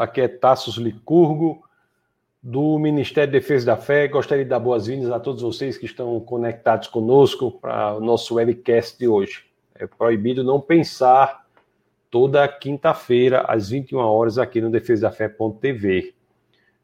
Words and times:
Aqui 0.00 0.22
é 0.22 0.28
Tassos 0.28 0.76
Licurgo, 0.78 1.62
do 2.42 2.78
Ministério 2.78 3.30
da 3.30 3.38
Defesa 3.38 3.66
da 3.66 3.76
Fé. 3.76 4.08
Gostaria 4.08 4.44
de 4.44 4.48
dar 4.48 4.58
boas-vindas 4.58 5.10
a 5.10 5.20
todos 5.20 5.42
vocês 5.42 5.76
que 5.76 5.84
estão 5.84 6.18
conectados 6.20 6.88
conosco 6.88 7.50
para 7.60 7.94
o 7.94 8.00
nosso 8.00 8.36
webcast 8.36 8.98
de 8.98 9.06
hoje. 9.06 9.44
É 9.74 9.86
proibido 9.86 10.42
não 10.42 10.58
pensar 10.58 11.44
toda 12.10 12.48
quinta-feira, 12.48 13.42
às 13.42 13.68
21 13.68 13.98
horas, 13.98 14.38
aqui 14.38 14.58
no 14.58 14.70
defesadafé.tv. 14.70 16.14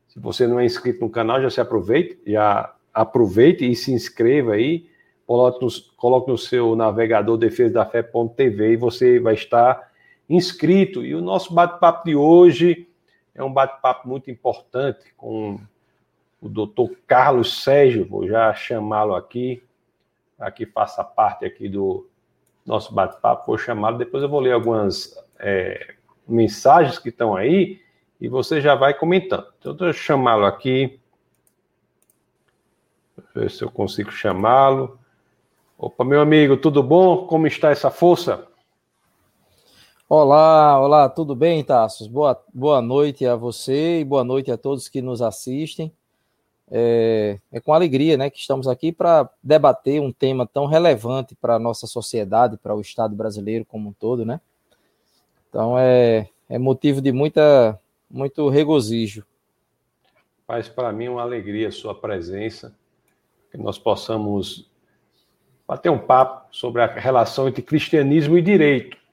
Se 0.08 0.20
você 0.20 0.46
não 0.46 0.60
é 0.60 0.66
inscrito 0.66 1.00
no 1.00 1.08
canal, 1.08 1.40
já 1.40 1.48
se 1.48 1.58
aproveite, 1.58 2.18
já 2.26 2.74
aproveite 2.92 3.64
e 3.64 3.74
se 3.74 3.92
inscreva 3.92 4.52
aí, 4.52 4.90
coloque 5.26 5.64
no, 5.64 5.70
coloque 5.96 6.30
no 6.30 6.36
seu 6.36 6.76
navegador 6.76 7.38
defesadafé.tv 7.38 8.72
e 8.72 8.76
você 8.76 9.18
vai 9.18 9.32
estar 9.32 9.90
inscrito. 10.28 11.02
E 11.02 11.14
o 11.14 11.22
nosso 11.22 11.54
bate-papo 11.54 12.04
de 12.04 12.14
hoje 12.14 12.86
é 13.36 13.44
um 13.44 13.52
bate-papo 13.52 14.08
muito 14.08 14.30
importante 14.30 15.12
com 15.16 15.60
o 16.40 16.48
doutor 16.48 16.90
Carlos 17.06 17.62
Sérgio, 17.62 18.08
vou 18.08 18.26
já 18.26 18.52
chamá-lo 18.54 19.14
aqui, 19.14 19.62
aqui 20.38 20.64
faça 20.64 21.04
parte 21.04 21.44
aqui 21.44 21.68
do 21.68 22.08
nosso 22.64 22.94
bate-papo, 22.94 23.46
vou 23.46 23.58
chamá-lo, 23.58 23.98
depois 23.98 24.22
eu 24.22 24.28
vou 24.28 24.40
ler 24.40 24.52
algumas 24.52 25.14
é, 25.38 25.94
mensagens 26.26 26.98
que 26.98 27.10
estão 27.10 27.36
aí 27.36 27.80
e 28.18 28.26
você 28.26 28.60
já 28.60 28.74
vai 28.74 28.94
comentando. 28.94 29.46
Então, 29.58 29.72
eu 29.72 29.78
vou 29.78 29.92
chamá-lo 29.92 30.46
aqui, 30.46 30.98
ver 33.34 33.50
se 33.50 33.62
eu 33.62 33.70
consigo 33.70 34.10
chamá-lo. 34.10 34.98
Opa, 35.76 36.04
meu 36.04 36.22
amigo, 36.22 36.56
tudo 36.56 36.82
bom? 36.82 37.26
Como 37.26 37.46
está 37.46 37.70
essa 37.70 37.90
força? 37.90 38.48
Olá, 40.08 40.80
olá, 40.80 41.08
tudo 41.08 41.34
bem, 41.34 41.64
Tassos? 41.64 42.06
Boa, 42.06 42.40
boa 42.54 42.80
noite 42.80 43.26
a 43.26 43.34
você 43.34 43.98
e 43.98 44.04
boa 44.04 44.22
noite 44.22 44.52
a 44.52 44.56
todos 44.56 44.88
que 44.88 45.02
nos 45.02 45.20
assistem. 45.20 45.92
É, 46.70 47.40
é 47.50 47.58
com 47.58 47.74
alegria 47.74 48.16
né, 48.16 48.30
que 48.30 48.38
estamos 48.38 48.68
aqui 48.68 48.92
para 48.92 49.28
debater 49.42 50.00
um 50.00 50.12
tema 50.12 50.46
tão 50.46 50.66
relevante 50.66 51.34
para 51.34 51.56
a 51.56 51.58
nossa 51.58 51.88
sociedade, 51.88 52.56
para 52.56 52.72
o 52.72 52.80
Estado 52.80 53.16
brasileiro 53.16 53.64
como 53.64 53.88
um 53.88 53.92
todo, 53.92 54.24
né? 54.24 54.40
Então 55.48 55.76
é, 55.76 56.28
é 56.48 56.56
motivo 56.56 57.00
de 57.00 57.10
muita, 57.10 57.76
muito 58.08 58.48
regozijo. 58.48 59.26
Faz 60.46 60.68
para 60.68 60.92
mim 60.92 61.08
uma 61.08 61.22
alegria 61.22 61.66
a 61.66 61.72
sua 61.72 61.96
presença, 61.96 62.72
que 63.50 63.58
nós 63.58 63.76
possamos 63.76 64.70
bater 65.66 65.90
um 65.90 65.98
papo 65.98 66.46
sobre 66.52 66.80
a 66.80 66.86
relação 66.86 67.48
entre 67.48 67.60
cristianismo 67.60 68.38
e 68.38 68.42
direito 68.42 69.04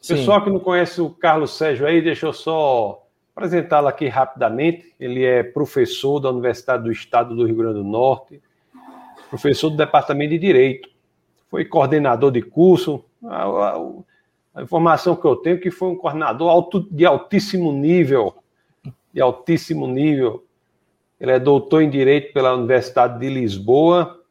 Sim. 0.00 0.16
Pessoal 0.16 0.42
que 0.42 0.50
não 0.50 0.60
conhece 0.60 1.00
o 1.00 1.10
Carlos 1.10 1.56
Sérgio 1.56 1.86
aí, 1.86 2.00
deixa 2.00 2.26
eu 2.26 2.32
só 2.32 3.04
apresentá-lo 3.34 3.88
aqui 3.88 4.06
rapidamente. 4.08 4.94
Ele 4.98 5.24
é 5.24 5.42
professor 5.42 6.20
da 6.20 6.30
Universidade 6.30 6.84
do 6.84 6.92
Estado 6.92 7.34
do 7.34 7.46
Rio 7.46 7.56
Grande 7.56 7.74
do 7.74 7.84
Norte, 7.84 8.40
professor 9.28 9.70
do 9.70 9.76
Departamento 9.76 10.30
de 10.30 10.38
Direito, 10.38 10.88
foi 11.50 11.64
coordenador 11.64 12.30
de 12.30 12.42
curso. 12.42 13.04
A, 13.24 13.44
a, 13.44 13.92
a 14.54 14.62
informação 14.62 15.16
que 15.16 15.24
eu 15.24 15.36
tenho 15.36 15.56
é 15.56 15.60
que 15.60 15.70
foi 15.70 15.88
um 15.88 15.96
coordenador 15.96 16.50
alto, 16.50 16.86
de 16.90 17.04
altíssimo 17.04 17.72
nível, 17.72 18.34
de 19.12 19.20
altíssimo 19.20 19.86
nível. 19.86 20.44
Ele 21.20 21.32
é 21.32 21.38
doutor 21.38 21.82
em 21.82 21.90
Direito 21.90 22.32
pela 22.32 22.54
Universidade 22.54 23.18
de 23.18 23.28
Lisboa 23.28 24.22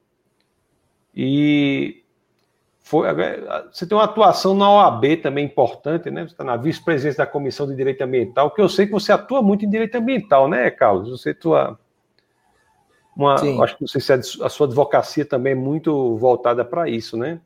e 1.16 2.04
foi, 2.88 3.06
você 3.70 3.86
tem 3.86 3.98
uma 3.98 4.06
atuação 4.06 4.56
na 4.56 4.72
OAB 4.72 5.18
também 5.22 5.44
importante, 5.44 6.10
né? 6.10 6.22
Você 6.22 6.32
está 6.32 6.44
na 6.46 6.56
vice-presidência 6.56 7.18
da 7.18 7.30
Comissão 7.30 7.68
de 7.68 7.76
Direito 7.76 8.02
Ambiental, 8.02 8.50
que 8.50 8.62
eu 8.62 8.70
sei 8.70 8.86
que 8.86 8.94
você 8.94 9.12
atua 9.12 9.42
muito 9.42 9.66
em 9.66 9.70
direito 9.70 9.96
ambiental, 9.96 10.48
né, 10.48 10.72
Carlos? 10.72 11.10
Você 11.10 11.32
atua. 11.32 11.78
Uma, 13.14 13.36
acho 13.36 13.76
que 13.76 13.82
não 13.82 13.88
sei 13.90 14.00
se 14.00 14.14
a 14.14 14.48
sua 14.48 14.68
advocacia 14.68 15.26
também 15.26 15.52
é 15.52 15.56
muito 15.56 16.16
voltada 16.16 16.64
para 16.64 16.88
isso, 16.88 17.18
né? 17.18 17.42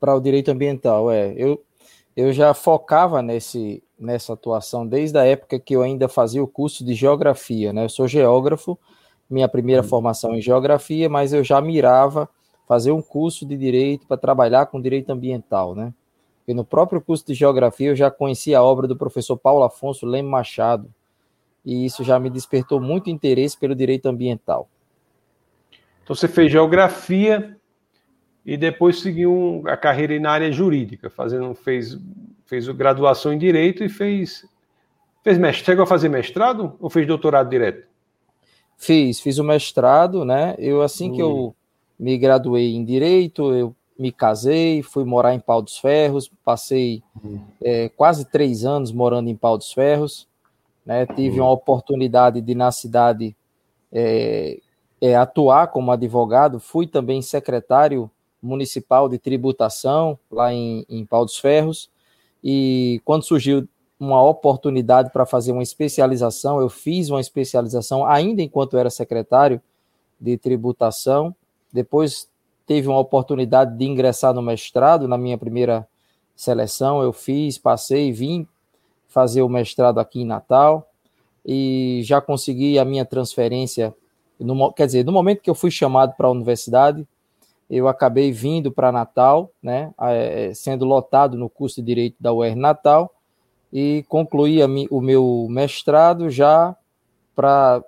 Para 0.00 0.16
o 0.16 0.20
direito 0.20 0.50
ambiental, 0.50 1.12
é. 1.12 1.32
Eu, 1.36 1.62
eu 2.16 2.32
já 2.32 2.52
focava 2.52 3.22
nesse, 3.22 3.84
nessa 3.96 4.32
atuação 4.32 4.84
desde 4.84 5.16
a 5.16 5.24
época 5.24 5.60
que 5.60 5.76
eu 5.76 5.82
ainda 5.82 6.08
fazia 6.08 6.42
o 6.42 6.48
curso 6.48 6.84
de 6.84 6.92
geografia, 6.92 7.72
né? 7.72 7.84
Eu 7.84 7.88
sou 7.88 8.08
geógrafo, 8.08 8.76
minha 9.30 9.48
primeira 9.48 9.82
hum. 9.82 9.88
formação 9.88 10.34
em 10.34 10.40
geografia, 10.40 11.08
mas 11.08 11.32
eu 11.32 11.44
já 11.44 11.60
mirava 11.60 12.28
fazer 12.66 12.90
um 12.90 13.00
curso 13.00 13.46
de 13.46 13.56
direito 13.56 14.06
para 14.06 14.16
trabalhar 14.16 14.66
com 14.66 14.80
direito 14.80 15.10
ambiental, 15.10 15.74
né? 15.74 15.94
E 16.46 16.54
no 16.54 16.64
próprio 16.64 17.00
curso 17.00 17.26
de 17.26 17.34
geografia 17.34 17.88
eu 17.88 17.96
já 17.96 18.10
conheci 18.10 18.54
a 18.54 18.62
obra 18.62 18.86
do 18.86 18.96
professor 18.96 19.36
Paulo 19.36 19.64
Afonso 19.64 20.06
Leme 20.06 20.28
Machado, 20.28 20.92
e 21.64 21.84
isso 21.84 22.04
já 22.04 22.18
me 22.18 22.30
despertou 22.30 22.80
muito 22.80 23.10
interesse 23.10 23.58
pelo 23.58 23.74
direito 23.74 24.06
ambiental. 24.06 24.68
Então 26.02 26.14
você 26.14 26.28
fez 26.28 26.52
geografia 26.52 27.56
e 28.44 28.56
depois 28.56 29.00
seguiu 29.00 29.62
a 29.66 29.76
carreira 29.76 30.18
na 30.20 30.30
área 30.30 30.52
jurídica, 30.52 31.08
fazendo 31.10 31.54
fez 31.54 31.98
fez 32.44 32.68
graduação 32.68 33.32
em 33.32 33.38
direito 33.38 33.82
e 33.82 33.88
fez 33.88 34.44
fez 35.24 35.36
mestrado, 35.36 35.66
chegou 35.66 35.82
a 35.82 35.86
fazer 35.86 36.08
mestrado 36.08 36.76
ou 36.78 36.88
fez 36.88 37.06
doutorado 37.06 37.48
direto? 37.48 37.88
Fiz, 38.76 39.18
fiz 39.18 39.38
o 39.38 39.44
mestrado, 39.44 40.24
né? 40.24 40.54
Eu 40.58 40.82
assim 40.82 41.10
hum. 41.10 41.14
que 41.14 41.22
eu 41.22 41.36
hum 41.48 41.54
me 41.98 42.16
graduei 42.18 42.74
em 42.74 42.84
Direito, 42.84 43.52
eu 43.54 43.74
me 43.98 44.12
casei, 44.12 44.82
fui 44.82 45.04
morar 45.04 45.34
em 45.34 45.40
Pau 45.40 45.62
dos 45.62 45.78
Ferros, 45.78 46.30
passei 46.44 47.02
uhum. 47.22 47.40
é, 47.62 47.88
quase 47.88 48.26
três 48.26 48.64
anos 48.64 48.92
morando 48.92 49.30
em 49.30 49.36
Pau 49.36 49.56
dos 49.56 49.72
Ferros, 49.72 50.28
né? 50.84 51.06
tive 51.06 51.40
uhum. 51.40 51.46
uma 51.46 51.52
oportunidade 51.52 52.40
de, 52.40 52.54
na 52.54 52.70
cidade, 52.70 53.34
é, 53.90 54.58
é, 55.00 55.16
atuar 55.16 55.68
como 55.68 55.90
advogado, 55.90 56.60
fui 56.60 56.86
também 56.86 57.22
secretário 57.22 58.10
municipal 58.42 59.08
de 59.08 59.18
tributação 59.18 60.18
lá 60.30 60.52
em, 60.52 60.84
em 60.88 61.04
Pau 61.06 61.24
dos 61.24 61.38
Ferros, 61.38 61.90
e 62.44 63.00
quando 63.04 63.24
surgiu 63.24 63.66
uma 63.98 64.22
oportunidade 64.22 65.10
para 65.10 65.24
fazer 65.24 65.52
uma 65.52 65.62
especialização, 65.62 66.60
eu 66.60 66.68
fiz 66.68 67.08
uma 67.08 67.20
especialização 67.20 68.06
ainda 68.06 68.42
enquanto 68.42 68.76
era 68.76 68.90
secretário 68.90 69.60
de 70.20 70.36
tributação, 70.36 71.34
depois 71.76 72.28
teve 72.66 72.88
uma 72.88 72.98
oportunidade 72.98 73.76
de 73.76 73.84
ingressar 73.84 74.34
no 74.34 74.42
mestrado, 74.42 75.06
na 75.06 75.16
minha 75.16 75.38
primeira 75.38 75.86
seleção, 76.34 77.02
eu 77.02 77.12
fiz, 77.12 77.58
passei, 77.58 78.10
vim 78.10 78.48
fazer 79.06 79.42
o 79.42 79.48
mestrado 79.48 79.98
aqui 79.98 80.22
em 80.22 80.26
Natal 80.26 80.90
e 81.44 82.00
já 82.04 82.20
consegui 82.20 82.78
a 82.78 82.84
minha 82.84 83.04
transferência. 83.04 83.94
No, 84.38 84.72
quer 84.72 84.86
dizer, 84.86 85.04
no 85.04 85.12
momento 85.12 85.40
que 85.40 85.48
eu 85.48 85.54
fui 85.54 85.70
chamado 85.70 86.14
para 86.16 86.26
a 86.26 86.30
universidade, 86.30 87.06
eu 87.70 87.88
acabei 87.88 88.32
vindo 88.32 88.72
para 88.72 88.92
Natal, 88.92 89.50
né, 89.62 89.92
é, 90.00 90.52
sendo 90.54 90.84
lotado 90.84 91.36
no 91.36 91.48
curso 91.48 91.76
de 91.76 91.86
Direito 91.86 92.16
da 92.20 92.32
UER 92.32 92.56
Natal, 92.56 93.12
e 93.72 94.04
concluí 94.08 94.60
o 94.90 95.00
meu 95.00 95.46
mestrado 95.50 96.30
já 96.30 96.74
para 97.34 97.82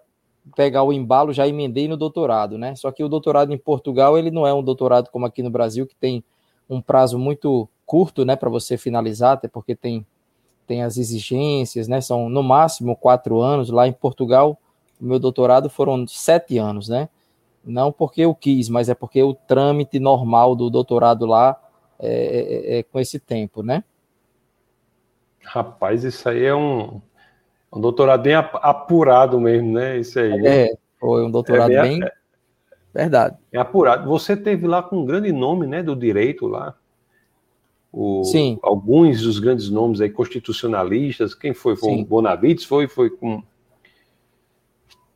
pegar 0.54 0.82
o 0.82 0.92
embalo, 0.92 1.32
já 1.32 1.46
emendei 1.46 1.88
no 1.88 1.96
doutorado, 1.96 2.58
né? 2.58 2.74
Só 2.74 2.90
que 2.90 3.02
o 3.02 3.08
doutorado 3.08 3.52
em 3.52 3.58
Portugal, 3.58 4.16
ele 4.18 4.30
não 4.30 4.46
é 4.46 4.52
um 4.52 4.62
doutorado 4.62 5.10
como 5.10 5.26
aqui 5.26 5.42
no 5.42 5.50
Brasil, 5.50 5.86
que 5.86 5.94
tem 5.94 6.22
um 6.68 6.80
prazo 6.80 7.18
muito 7.18 7.68
curto, 7.86 8.24
né, 8.24 8.36
para 8.36 8.50
você 8.50 8.76
finalizar, 8.76 9.32
até 9.32 9.48
porque 9.48 9.74
tem, 9.74 10.04
tem 10.66 10.82
as 10.82 10.98
exigências, 10.98 11.88
né? 11.88 12.00
São 12.00 12.28
no 12.28 12.42
máximo 12.42 12.94
quatro 12.94 13.40
anos. 13.40 13.70
Lá 13.70 13.88
em 13.88 13.92
Portugal, 13.92 14.58
o 15.00 15.04
meu 15.04 15.18
doutorado 15.18 15.70
foram 15.70 16.06
sete 16.06 16.58
anos, 16.58 16.88
né? 16.88 17.08
Não 17.64 17.90
porque 17.90 18.22
eu 18.22 18.34
quis, 18.34 18.68
mas 18.68 18.88
é 18.88 18.94
porque 18.94 19.22
o 19.22 19.34
trâmite 19.34 19.98
normal 19.98 20.54
do 20.54 20.70
doutorado 20.70 21.26
lá 21.26 21.58
é, 21.98 22.08
é, 22.08 22.76
é, 22.76 22.78
é 22.78 22.82
com 22.82 23.00
esse 23.00 23.18
tempo, 23.18 23.62
né? 23.62 23.82
Rapaz, 25.42 26.04
isso 26.04 26.28
aí 26.28 26.44
é 26.44 26.54
um, 26.54 27.00
um 27.72 27.80
doutorado 27.80 28.22
bem 28.22 28.34
apurado 28.34 29.40
mesmo, 29.40 29.72
né? 29.72 29.98
Isso 29.98 30.18
aí. 30.18 30.46
É, 30.46 30.76
foi 30.98 31.24
um 31.24 31.30
doutorado 31.30 31.72
é 31.72 31.82
bem, 31.82 32.00
bem. 32.00 32.10
Verdade. 32.92 33.36
É 33.52 33.58
apurado. 33.58 34.08
Você 34.08 34.36
teve 34.36 34.66
lá 34.66 34.82
com 34.82 34.98
um 34.98 35.04
grande 35.04 35.30
nome, 35.32 35.66
né, 35.66 35.82
do 35.82 35.94
direito 35.94 36.46
lá. 36.46 36.74
O, 37.92 38.24
Sim. 38.24 38.58
Alguns 38.62 39.22
dos 39.22 39.38
grandes 39.38 39.70
nomes 39.70 40.00
aí, 40.00 40.10
constitucionalistas. 40.10 41.34
Quem 41.34 41.54
foi? 41.54 41.76
Foi 41.76 41.90
Sim. 41.90 42.02
o 42.02 42.04
Bonavides? 42.04 42.64
Foi, 42.64 42.88
foi 42.88 43.10
com. 43.10 43.42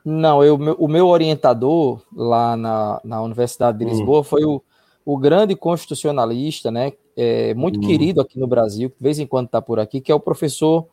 Não, 0.05 0.43
eu, 0.43 0.57
o 0.57 0.89
meu 0.89 1.07
orientador 1.07 2.03
lá 2.15 2.57
na, 2.57 3.01
na 3.05 3.23
Universidade 3.23 3.79
de 3.79 3.85
hum. 3.85 3.89
Lisboa 3.89 4.21
hum. 4.21 4.25
foi 4.25 4.45
o, 4.45 4.63
o 5.05 5.17
grande 5.17 5.55
constitucionalista, 5.55 6.71
né? 6.71 6.93
É, 7.17 7.55
muito 7.55 7.79
hum. 7.79 7.83
querido 7.83 8.21
aqui 8.21 8.39
no 8.39 8.47
Brasil, 8.47 8.91
que 8.91 8.97
de 8.97 9.03
vez 9.03 9.19
em 9.19 9.27
quando 9.27 9.47
está 9.47 9.61
por 9.61 9.79
aqui, 9.79 10.01
que 10.01 10.11
é 10.11 10.15
o 10.15 10.21
professor 10.21 10.87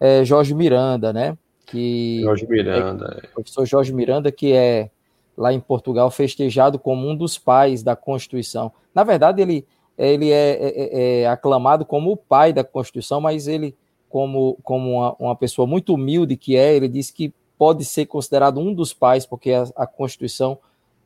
é, 0.00 0.24
Jorge 0.24 0.54
Miranda, 0.54 1.12
né? 1.12 1.36
Que 1.66 2.20
Jorge 2.22 2.46
Miranda. 2.46 3.20
É, 3.22 3.26
o 3.28 3.30
professor 3.32 3.66
Jorge 3.66 3.92
Miranda, 3.92 4.30
que 4.30 4.52
é 4.52 4.90
lá 5.36 5.52
em 5.52 5.60
Portugal 5.60 6.10
festejado 6.10 6.78
como 6.78 7.08
um 7.08 7.14
dos 7.14 7.36
pais 7.38 7.82
da 7.82 7.94
Constituição. 7.94 8.72
Na 8.94 9.04
verdade, 9.04 9.42
ele, 9.42 9.66
ele 9.98 10.30
é, 10.30 10.52
é, 10.52 10.68
é, 10.68 11.20
é 11.20 11.26
aclamado 11.26 11.84
como 11.84 12.12
o 12.12 12.16
pai 12.16 12.52
da 12.52 12.64
Constituição, 12.64 13.20
mas 13.20 13.46
ele 13.46 13.74
como, 14.08 14.56
como 14.62 14.92
uma, 14.92 15.16
uma, 15.18 15.36
pessoa 15.36 15.66
muito 15.66 15.92
humilde 15.92 16.36
que 16.36 16.56
é, 16.56 16.74
ele 16.74 16.88
disse 16.88 17.12
que 17.12 17.34
pode 17.58 17.84
ser 17.84 18.06
considerado 18.06 18.58
um 18.60 18.72
dos 18.72 18.94
pais, 18.94 19.26
porque 19.26 19.52
a, 19.52 19.66
a 19.76 19.86
Constituição 19.86 20.58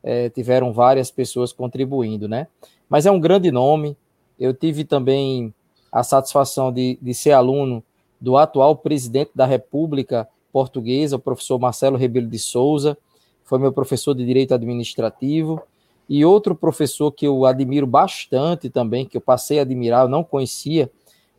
é, 0.03 0.29
tiveram 0.29 0.71
várias 0.71 1.11
pessoas 1.11 1.51
contribuindo, 1.51 2.27
né? 2.27 2.47
Mas 2.87 3.05
é 3.05 3.11
um 3.11 3.19
grande 3.19 3.51
nome. 3.51 3.97
Eu 4.39 4.53
tive 4.53 4.83
também 4.83 5.53
a 5.91 6.03
satisfação 6.03 6.71
de, 6.71 6.97
de 7.01 7.13
ser 7.13 7.31
aluno 7.31 7.83
do 8.21 8.37
atual 8.37 8.75
presidente 8.75 9.31
da 9.33 9.47
República 9.47 10.29
Portuguesa, 10.53 11.15
o 11.15 11.19
professor 11.19 11.59
Marcelo 11.59 11.97
Rebelo 11.97 12.27
de 12.27 12.37
Souza, 12.37 12.95
foi 13.43 13.57
meu 13.57 13.73
professor 13.73 14.13
de 14.13 14.23
Direito 14.23 14.53
Administrativo, 14.53 15.61
e 16.07 16.23
outro 16.23 16.53
professor 16.53 17.11
que 17.11 17.25
eu 17.25 17.45
admiro 17.45 17.87
bastante 17.87 18.69
também, 18.69 19.05
que 19.05 19.17
eu 19.17 19.21
passei 19.21 19.59
a 19.59 19.63
admirar, 19.63 20.03
eu 20.03 20.09
não 20.09 20.23
conhecia, 20.23 20.91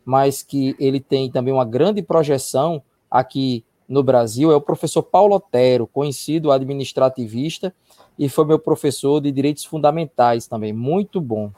mas 0.03 0.43
que 0.43 0.75
ele 0.77 0.99
tem 0.99 1.31
também 1.31 1.53
uma 1.53 1.63
grande 1.63 2.01
projeção 2.01 2.81
aqui 3.09 3.63
no 3.87 4.03
Brasil, 4.03 4.51
é 4.51 4.55
o 4.55 4.61
professor 4.61 5.03
Paulo 5.03 5.35
Otero, 5.35 5.87
conhecido 5.87 6.51
administrativista, 6.51 7.73
e 8.17 8.27
foi 8.27 8.45
meu 8.45 8.59
professor 8.59 9.21
de 9.21 9.31
Direitos 9.31 9.63
Fundamentais 9.63 10.47
também, 10.47 10.73
muito 10.73 11.21
bom. 11.21 11.51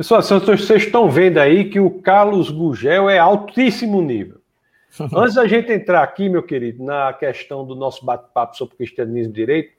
Pessoal, 0.00 0.22
vocês 0.22 0.82
estão 0.84 1.10
vendo 1.10 1.36
aí 1.36 1.68
que 1.68 1.78
o 1.78 2.00
Carlos 2.00 2.50
Gugel 2.50 3.10
é 3.10 3.18
altíssimo 3.18 4.00
nível. 4.00 4.40
Antes 5.14 5.34
da 5.34 5.46
gente 5.46 5.70
entrar 5.70 6.02
aqui, 6.02 6.26
meu 6.26 6.42
querido, 6.42 6.82
na 6.82 7.12
questão 7.12 7.66
do 7.66 7.74
nosso 7.74 8.02
bate-papo 8.02 8.56
sobre 8.56 8.76
cristianismo 8.76 9.30
e 9.30 9.34
direito, 9.34 9.74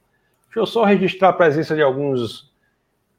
deixa 0.46 0.60
eu 0.60 0.68
só 0.68 0.84
registrar 0.84 1.30
a 1.30 1.34
presença 1.34 1.74
de 1.74 1.82
alguns, 1.82 2.54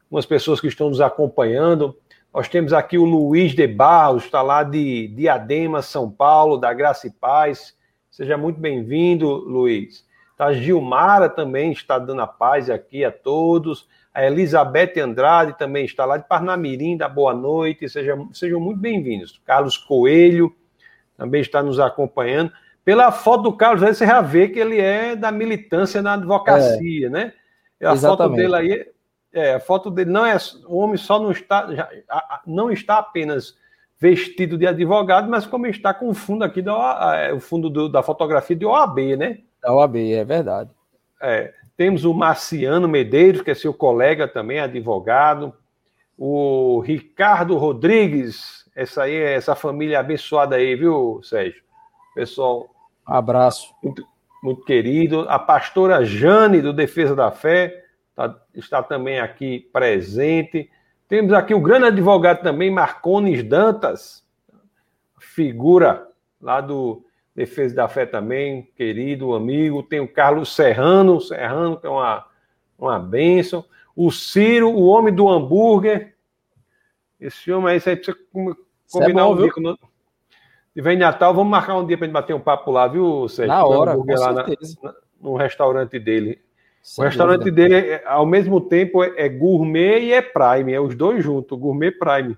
algumas 0.04 0.26
pessoas 0.26 0.60
que 0.60 0.69
estão 0.69 0.90
nos 0.90 1.00
acompanhando. 1.00 1.99
Nós 2.32 2.49
temos 2.49 2.72
aqui 2.72 2.96
o 2.96 3.05
Luiz 3.05 3.52
de 3.52 3.66
Barros, 3.66 4.22
está 4.22 4.40
lá 4.40 4.62
de 4.62 5.08
Diadema, 5.08 5.82
São 5.82 6.08
Paulo, 6.08 6.56
da 6.56 6.72
Graça 6.72 7.08
e 7.08 7.10
Paz. 7.10 7.76
Seja 8.12 8.38
muito 8.38 8.60
bem-vindo, 8.60 9.26
Luiz. 9.28 10.06
Tá, 10.38 10.46
a 10.46 10.52
Gilmara 10.52 11.28
também 11.28 11.72
está 11.72 11.98
dando 11.98 12.22
a 12.22 12.28
paz 12.28 12.70
aqui 12.70 13.05
a 13.05 13.10
todos. 13.10 13.88
A 14.14 14.26
Elizabeth 14.26 15.00
Andrade 15.00 15.56
também 15.56 15.84
está 15.86 16.04
lá 16.04 16.18
de 16.18 16.28
Parnamirim, 16.28 16.96
da 16.96 17.08
boa 17.08 17.32
noite. 17.32 17.88
Sejam, 17.88 18.32
sejam 18.32 18.60
muito 18.60 18.78
bem-vindos. 18.78 19.40
Carlos 19.44 19.78
Coelho 19.78 20.54
também 21.16 21.40
está 21.40 21.62
nos 21.62 21.80
acompanhando. 21.80 22.52
Pela 22.84 23.10
foto 23.10 23.44
do 23.44 23.56
Carlos, 23.56 23.80
você 23.80 24.06
já 24.06 24.20
vê 24.20 24.48
que 24.48 24.58
ele 24.58 24.80
é 24.80 25.16
da 25.16 25.32
militância 25.32 26.02
na 26.02 26.14
advocacia, 26.14 27.06
é. 27.06 27.10
né? 27.10 27.32
A 27.80 27.92
Exatamente. 27.92 28.18
foto 28.18 28.36
dele 28.36 28.56
aí, 28.56 28.86
é, 29.32 29.54
a 29.54 29.60
foto 29.60 29.90
dele 29.90 30.10
não 30.10 30.26
é, 30.26 30.36
o 30.66 30.76
homem 30.76 30.96
só 30.96 31.18
não 31.18 31.30
está, 31.30 31.72
já, 31.74 31.88
não 32.46 32.70
está 32.70 32.98
apenas 32.98 33.56
vestido 33.98 34.58
de 34.58 34.66
advogado, 34.66 35.30
mas 35.30 35.46
como 35.46 35.66
está 35.66 35.94
com 35.94 36.08
o 36.08 36.14
fundo 36.14 36.44
aqui 36.44 36.60
da, 36.60 37.32
o 37.34 37.40
fundo 37.40 37.70
do, 37.70 37.88
da 37.88 38.02
fotografia 38.02 38.56
de 38.56 38.66
OAB, 38.66 39.16
né? 39.16 39.38
Da 39.62 39.72
OAB, 39.72 39.96
é 39.96 40.24
verdade. 40.24 40.70
É, 41.20 41.54
temos 41.76 42.04
o 42.04 42.12
Marciano 42.12 42.88
Medeiros, 42.88 43.42
que 43.42 43.50
é 43.50 43.54
seu 43.54 43.72
colega 43.72 44.28
também, 44.28 44.60
advogado. 44.60 45.54
O 46.16 46.80
Ricardo 46.80 47.56
Rodrigues, 47.56 48.69
essa 48.76 49.04
aí, 49.04 49.16
essa 49.16 49.54
família 49.54 50.00
abençoada 50.00 50.56
aí, 50.56 50.76
viu, 50.76 51.20
Sérgio? 51.22 51.62
Pessoal. 52.14 52.69
abraço. 53.06 53.74
Muito, 53.82 54.06
muito, 54.42 54.64
querido. 54.64 55.26
A 55.28 55.38
pastora 55.38 56.04
Jane, 56.04 56.60
do 56.60 56.72
Defesa 56.72 57.16
da 57.16 57.30
Fé, 57.30 57.84
tá, 58.14 58.36
está 58.54 58.82
também 58.82 59.19
aqui 59.19 59.69
presente. 59.72 60.70
Temos 61.08 61.32
aqui 61.32 61.54
o 61.54 61.60
grande 61.60 61.86
advogado 61.86 62.42
também, 62.42 62.70
Marcones 62.70 63.42
Dantas, 63.42 64.24
figura 65.19 66.06
lá 66.40 66.60
do 66.60 67.04
Defesa 67.34 67.75
da 67.75 67.88
Fé 67.88 68.05
também, 68.05 68.69
querido 68.76 69.34
amigo. 69.34 69.82
Tem 69.82 70.00
o 70.00 70.08
Carlos 70.08 70.55
Serrano, 70.55 71.20
Serrano, 71.20 71.79
que 71.79 71.87
é 71.87 71.90
uma, 71.90 72.26
uma 72.79 72.99
bênção. 72.99 73.64
O 73.96 74.11
Ciro, 74.11 74.70
o 74.70 74.87
homem 74.87 75.14
do 75.14 75.29
hambúrguer, 75.29 76.14
esse 77.20 77.52
homem 77.52 77.75
aí, 77.75 77.81
você 77.81 77.96
precisa 77.96 78.17
combinar 78.90 79.23
é 79.23 79.25
bom, 79.25 79.32
um 79.32 79.37
dia. 79.37 79.52
Quando... 79.52 79.79
E 80.75 80.82
vem 80.82 80.99
Natal, 80.99 81.32
vamos 81.32 81.50
marcar 81.50 81.76
um 81.76 81.87
dia 81.87 81.96
para 81.96 82.06
gente 82.06 82.14
bater 82.14 82.34
um 82.34 82.40
papo 82.40 82.70
lá, 82.70 82.88
viu, 82.88 83.29
Sérgio? 83.29 83.55
Na 83.55 83.64
hora, 83.64 83.96
com 83.96 84.05
lá 84.14 84.32
na, 84.32 84.46
na, 84.46 84.94
no 85.20 85.37
restaurante 85.37 85.99
dele. 85.99 86.40
Sem 86.82 87.05
o 87.05 87.06
restaurante 87.06 87.44
dúvida. 87.44 87.69
dele, 87.69 87.75
é, 87.93 88.02
ao 88.06 88.26
mesmo 88.26 88.61
tempo, 88.61 89.05
é, 89.05 89.12
é, 89.17 89.29
gourmet 89.29 90.00
e 90.00 90.12
é 90.12 90.20
prime, 90.20 90.73
é 90.73 90.81
os 90.81 90.96
dois 90.96 91.23
juntos, 91.23 91.56
gourmet 91.56 91.93
prime. 91.93 92.37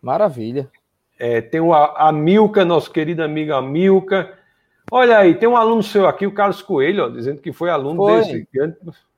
Maravilha. 0.00 0.70
É, 1.18 1.40
tem 1.40 1.60
o, 1.60 1.74
a 1.74 2.12
Milka, 2.12 2.64
nosso 2.64 2.90
querido 2.90 3.22
amigo 3.22 3.52
a 3.52 3.60
Milka. 3.60 4.32
Olha 4.90 5.18
aí, 5.18 5.34
tem 5.34 5.48
um 5.48 5.56
aluno 5.56 5.82
seu 5.82 6.06
aqui, 6.06 6.26
o 6.26 6.32
Carlos 6.32 6.62
Coelho, 6.62 7.04
ó, 7.04 7.08
dizendo 7.08 7.40
que 7.40 7.52
foi 7.52 7.70
aluno 7.70 7.96
foi. 7.96 8.16
desse. 8.18 8.48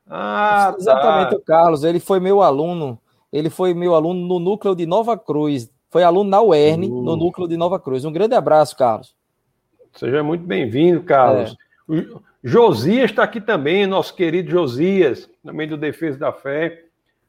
Ah, 0.08 0.75
Exatamente, 0.76 1.31
tá. 1.31 1.37
o 1.37 1.41
Carlos, 1.41 1.85
ele 1.85 2.00
foi 2.00 2.19
meu 2.19 2.43
aluno 2.43 2.99
ele 3.32 3.49
foi 3.49 3.73
meu 3.75 3.94
aluno 3.94 4.26
no 4.26 4.38
núcleo 4.38 4.75
de 4.75 4.87
Nova 4.87 5.17
Cruz. 5.17 5.70
Foi 5.88 6.02
aluno 6.02 6.31
na 6.31 6.43
UERN, 6.43 6.85
uh. 6.85 7.02
no 7.02 7.17
núcleo 7.17 7.49
de 7.49 7.56
Nova 7.56 7.79
Cruz. 7.79 8.05
Um 8.05 8.12
grande 8.12 8.35
abraço, 8.35 8.76
Carlos. 8.76 9.14
Seja 9.93 10.23
muito 10.23 10.44
bem-vindo, 10.44 11.02
Carlos. 11.02 11.56
É. 11.91 12.05
Josias 12.43 13.11
está 13.11 13.25
aqui 13.25 13.41
também, 13.41 13.87
nosso 13.87 14.14
querido 14.14 14.50
Josias, 14.50 15.29
também 15.44 15.69
do 15.69 15.76
Defesa 15.76 16.19
da 16.19 16.32
Fé. 16.32 16.85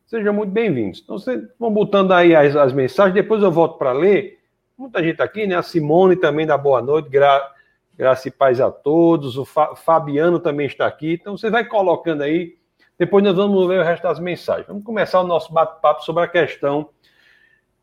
Sejam 0.05 0.33
muito 0.33 0.51
bem-vindos. 0.51 1.01
Então, 1.03 1.17
vocês 1.17 1.41
vão 1.59 1.71
botando 1.71 2.11
aí 2.11 2.35
as, 2.35 2.55
as 2.55 2.73
mensagens, 2.73 3.13
depois 3.13 3.41
eu 3.41 3.51
volto 3.51 3.77
para 3.77 3.91
ler. 3.91 4.39
Muita 4.81 5.03
gente 5.03 5.21
aqui, 5.21 5.45
né? 5.45 5.55
A 5.55 5.61
Simone 5.61 6.15
também 6.15 6.45
dá 6.45 6.57
boa 6.57 6.81
noite, 6.81 7.09
gra... 7.09 7.53
graça 7.95 8.27
e 8.27 8.31
paz 8.31 8.59
a 8.59 8.71
todos. 8.71 9.37
O 9.37 9.45
Fa... 9.45 9.75
Fabiano 9.75 10.39
também 10.39 10.65
está 10.65 10.87
aqui. 10.87 11.13
Então, 11.13 11.37
você 11.37 11.49
vai 11.49 11.65
colocando 11.65 12.23
aí 12.23 12.59
depois 13.01 13.23
nós 13.23 13.35
vamos 13.35 13.67
ler 13.67 13.79
o 13.79 13.83
resto 13.83 14.03
das 14.03 14.19
mensagens. 14.19 14.67
Vamos 14.67 14.83
começar 14.83 15.19
o 15.21 15.27
nosso 15.27 15.51
bate-papo 15.51 16.03
sobre 16.03 16.23
a 16.23 16.27
questão 16.27 16.89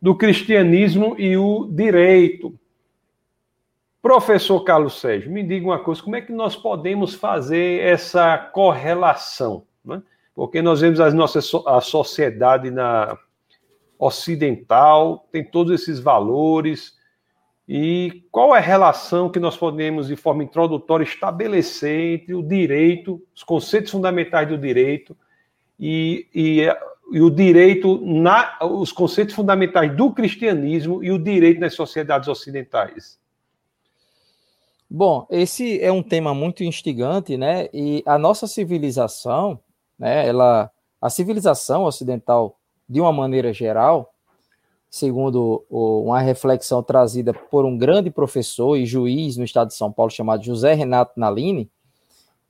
do 0.01 0.15
cristianismo 0.15 1.17
e 1.19 1.37
o 1.37 1.69
direito. 1.69 2.57
Professor 4.01 4.63
Carlos 4.63 5.01
Sérgio, 5.01 5.33
me 5.33 5.43
diga 5.43 5.67
uma 5.67 5.81
coisa: 5.81 6.01
como 6.01 6.15
é 6.15 6.21
que 6.21 6.33
nós 6.33 6.55
podemos 6.55 7.15
fazer 7.15 7.81
essa 7.81 8.39
correlação? 8.39 9.67
Né? 9.85 10.01
Porque 10.37 10.63
nós 10.63 10.81
vemos 10.81 11.01
as 11.01 11.13
nossas, 11.13 11.51
a 11.67 11.81
sociedade 11.81 12.71
na 12.71 13.19
ocidental 13.99 15.27
tem 15.33 15.45
todos 15.45 15.81
esses 15.81 15.99
valores, 15.99 16.97
e 17.69 18.25
qual 18.31 18.57
é 18.57 18.59
a 18.59 18.63
relação 18.63 19.29
que 19.29 19.39
nós 19.39 19.57
podemos, 19.57 20.09
de 20.09 20.17
forma 20.17 20.43
introdutória, 20.43 21.05
estabelecer 21.05 22.15
entre 22.15 22.35
o 22.35 22.43
direito, 22.43 23.23
os 23.35 23.43
conceitos 23.43 23.91
fundamentais 23.91 24.49
do 24.49 24.57
direito 24.57 25.15
e, 25.79 26.27
e, 26.35 26.63
e 27.13 27.21
o 27.21 27.29
direito, 27.29 28.01
na, 28.03 28.59
os 28.63 28.91
conceitos 28.91 29.35
fundamentais 29.35 29.95
do 29.95 30.11
cristianismo 30.13 31.05
e 31.05 31.11
o 31.11 31.19
direito 31.19 31.61
nas 31.61 31.75
sociedades 31.75 32.27
ocidentais? 32.27 33.19
Bom, 34.89 35.27
esse 35.29 35.79
é 35.83 35.93
um 35.93 36.03
tema 36.03 36.33
muito 36.33 36.65
instigante, 36.65 37.37
né? 37.37 37.69
E 37.75 38.03
a 38.07 38.17
nossa 38.17 38.47
civilização, 38.47 39.61
né? 39.99 40.27
Ela, 40.27 40.71
a 40.99 41.11
civilização 41.11 41.85
ocidental, 41.85 42.58
de 42.89 43.01
uma 43.01 43.13
maneira 43.13 43.53
geral, 43.53 44.13
segundo 44.91 45.65
uma 45.71 46.21
reflexão 46.21 46.83
trazida 46.83 47.35
por 47.35 47.65
um 47.65 47.77
grande 47.77 48.11
professor 48.11 48.77
e 48.77 48.87
juiz 48.87 49.37
no 49.37 49.45
estado 49.45 49.69
de 49.69 49.75
São 49.75 49.93
Paulo 49.93 50.11
chamado 50.11 50.43
José 50.43 50.73
Renato 50.75 51.19
Nalini, 51.19 51.71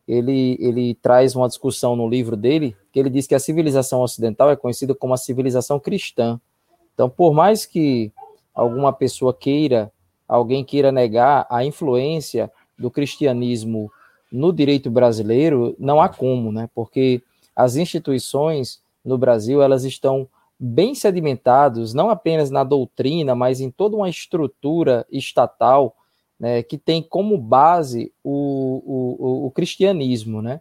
ele, 0.06 0.56
ele 0.58 0.94
traz 0.94 1.36
uma 1.36 1.48
discussão 1.48 1.94
no 1.94 2.08
livro 2.08 2.36
dele, 2.36 2.74
que 2.92 2.98
ele 2.98 3.10
diz 3.10 3.26
que 3.26 3.34
a 3.34 3.40
civilização 3.40 4.00
ocidental 4.00 4.50
é 4.50 4.56
conhecida 4.56 4.94
como 4.94 5.12
a 5.12 5.18
civilização 5.18 5.78
cristã. 5.78 6.40
Então, 6.94 7.10
por 7.10 7.34
mais 7.34 7.66
que 7.66 8.10
alguma 8.54 8.92
pessoa 8.92 9.34
queira, 9.34 9.92
alguém 10.26 10.64
queira 10.64 10.90
negar 10.90 11.46
a 11.50 11.64
influência 11.64 12.50
do 12.78 12.90
cristianismo 12.90 13.90
no 14.32 14.52
direito 14.52 14.90
brasileiro, 14.90 15.76
não 15.78 16.00
há 16.00 16.08
como, 16.08 16.50
né? 16.52 16.70
Porque 16.74 17.22
as 17.54 17.76
instituições 17.76 18.80
no 19.08 19.18
Brasil, 19.18 19.62
elas 19.62 19.84
estão 19.84 20.28
bem 20.60 20.94
sedimentados, 20.94 21.94
não 21.94 22.10
apenas 22.10 22.50
na 22.50 22.62
doutrina, 22.62 23.34
mas 23.34 23.60
em 23.60 23.70
toda 23.70 23.96
uma 23.96 24.08
estrutura 24.08 25.06
estatal 25.10 25.96
né, 26.38 26.62
que 26.62 26.76
tem 26.76 27.02
como 27.02 27.38
base 27.38 28.12
o, 28.22 28.82
o, 28.84 29.46
o 29.46 29.50
cristianismo. 29.50 30.42
Né? 30.42 30.60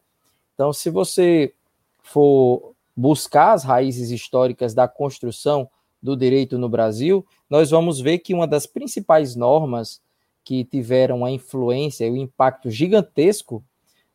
Então, 0.54 0.72
se 0.72 0.90
você 0.90 1.54
for 2.02 2.74
buscar 2.96 3.54
as 3.54 3.64
raízes 3.64 4.10
históricas 4.10 4.74
da 4.74 4.88
construção 4.88 5.70
do 6.02 6.16
direito 6.16 6.58
no 6.58 6.70
Brasil, 6.70 7.26
nós 7.50 7.70
vamos 7.70 8.00
ver 8.00 8.20
que 8.20 8.34
uma 8.34 8.48
das 8.48 8.66
principais 8.66 9.36
normas 9.36 10.02
que 10.44 10.64
tiveram 10.64 11.26
a 11.26 11.32
influência 11.32 12.06
e 12.06 12.12
o 12.12 12.16
impacto 12.16 12.72
gigantesco 12.72 13.64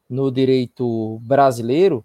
no 0.08 0.30
direito 0.30 1.18
brasileiro 1.22 2.04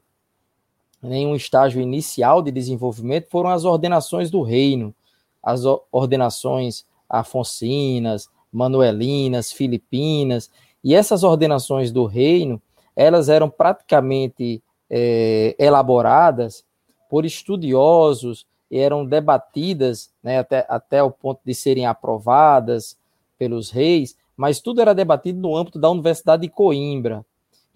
em 1.14 1.28
um 1.28 1.36
estágio 1.36 1.82
inicial 1.82 2.42
de 2.42 2.52
desenvolvimento 2.52 3.30
foram 3.30 3.50
as 3.50 3.66
ordenações 3.66 4.30
do 4.30 4.42
reino, 4.42 4.94
as 5.42 5.62
ordenações 5.92 6.86
afoncinas, 7.10 8.30
manuelinas, 8.52 9.52
filipinas, 9.52 10.50
e 10.84 10.96
essas 10.96 11.24
ordenações 11.24 11.92
do 11.92 12.06
reino, 12.06 12.62
elas 12.96 13.30
eram 13.30 13.50
praticamente 13.50 14.62
é, 14.90 15.56
elaboradas 15.60 16.64
por 17.10 17.26
estudiosos 17.26 18.46
e 18.70 18.78
eram 18.78 19.06
debatidas 19.06 20.12
né, 20.22 20.40
até, 20.40 20.66
até 20.68 21.04
o 21.04 21.12
ponto 21.12 21.40
de 21.46 21.54
serem 21.54 21.86
aprovadas 21.86 22.98
pelos 23.38 23.70
reis, 23.70 24.18
mas 24.36 24.60
tudo 24.60 24.82
era 24.82 24.94
debatido 24.94 25.40
no 25.40 25.56
âmbito 25.56 25.80
da 25.80 25.90
Universidade 25.90 26.44
de 26.44 26.50
Coimbra. 26.50 27.26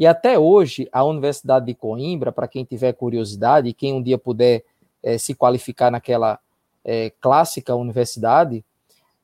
E 0.01 0.08
até 0.08 0.39
hoje, 0.39 0.89
a 0.91 1.03
Universidade 1.03 1.67
de 1.67 1.75
Coimbra, 1.75 2.31
para 2.31 2.48
quem 2.48 2.65
tiver 2.65 2.91
curiosidade, 2.91 3.70
e 3.70 3.74
quem 3.74 3.93
um 3.93 4.01
dia 4.01 4.17
puder 4.17 4.63
é, 5.03 5.15
se 5.15 5.36
qualificar 5.36 5.91
naquela 5.91 6.39
é, 6.84 7.12
clássica 7.22 7.75
universidade, 7.75 8.65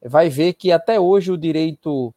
vai 0.06 0.30
ver 0.30 0.54
que 0.54 0.72
até 0.72 1.00
hoje 1.00 1.32
o 1.32 1.38
direito 1.38 2.14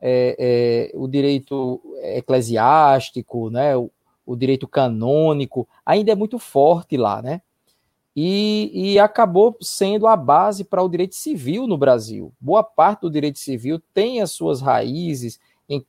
é, 0.00 0.92
o 0.94 1.08
direito 1.08 1.82
eclesiástico, 2.00 3.50
né, 3.50 3.76
o, 3.76 3.90
o, 4.24 4.36
direito 4.36 4.68
canônico, 4.68 5.68
ainda 5.84 6.12
é 6.12 6.14
muito 6.14 6.38
forte 6.38 6.96
lá, 6.96 7.20
né? 7.20 7.42
E, 8.14 8.70
e 8.72 8.98
acabou 9.00 9.56
sendo 9.60 10.06
a 10.06 10.14
base 10.14 10.62
para 10.62 10.80
o 10.80 10.88
direito 10.88 11.16
civil 11.16 11.66
no 11.66 11.76
Brasil. 11.76 12.32
Boa 12.38 12.62
parte 12.62 13.00
do 13.00 13.10
direito 13.10 13.40
civil 13.40 13.82
tem 13.92 14.20
as 14.20 14.30
suas 14.30 14.60
raízes 14.60 15.40
em, 15.68 15.84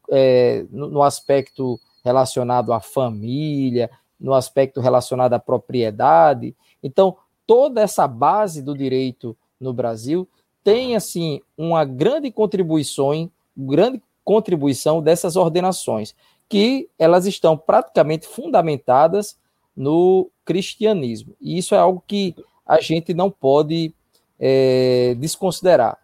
no, 0.72 0.90
no 0.90 1.04
aspecto 1.04 1.80
relacionado 2.08 2.72
à 2.72 2.80
família, 2.80 3.92
no 4.18 4.34
aspecto 4.34 4.80
relacionado 4.80 5.34
à 5.34 5.40
propriedade. 5.40 6.56
Então, 6.82 7.18
toda 7.46 7.82
essa 7.82 8.08
base 8.08 8.62
do 8.62 8.76
direito 8.76 9.36
no 9.60 9.74
Brasil 9.74 10.28
tem 10.64 10.96
assim 10.96 11.42
uma 11.58 11.84
grande 11.84 12.32
contribuição, 12.32 13.30
grande 13.56 14.02
contribuição 14.24 15.02
dessas 15.02 15.36
ordenações, 15.36 16.16
que 16.50 16.90
elas 16.98 17.26
estão 17.26 17.58
praticamente 17.58 18.26
fundamentadas 18.26 19.38
no 19.76 20.30
cristianismo. 20.46 21.36
E 21.42 21.58
isso 21.58 21.76
é 21.76 21.78
algo 21.78 22.02
que 22.08 22.34
a 22.66 22.80
gente 22.80 23.14
não 23.14 23.30
pode 23.30 23.94
é, 24.40 25.14
desconsiderar. 25.20 25.98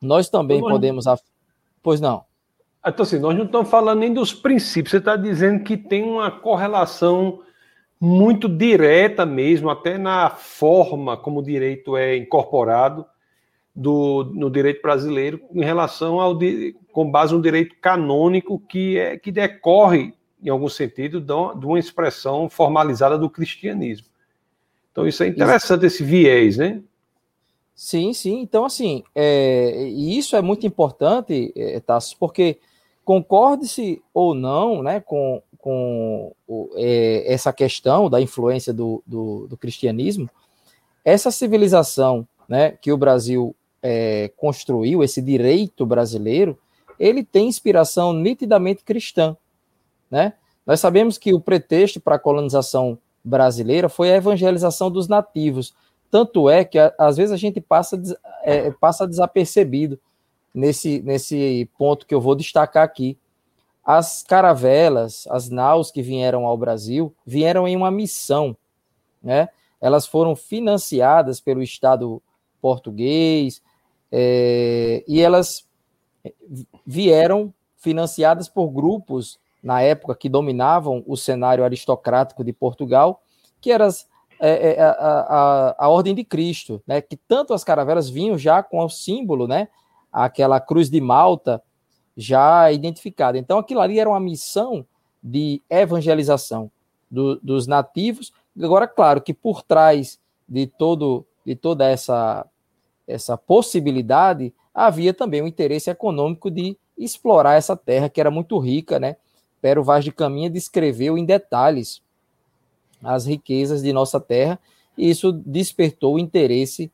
Nós 0.00 0.28
também 0.28 0.60
podemos. 0.60 1.04
Pois 1.82 2.00
não. 2.00 2.24
Então, 2.86 3.04
assim, 3.04 3.18
nós 3.18 3.36
não 3.36 3.44
estamos 3.44 3.70
falando 3.70 4.00
nem 4.00 4.12
dos 4.12 4.34
princípios, 4.34 4.90
você 4.90 4.96
está 4.96 5.14
dizendo 5.16 5.62
que 5.62 5.76
tem 5.76 6.02
uma 6.02 6.30
correlação 6.30 7.40
muito 8.00 8.48
direta 8.48 9.24
mesmo, 9.24 9.70
até 9.70 9.96
na 9.96 10.28
forma 10.30 11.16
como 11.16 11.38
o 11.38 11.42
direito 11.44 11.96
é 11.96 12.16
incorporado 12.16 13.06
do, 13.74 14.24
no 14.34 14.50
direito 14.50 14.82
brasileiro 14.82 15.40
em 15.54 15.64
relação 15.64 16.20
ao 16.20 16.36
com 16.90 17.10
base 17.10 17.32
no 17.32 17.40
direito 17.40 17.76
canônico 17.80 18.58
que 18.58 18.98
é 18.98 19.16
que 19.16 19.30
decorre 19.30 20.12
em 20.42 20.48
algum 20.48 20.68
sentido 20.68 21.20
de 21.20 21.64
uma 21.64 21.78
expressão 21.78 22.50
formalizada 22.50 23.16
do 23.16 23.30
cristianismo. 23.30 24.08
Então 24.90 25.06
isso 25.06 25.22
é 25.22 25.28
interessante 25.28 25.86
esse 25.86 26.02
viés, 26.02 26.56
né? 26.56 26.82
Sim, 27.74 28.12
sim. 28.12 28.40
Então 28.40 28.64
assim, 28.64 29.04
é, 29.14 29.86
e 29.88 30.18
isso 30.18 30.34
é 30.34 30.42
muito 30.42 30.66
importante, 30.66 31.52
é, 31.56 31.78
Tassos, 31.78 32.14
porque 32.14 32.58
concorde-se 33.04 34.02
ou 34.14 34.34
não 34.34 34.82
né, 34.82 35.00
com, 35.00 35.42
com 35.58 36.32
é, 36.76 37.32
essa 37.32 37.52
questão 37.52 38.08
da 38.08 38.20
influência 38.20 38.72
do, 38.72 39.02
do, 39.06 39.46
do, 39.48 39.56
cristianismo, 39.56 40.30
essa 41.04 41.30
civilização 41.30 42.26
né, 42.48 42.72
que 42.72 42.92
o 42.92 42.96
Brasil 42.96 43.54
é, 43.82 44.30
construiu, 44.36 45.02
esse 45.02 45.20
direito 45.20 45.84
brasileiro, 45.84 46.58
ele 46.98 47.24
tem 47.24 47.48
inspiração 47.48 48.12
nitidamente 48.12 48.84
cristã. 48.84 49.36
Né? 50.10 50.34
Nós 50.64 50.78
sabemos 50.78 51.18
que 51.18 51.34
o 51.34 51.40
pretexto 51.40 52.00
para 52.00 52.16
a 52.16 52.20
colonização 52.20 52.98
brasileira 53.24 53.88
foi 53.88 54.12
a 54.12 54.16
evangelização 54.16 54.90
dos 54.90 55.08
nativos. 55.08 55.74
Tanto 56.10 56.48
é 56.48 56.64
que, 56.64 56.78
às 56.98 57.16
vezes, 57.16 57.32
a 57.32 57.36
gente 57.36 57.60
passa, 57.60 58.00
é, 58.42 58.70
passa 58.70 59.06
desapercebido 59.06 59.98
nesse, 60.54 61.00
nesse 61.02 61.68
ponto 61.78 62.06
que 62.06 62.14
eu 62.14 62.20
vou 62.20 62.34
destacar 62.34 62.84
aqui. 62.84 63.18
As 63.84 64.22
caravelas, 64.22 65.26
as 65.28 65.48
naus 65.48 65.90
que 65.90 66.02
vieram 66.02 66.46
ao 66.46 66.56
Brasil, 66.56 67.14
vieram 67.26 67.66
em 67.66 67.76
uma 67.76 67.90
missão, 67.90 68.56
né? 69.22 69.48
Elas 69.80 70.06
foram 70.06 70.36
financiadas 70.36 71.40
pelo 71.40 71.60
Estado 71.60 72.22
português 72.60 73.60
é, 74.12 75.02
e 75.08 75.20
elas 75.20 75.66
vieram 76.86 77.52
financiadas 77.76 78.48
por 78.48 78.68
grupos 78.68 79.40
na 79.60 79.80
época 79.80 80.14
que 80.14 80.28
dominavam 80.28 81.02
o 81.06 81.16
cenário 81.16 81.64
aristocrático 81.64 82.44
de 82.44 82.52
Portugal, 82.52 83.22
que 83.60 83.72
eram 83.72 83.88
é, 84.40 84.72
é, 84.74 84.80
a, 84.80 84.90
a, 84.90 85.84
a, 85.84 85.88
Ordem 85.88 86.14
de 86.14 86.24
Cristo, 86.24 86.82
né? 86.86 87.00
Que 87.00 87.16
tanto 87.16 87.54
as 87.54 87.62
caravelas 87.62 88.08
vinham 88.08 88.36
já 88.36 88.62
com 88.62 88.84
o 88.84 88.88
símbolo, 88.88 89.46
né? 89.46 89.68
Aquela 90.12 90.60
cruz 90.60 90.90
de 90.90 91.00
Malta 91.00 91.62
já 92.16 92.70
identificada. 92.70 93.38
Então, 93.38 93.58
aquilo 93.58 93.80
ali 93.80 93.98
era 93.98 94.08
uma 94.08 94.20
missão 94.20 94.84
de 95.22 95.62
evangelização 95.70 96.70
do, 97.10 97.36
dos 97.36 97.66
nativos. 97.66 98.32
Agora, 98.60 98.86
claro 98.86 99.20
que 99.20 99.32
por 99.32 99.62
trás 99.62 100.18
de 100.48 100.66
todo 100.66 101.24
de 101.44 101.56
toda 101.56 101.88
essa 101.88 102.46
essa 103.06 103.36
possibilidade 103.36 104.54
havia 104.72 105.12
também 105.12 105.42
o 105.42 105.46
interesse 105.46 105.90
econômico 105.90 106.50
de 106.50 106.76
explorar 106.96 107.54
essa 107.54 107.76
terra 107.76 108.08
que 108.08 108.20
era 108.20 108.30
muito 108.30 108.58
rica, 108.58 108.98
né? 108.98 109.16
Pero 109.60 109.82
Vaz 109.82 110.04
de 110.04 110.12
Caminha 110.12 110.48
descreveu 110.48 111.18
em 111.18 111.24
detalhes 111.24 112.02
as 113.02 113.26
riquezas 113.26 113.82
de 113.82 113.92
nossa 113.92 114.20
terra 114.20 114.58
e 114.96 115.10
isso 115.10 115.32
despertou 115.32 116.14
o 116.14 116.18
interesse 116.18 116.90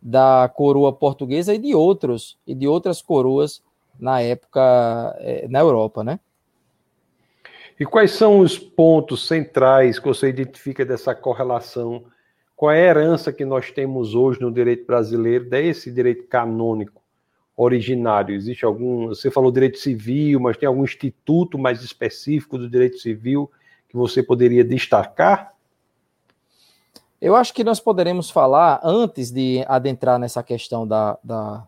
da 0.00 0.50
coroa 0.54 0.92
portuguesa 0.92 1.54
e 1.54 1.58
de 1.58 1.74
outros 1.74 2.38
e 2.46 2.54
de 2.54 2.66
outras 2.66 3.02
coroas 3.02 3.62
na 3.98 4.20
época 4.20 5.16
é, 5.18 5.46
na 5.48 5.60
Europa, 5.60 6.02
né? 6.02 6.18
E 7.78 7.86
quais 7.86 8.10
são 8.10 8.40
os 8.40 8.58
pontos 8.58 9.26
centrais 9.26 9.98
que 9.98 10.06
você 10.06 10.28
identifica 10.28 10.84
dessa 10.84 11.14
correlação? 11.14 12.04
Qual 12.54 12.70
é 12.70 12.82
a 12.82 12.90
herança 12.90 13.32
que 13.32 13.44
nós 13.44 13.70
temos 13.70 14.14
hoje 14.14 14.40
no 14.40 14.52
direito 14.52 14.86
brasileiro 14.86 15.48
desse 15.48 15.90
direito 15.90 16.24
canônico 16.24 17.00
originário? 17.56 18.34
Existe 18.34 18.66
algum? 18.66 19.08
Você 19.08 19.30
falou 19.30 19.50
direito 19.50 19.78
civil, 19.78 20.38
mas 20.40 20.58
tem 20.58 20.66
algum 20.66 20.84
instituto 20.84 21.58
mais 21.58 21.82
específico 21.82 22.58
do 22.58 22.68
direito 22.68 22.98
civil 22.98 23.50
que 23.88 23.96
você 23.96 24.22
poderia 24.22 24.62
destacar? 24.62 25.54
Eu 27.20 27.36
acho 27.36 27.52
que 27.52 27.62
nós 27.62 27.78
poderemos 27.78 28.30
falar, 28.30 28.80
antes 28.82 29.30
de 29.30 29.62
adentrar 29.68 30.18
nessa 30.18 30.42
questão 30.42 30.86
da, 30.86 31.18
da 31.22 31.66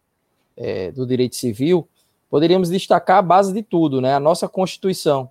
é, 0.56 0.90
do 0.92 1.06
direito 1.06 1.36
civil, 1.36 1.86
poderíamos 2.30 2.70
destacar 2.70 3.18
a 3.18 3.22
base 3.22 3.52
de 3.52 3.62
tudo, 3.62 4.00
né? 4.00 4.14
A 4.14 4.20
nossa 4.20 4.48
Constituição. 4.48 5.30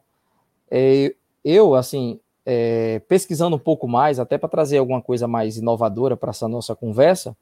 É, 0.69 1.15
eu, 1.43 1.73
assim, 1.73 2.19
é, 2.45 2.99
pesquisando 3.07 3.55
um 3.55 3.59
pouco 3.59 3.87
mais, 3.87 4.19
até 4.19 4.37
para 4.37 4.49
trazer 4.49 4.77
alguma 4.77 5.01
coisa 5.01 5.27
mais 5.27 5.57
inovadora 5.57 6.15
para 6.15 6.29
essa 6.29 6.47
nossa 6.47 6.75
conversa, 6.75 7.35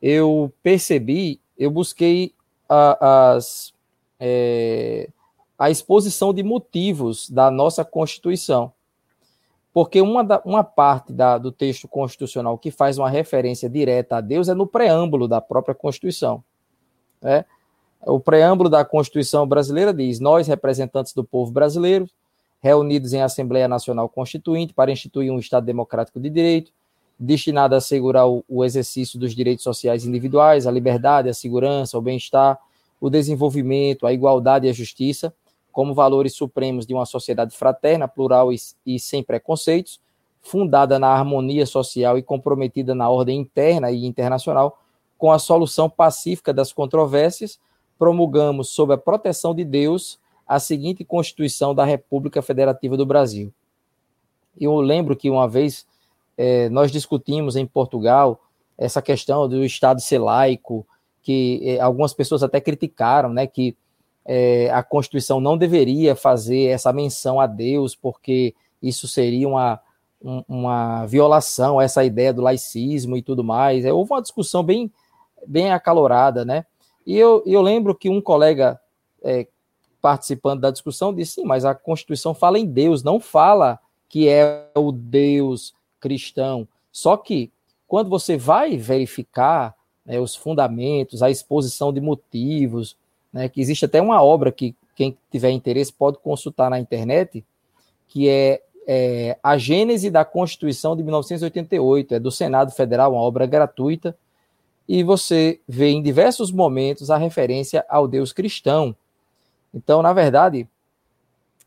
eu 0.00 0.52
percebi, 0.62 1.40
eu 1.58 1.70
busquei 1.70 2.34
a, 2.68 3.34
as, 3.34 3.72
é, 4.18 5.08
a 5.58 5.70
exposição 5.70 6.32
de 6.32 6.42
motivos 6.42 7.28
da 7.28 7.50
nossa 7.50 7.84
Constituição 7.84 8.72
porque 9.74 10.00
uma, 10.00 10.22
da, 10.22 10.40
uma 10.44 10.62
parte 10.62 11.12
da, 11.12 11.36
do 11.36 11.50
texto 11.50 11.88
constitucional 11.88 12.56
que 12.56 12.70
faz 12.70 12.96
uma 12.96 13.10
referência 13.10 13.68
direta 13.68 14.18
a 14.18 14.20
Deus 14.20 14.48
é 14.48 14.54
no 14.54 14.68
preâmbulo 14.68 15.26
da 15.26 15.40
própria 15.40 15.74
Constituição. 15.74 16.44
Né? 17.20 17.44
O 18.06 18.20
preâmbulo 18.20 18.70
da 18.70 18.84
Constituição 18.84 19.44
brasileira 19.48 19.92
diz: 19.92 20.20
Nós, 20.20 20.46
representantes 20.46 21.12
do 21.12 21.24
povo 21.24 21.50
brasileiro, 21.50 22.08
reunidos 22.62 23.12
em 23.12 23.20
Assembleia 23.20 23.66
Nacional 23.66 24.08
Constituinte 24.08 24.72
para 24.72 24.92
instituir 24.92 25.32
um 25.32 25.40
Estado 25.40 25.66
democrático 25.66 26.20
de 26.20 26.30
direito, 26.30 26.70
destinado 27.18 27.74
a 27.74 27.78
assegurar 27.78 28.28
o, 28.28 28.44
o 28.48 28.64
exercício 28.64 29.18
dos 29.18 29.34
direitos 29.34 29.64
sociais 29.64 30.06
individuais, 30.06 30.68
a 30.68 30.70
liberdade, 30.70 31.28
a 31.28 31.34
segurança, 31.34 31.98
o 31.98 32.00
bem-estar, 32.00 32.60
o 33.00 33.10
desenvolvimento, 33.10 34.06
a 34.06 34.12
igualdade 34.12 34.68
e 34.68 34.70
a 34.70 34.72
justiça 34.72 35.34
como 35.74 35.92
valores 35.92 36.36
supremos 36.36 36.86
de 36.86 36.94
uma 36.94 37.04
sociedade 37.04 37.54
fraterna, 37.54 38.06
plural 38.06 38.52
e, 38.52 38.56
e 38.86 38.96
sem 38.96 39.24
preconceitos, 39.24 40.00
fundada 40.40 41.00
na 41.00 41.08
harmonia 41.08 41.66
social 41.66 42.16
e 42.16 42.22
comprometida 42.22 42.94
na 42.94 43.10
ordem 43.10 43.40
interna 43.40 43.90
e 43.90 44.06
internacional, 44.06 44.78
com 45.18 45.32
a 45.32 45.38
solução 45.38 45.90
pacífica 45.90 46.54
das 46.54 46.72
controvérsias, 46.72 47.58
promulgamos, 47.98 48.68
sob 48.68 48.94
a 48.94 48.98
proteção 48.98 49.52
de 49.52 49.64
Deus, 49.64 50.20
a 50.46 50.60
seguinte 50.60 51.04
Constituição 51.04 51.74
da 51.74 51.84
República 51.84 52.40
Federativa 52.40 52.96
do 52.96 53.04
Brasil. 53.04 53.52
Eu 54.58 54.76
lembro 54.76 55.16
que 55.16 55.28
uma 55.28 55.48
vez 55.48 55.84
é, 56.38 56.68
nós 56.68 56.92
discutimos 56.92 57.56
em 57.56 57.66
Portugal 57.66 58.40
essa 58.78 59.02
questão 59.02 59.48
do 59.48 59.64
Estado 59.64 60.00
ser 60.00 60.18
laico, 60.18 60.86
que 61.20 61.60
é, 61.64 61.80
algumas 61.80 62.14
pessoas 62.14 62.44
até 62.44 62.60
criticaram, 62.60 63.30
né, 63.30 63.44
que 63.46 63.76
é, 64.24 64.70
a 64.70 64.82
Constituição 64.82 65.40
não 65.40 65.58
deveria 65.58 66.16
fazer 66.16 66.66
essa 66.66 66.92
menção 66.92 67.40
a 67.40 67.46
Deus, 67.46 67.94
porque 67.94 68.54
isso 68.82 69.06
seria 69.06 69.48
uma, 69.48 69.80
um, 70.22 70.42
uma 70.48 71.06
violação 71.06 71.78
a 71.78 71.84
essa 71.84 72.04
ideia 72.04 72.32
do 72.32 72.42
laicismo 72.42 73.16
e 73.16 73.22
tudo 73.22 73.44
mais. 73.44 73.84
É, 73.84 73.92
houve 73.92 74.12
uma 74.12 74.22
discussão 74.22 74.62
bem, 74.62 74.90
bem 75.46 75.72
acalorada, 75.72 76.44
né? 76.44 76.64
E 77.06 77.16
eu, 77.16 77.42
eu 77.44 77.60
lembro 77.60 77.94
que 77.94 78.08
um 78.08 78.20
colega 78.20 78.80
é, 79.22 79.46
participando 80.00 80.60
da 80.60 80.70
discussão 80.70 81.14
disse: 81.14 81.36
sim, 81.36 81.44
mas 81.44 81.64
a 81.64 81.74
Constituição 81.74 82.34
fala 82.34 82.58
em 82.58 82.66
Deus, 82.66 83.02
não 83.02 83.20
fala 83.20 83.78
que 84.08 84.28
é 84.28 84.68
o 84.74 84.90
Deus 84.90 85.74
cristão. 86.00 86.66
Só 86.90 87.16
que 87.16 87.50
quando 87.86 88.08
você 88.08 88.36
vai 88.36 88.76
verificar 88.76 89.74
né, 90.04 90.20
os 90.20 90.34
fundamentos, 90.34 91.22
a 91.22 91.30
exposição 91.30 91.92
de 91.92 92.00
motivos, 92.00 92.96
né, 93.34 93.48
que 93.48 93.60
existe 93.60 93.84
até 93.84 94.00
uma 94.00 94.22
obra 94.22 94.52
que 94.52 94.76
quem 94.94 95.18
tiver 95.28 95.50
interesse 95.50 95.92
pode 95.92 96.18
consultar 96.18 96.70
na 96.70 96.78
internet, 96.78 97.44
que 98.06 98.28
é, 98.28 98.62
é 98.86 99.36
A 99.42 99.58
Gênese 99.58 100.08
da 100.08 100.24
Constituição 100.24 100.96
de 100.96 101.02
1988, 101.02 102.14
é 102.14 102.20
do 102.20 102.30
Senado 102.30 102.70
Federal, 102.70 103.12
uma 103.12 103.20
obra 103.20 103.44
gratuita, 103.44 104.16
e 104.88 105.02
você 105.02 105.58
vê 105.66 105.88
em 105.90 106.00
diversos 106.00 106.52
momentos 106.52 107.10
a 107.10 107.16
referência 107.16 107.84
ao 107.88 108.06
Deus 108.06 108.32
cristão. 108.32 108.94
Então, 109.74 110.00
na 110.00 110.12
verdade, 110.12 110.68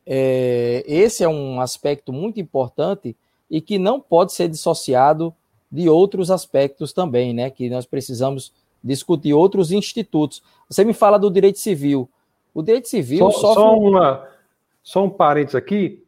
é, 0.06 0.86
esse 0.88 1.22
é 1.22 1.28
um 1.28 1.60
aspecto 1.60 2.14
muito 2.14 2.40
importante 2.40 3.14
e 3.52 3.60
que 3.60 3.78
não 3.78 4.00
pode 4.00 4.32
ser 4.32 4.48
dissociado 4.48 5.36
de 5.70 5.90
outros 5.90 6.32
aspectos 6.32 6.94
também, 6.94 7.34
né? 7.34 7.50
Que 7.50 7.70
nós 7.70 7.86
precisamos 7.86 8.54
discutir 8.88 9.34
outros 9.34 9.72
institutos. 9.72 10.42
Você 10.70 10.84
me 10.84 10.94
fala 10.94 11.20
do 11.20 11.30
direito 11.30 11.60
civil. 11.60 12.10
O 12.54 12.64
direito 12.64 12.88
civil 12.88 13.20
só, 13.20 13.32
sofre... 13.32 13.54
só, 13.56 13.78
uma, 13.78 14.28
só 14.82 15.06
um 15.06 15.10
parênteses 15.10 15.56
aqui. 15.56 16.04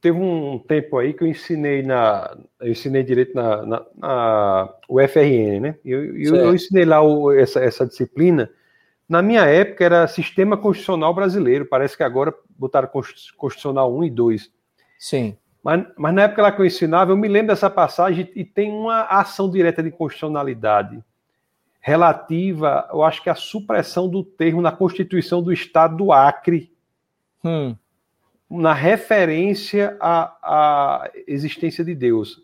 Teve 0.00 0.18
um 0.18 0.58
tempo 0.58 0.96
aí 0.98 1.12
que 1.12 1.24
eu 1.24 1.28
ensinei 1.28 1.82
na, 1.82 2.36
eu 2.60 2.70
ensinei 2.70 3.02
direito 3.02 3.34
na, 3.34 3.66
na, 3.66 3.86
na 3.96 4.74
UFRN, 4.88 5.60
né? 5.60 5.74
Eu, 5.84 6.16
eu, 6.16 6.36
eu 6.36 6.54
ensinei 6.54 6.84
lá 6.84 7.02
o, 7.02 7.32
essa, 7.32 7.60
essa 7.60 7.86
disciplina. 7.86 8.48
Na 9.08 9.20
minha 9.20 9.44
época 9.44 9.84
era 9.84 10.06
Sistema 10.06 10.56
Constitucional 10.56 11.12
Brasileiro. 11.12 11.66
Parece 11.66 11.96
que 11.96 12.02
agora 12.02 12.32
botaram 12.56 12.88
Constitucional 13.36 13.92
1 13.94 14.04
e 14.04 14.10
2. 14.10 14.50
Sim. 14.98 15.36
Mas, 15.62 15.84
mas 15.98 16.14
na 16.14 16.22
época 16.22 16.42
lá 16.42 16.52
que 16.52 16.62
eu 16.62 16.66
ensinava, 16.66 17.10
eu 17.10 17.16
me 17.16 17.28
lembro 17.28 17.48
dessa 17.48 17.68
passagem 17.68 18.30
e 18.34 18.44
tem 18.44 18.70
uma 18.70 19.02
ação 19.02 19.50
direta 19.50 19.82
de 19.82 19.90
constitucionalidade 19.90 21.02
relativa, 21.80 22.88
eu 22.92 23.02
acho 23.02 23.22
que 23.22 23.30
a 23.30 23.34
supressão 23.34 24.08
do 24.08 24.22
termo 24.22 24.60
na 24.60 24.70
Constituição 24.70 25.42
do 25.42 25.52
Estado 25.52 25.96
do 25.96 26.12
Acre, 26.12 26.70
hum. 27.42 27.74
na 28.48 28.74
referência 28.74 29.96
à, 29.98 30.36
à, 30.42 31.10
existência 31.26 31.82
de 31.82 31.94
Deus. 31.94 32.42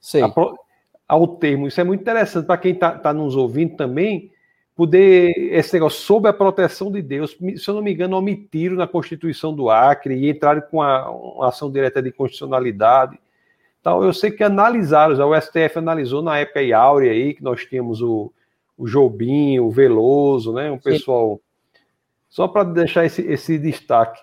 Sei. 0.00 0.22
A, 0.22 0.32
ao 1.06 1.26
termo. 1.28 1.68
Isso 1.68 1.78
é 1.78 1.84
muito 1.84 2.00
interessante 2.00 2.46
para 2.46 2.56
quem 2.56 2.72
está 2.72 2.92
tá 2.92 3.12
nos 3.12 3.36
ouvindo 3.36 3.76
também, 3.76 4.30
poder, 4.74 5.30
esse 5.52 5.74
negócio, 5.74 6.00
sob 6.00 6.26
a 6.26 6.32
proteção 6.32 6.90
de 6.90 7.02
Deus, 7.02 7.36
se 7.56 7.68
eu 7.68 7.74
não 7.74 7.82
me 7.82 7.92
engano, 7.92 8.16
omitiram 8.16 8.76
na 8.76 8.86
Constituição 8.86 9.54
do 9.54 9.68
Acre 9.68 10.14
e 10.14 10.30
entraram 10.30 10.62
com 10.62 10.80
a, 10.80 11.10
uma 11.10 11.48
ação 11.48 11.70
direta 11.70 12.00
de 12.00 12.10
constitucionalidade. 12.10 13.20
Então, 13.78 14.02
eu 14.02 14.14
sei 14.14 14.30
que 14.30 14.42
analisaram, 14.42 15.28
o 15.28 15.38
STF 15.38 15.76
analisou 15.76 16.22
na 16.22 16.38
época 16.38 16.60
Áurea 16.74 17.12
aí, 17.12 17.34
que 17.34 17.42
nós 17.42 17.66
tínhamos 17.66 18.00
o, 18.00 18.32
o 18.82 18.86
Jobim, 18.88 19.60
o 19.60 19.70
Veloso, 19.70 20.52
né? 20.52 20.68
Um 20.68 20.78
pessoal. 20.78 21.36
Sim. 21.36 21.80
Só 22.28 22.48
para 22.48 22.64
deixar 22.64 23.04
esse, 23.04 23.22
esse 23.22 23.56
destaque. 23.56 24.20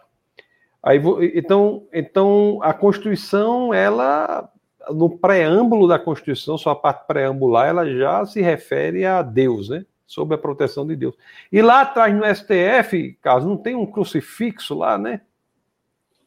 Aí, 0.84 1.01
então, 1.34 1.88
então, 1.94 2.60
a 2.62 2.74
Constituição, 2.74 3.74
ela, 3.74 4.52
no 4.89 5.17
preâmbulo 5.17 5.88
da 5.88 5.98
Constituição, 5.98 6.58
sua 6.58 6.76
parte 6.76 7.08
preambular, 7.08 7.69
ela 7.69 7.89
já 7.89 8.26
se 8.26 8.41
refere 8.41 9.06
a 9.06 9.22
Deus, 9.22 9.69
né? 9.69 9.86
Sob 10.06 10.36
a 10.36 10.38
proteção 10.38 10.86
de 10.86 10.98
Deus. 10.98 11.15
E 11.50 11.62
lá 11.62 11.82
atrás 11.82 12.13
no 12.13 12.26
STF, 12.26 13.17
caso 13.22 13.48
não 13.48 13.56
tem 13.56 13.76
um 13.76 13.86
crucifixo 13.86 14.76
lá, 14.76 14.98
né? 14.98 15.22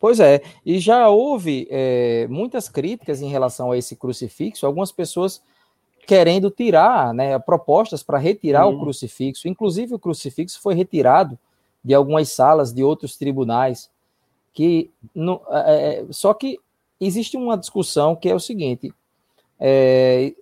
Pois 0.00 0.20
é, 0.20 0.40
e 0.64 0.78
já 0.78 1.10
houve 1.10 1.68
é, 1.70 2.26
muitas 2.30 2.66
críticas 2.66 3.20
em 3.20 3.28
relação 3.28 3.72
a 3.72 3.76
esse 3.76 3.94
crucifixo. 3.94 4.64
Algumas 4.64 4.90
pessoas 4.90 5.42
querendo 6.06 6.50
tirar, 6.50 7.14
né, 7.14 7.38
propostas 7.38 8.02
para 8.02 8.18
retirar 8.18 8.66
uhum. 8.66 8.76
o 8.76 8.80
crucifixo. 8.80 9.48
Inclusive, 9.48 9.94
o 9.94 9.98
crucifixo 9.98 10.60
foi 10.60 10.74
retirado 10.74 11.38
de 11.84 11.94
algumas 11.94 12.30
salas 12.30 12.72
de 12.72 12.82
outros 12.82 13.16
tribunais. 13.16 13.90
Que 14.52 14.90
no, 15.14 15.40
é, 15.50 16.00
é, 16.00 16.06
só 16.10 16.34
que 16.34 16.58
existe 17.00 17.36
uma 17.36 17.56
discussão 17.56 18.14
que 18.14 18.28
é 18.28 18.34
o 18.34 18.40
seguinte: 18.40 18.92
é, 19.58 20.34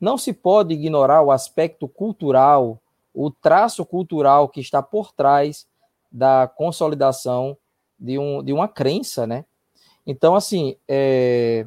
não 0.00 0.18
se 0.18 0.32
pode 0.32 0.74
ignorar 0.74 1.22
o 1.22 1.30
aspecto 1.30 1.88
cultural, 1.88 2.78
o 3.14 3.30
traço 3.30 3.84
cultural 3.86 4.48
que 4.48 4.60
está 4.60 4.82
por 4.82 5.12
trás 5.12 5.66
da 6.12 6.46
consolidação 6.46 7.56
de, 7.98 8.18
um, 8.18 8.42
de 8.42 8.52
uma 8.52 8.68
crença, 8.68 9.26
né? 9.26 9.44
Então, 10.06 10.34
assim, 10.34 10.76
é, 10.86 11.66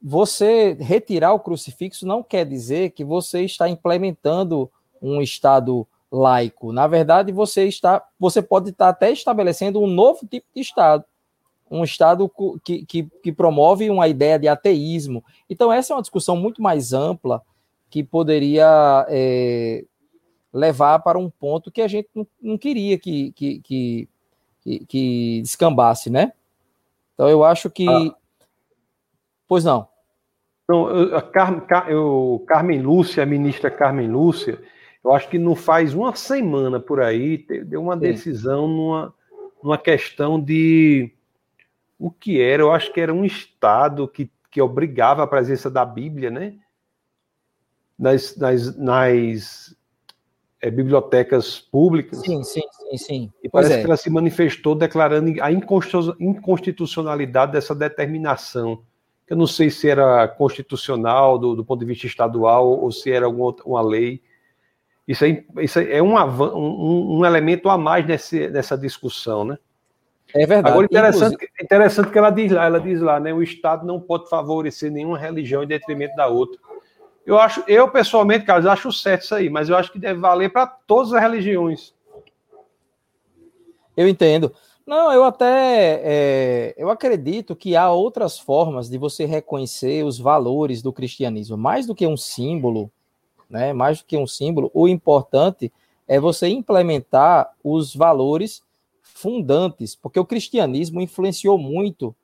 você 0.00 0.74
retirar 0.74 1.32
o 1.32 1.40
crucifixo 1.40 2.06
não 2.06 2.22
quer 2.22 2.46
dizer 2.46 2.90
que 2.90 3.04
você 3.04 3.42
está 3.42 3.68
implementando 3.68 4.70
um 5.00 5.20
Estado 5.20 5.86
laico. 6.10 6.72
Na 6.72 6.86
verdade, 6.86 7.32
você 7.32 7.66
está, 7.66 8.04
você 8.18 8.40
pode 8.40 8.70
estar 8.70 8.88
até 8.88 9.10
estabelecendo 9.10 9.80
um 9.80 9.86
novo 9.86 10.26
tipo 10.26 10.46
de 10.54 10.60
Estado, 10.60 11.04
um 11.70 11.82
Estado 11.82 12.30
que, 12.62 12.84
que, 12.84 13.02
que 13.22 13.32
promove 13.32 13.90
uma 13.90 14.06
ideia 14.06 14.38
de 14.38 14.46
ateísmo. 14.46 15.24
Então, 15.48 15.72
essa 15.72 15.92
é 15.92 15.96
uma 15.96 16.02
discussão 16.02 16.36
muito 16.36 16.62
mais 16.62 16.92
ampla 16.92 17.42
que 17.90 18.04
poderia 18.04 19.06
é, 19.08 19.84
levar 20.52 21.00
para 21.00 21.18
um 21.18 21.28
ponto 21.28 21.70
que 21.70 21.82
a 21.82 21.88
gente 21.88 22.08
não, 22.14 22.26
não 22.40 22.58
queria 22.58 22.98
que, 22.98 23.32
que, 23.32 23.60
que, 23.60 24.08
que, 24.86 25.40
descambasse, 25.42 26.08
né? 26.08 26.32
Então, 27.14 27.28
eu 27.28 27.42
acho 27.42 27.68
que 27.68 27.88
ah 27.88 28.14
Pois 29.52 29.64
não. 29.64 29.86
Então, 30.64 30.86
a 31.14 31.20
Car 31.20 31.90
eu, 31.90 32.42
Carmen 32.48 32.80
Lúcia, 32.80 33.22
a 33.22 33.26
ministra 33.26 33.70
Carmen 33.70 34.10
Lúcia, 34.10 34.58
eu 35.04 35.12
acho 35.12 35.28
que 35.28 35.38
não 35.38 35.54
faz 35.54 35.92
uma 35.92 36.16
semana 36.16 36.80
por 36.80 37.02
aí, 37.02 37.36
deu 37.66 37.82
uma 37.82 37.92
Sim. 37.92 38.00
decisão 38.00 38.66
numa, 38.66 39.14
numa 39.62 39.76
questão 39.76 40.40
de 40.40 41.12
o 41.98 42.10
que 42.10 42.40
era, 42.40 42.62
eu 42.62 42.72
acho 42.72 42.90
que 42.94 42.98
era 42.98 43.12
um 43.12 43.26
Estado 43.26 44.08
que, 44.08 44.30
que 44.50 44.62
obrigava 44.62 45.22
a 45.22 45.26
presença 45.26 45.70
da 45.70 45.84
Bíblia, 45.84 46.30
né? 46.30 46.54
Nas, 47.98 48.34
nas, 48.38 48.74
nas 48.78 49.76
é, 50.62 50.70
bibliotecas 50.70 51.60
públicas. 51.60 52.20
Sim, 52.20 52.42
sim, 52.42 52.62
sim, 52.70 52.96
sim. 52.96 53.30
E 53.44 53.50
parece 53.50 53.74
é. 53.74 53.80
que 53.80 53.84
ela 53.84 53.98
se 53.98 54.08
manifestou 54.08 54.74
declarando 54.74 55.30
a 55.42 55.52
inconstitucionalidade 55.52 57.52
dessa 57.52 57.74
determinação 57.74 58.82
eu 59.32 59.36
não 59.36 59.46
sei 59.46 59.70
se 59.70 59.88
era 59.88 60.28
constitucional 60.28 61.38
do, 61.38 61.56
do 61.56 61.64
ponto 61.64 61.80
de 61.80 61.86
vista 61.86 62.06
estadual 62.06 62.68
ou 62.68 62.92
se 62.92 63.10
era 63.10 63.24
alguma 63.24 63.56
uma 63.64 63.80
lei. 63.80 64.20
Isso, 65.08 65.24
é, 65.24 65.42
isso 65.62 65.78
é 65.78 66.02
um, 66.02 66.14
um, 66.18 67.18
um 67.18 67.24
elemento 67.24 67.70
a 67.70 67.78
mais 67.78 68.06
nesse, 68.06 68.50
nessa 68.50 68.76
discussão, 68.76 69.42
né? 69.42 69.58
É 70.34 70.44
verdade. 70.44 70.68
Agora, 70.68 70.84
interessante, 70.84 71.36
Inclusive... 71.36 71.62
interessante 71.62 72.10
que 72.10 72.18
ela 72.18 72.28
diz 72.28 72.52
lá, 72.52 72.66
ela 72.66 72.78
diz 72.78 73.00
lá, 73.00 73.18
né? 73.18 73.32
O 73.32 73.42
Estado 73.42 73.86
não 73.86 73.98
pode 73.98 74.28
favorecer 74.28 74.92
nenhuma 74.92 75.16
religião 75.16 75.62
em 75.62 75.66
detrimento 75.66 76.14
da 76.14 76.26
outra. 76.26 76.60
Eu 77.24 77.38
acho, 77.38 77.64
eu 77.66 77.88
pessoalmente, 77.88 78.44
Carlos, 78.44 78.66
acho 78.66 78.92
certo 78.92 79.22
isso 79.22 79.34
aí, 79.34 79.48
mas 79.48 79.70
eu 79.70 79.76
acho 79.78 79.90
que 79.90 79.98
deve 79.98 80.20
valer 80.20 80.52
para 80.52 80.66
todas 80.66 81.14
as 81.14 81.22
religiões. 81.22 81.94
Eu 83.96 84.06
entendo. 84.06 84.54
Não, 84.86 85.12
eu 85.12 85.24
até 85.24 86.00
é, 86.02 86.74
eu 86.76 86.90
acredito 86.90 87.54
que 87.54 87.76
há 87.76 87.90
outras 87.90 88.38
formas 88.38 88.88
de 88.88 88.98
você 88.98 89.24
reconhecer 89.24 90.04
os 90.04 90.18
valores 90.18 90.82
do 90.82 90.92
cristianismo, 90.92 91.56
mais 91.56 91.86
do 91.86 91.94
que 91.94 92.06
um 92.06 92.16
símbolo, 92.16 92.90
né? 93.48 93.72
Mais 93.72 94.00
do 94.00 94.06
que 94.06 94.16
um 94.16 94.26
símbolo, 94.26 94.70
o 94.74 94.88
importante 94.88 95.72
é 96.08 96.18
você 96.18 96.48
implementar 96.48 97.52
os 97.62 97.94
valores 97.94 98.62
fundantes, 99.02 99.94
porque 99.94 100.18
o 100.18 100.24
cristianismo 100.24 101.00
influenciou 101.00 101.56
muito 101.56 102.14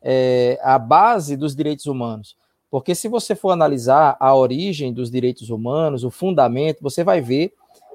é, 0.00 0.58
a 0.62 0.78
base 0.78 1.36
dos 1.36 1.56
direitos 1.56 1.86
humanos. 1.86 2.36
Porque 2.70 2.94
se 2.94 3.08
você 3.08 3.34
for 3.34 3.50
analisar 3.50 4.16
a 4.20 4.34
origem 4.34 4.92
dos 4.92 5.10
direitos 5.10 5.50
humanos, 5.50 6.04
o 6.04 6.10
fundamento, 6.10 6.82
você 6.82 7.02
vai 7.02 7.20
ver 7.20 7.52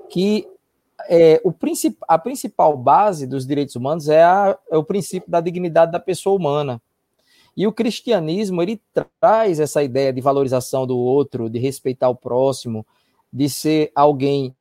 que 0.10 0.48
é, 1.12 1.42
o 1.44 1.52
princip, 1.52 1.98
a 2.08 2.20
principal 2.20 2.78
base 2.78 3.26
dos 3.26 3.48
direitos 3.48 3.76
humanos 3.76 4.08
é, 4.08 4.24
a, 4.24 4.56
é 4.70 4.78
o 4.78 4.84
princípio 4.84 5.30
da 5.30 5.42
dignidade 5.42 5.92
da 5.92 6.00
pessoa 6.00 6.36
humana. 6.36 6.80
E 7.58 7.66
o 7.66 7.74
cristianismo 7.74 8.62
ele 8.62 8.80
traz 8.94 9.60
essa 9.60 9.82
ideia 9.82 10.14
de 10.14 10.22
valorização 10.22 10.86
do 10.86 10.96
outro, 10.96 11.50
de 11.50 11.58
respeitar 11.58 12.10
o 12.10 12.16
próximo, 12.16 12.86
de 13.34 13.50
ser 13.50 13.92
alguém, 13.96 14.56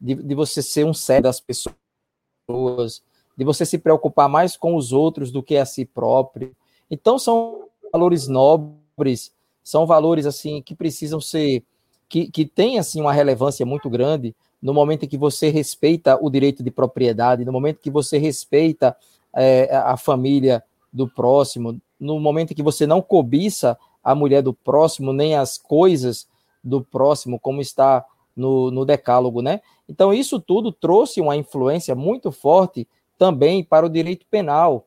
de, 0.00 0.14
de 0.14 0.34
você 0.34 0.62
ser 0.62 0.86
um 0.86 0.94
sério 0.94 1.24
das 1.24 1.40
pessoas, 1.40 3.02
de 3.36 3.44
você 3.44 3.66
se 3.66 3.76
preocupar 3.76 4.30
mais 4.30 4.56
com 4.56 4.74
os 4.74 4.92
outros 4.92 5.30
do 5.30 5.42
que 5.42 5.58
a 5.58 5.66
si 5.66 5.84
próprio. 5.84 6.56
Então 6.90 7.18
são 7.18 7.68
valores 7.92 8.26
nobres, 8.26 9.30
são 9.62 9.86
valores 9.86 10.24
assim 10.24 10.62
que 10.62 10.74
precisam 10.74 11.20
ser 11.20 11.62
que, 12.08 12.30
que 12.30 12.46
têm 12.46 12.78
assim 12.78 13.02
uma 13.02 13.12
relevância 13.12 13.64
muito 13.66 13.90
grande 13.90 14.34
no 14.62 14.74
momento 14.74 15.04
em 15.04 15.08
que 15.08 15.16
você 15.16 15.48
respeita 15.48 16.18
o 16.20 16.30
direito 16.30 16.62
de 16.62 16.70
propriedade, 16.70 17.44
no 17.44 17.52
momento 17.52 17.80
que 17.80 17.90
você 17.90 18.18
respeita 18.18 18.96
é, 19.34 19.74
a 19.74 19.96
família 19.96 20.62
do 20.92 21.08
próximo, 21.08 21.80
no 21.98 22.18
momento 22.18 22.52
em 22.52 22.54
que 22.54 22.62
você 22.62 22.86
não 22.86 23.00
cobiça 23.00 23.78
a 24.02 24.14
mulher 24.14 24.42
do 24.42 24.52
próximo, 24.52 25.12
nem 25.12 25.34
as 25.34 25.56
coisas 25.56 26.26
do 26.62 26.82
próximo, 26.82 27.38
como 27.38 27.60
está 27.60 28.04
no, 28.36 28.70
no 28.70 28.84
decálogo, 28.84 29.42
né? 29.42 29.60
Então, 29.88 30.12
isso 30.12 30.40
tudo 30.40 30.72
trouxe 30.72 31.20
uma 31.20 31.36
influência 31.36 31.94
muito 31.94 32.30
forte 32.30 32.86
também 33.18 33.62
para 33.62 33.84
o 33.84 33.90
direito 33.90 34.24
penal. 34.30 34.86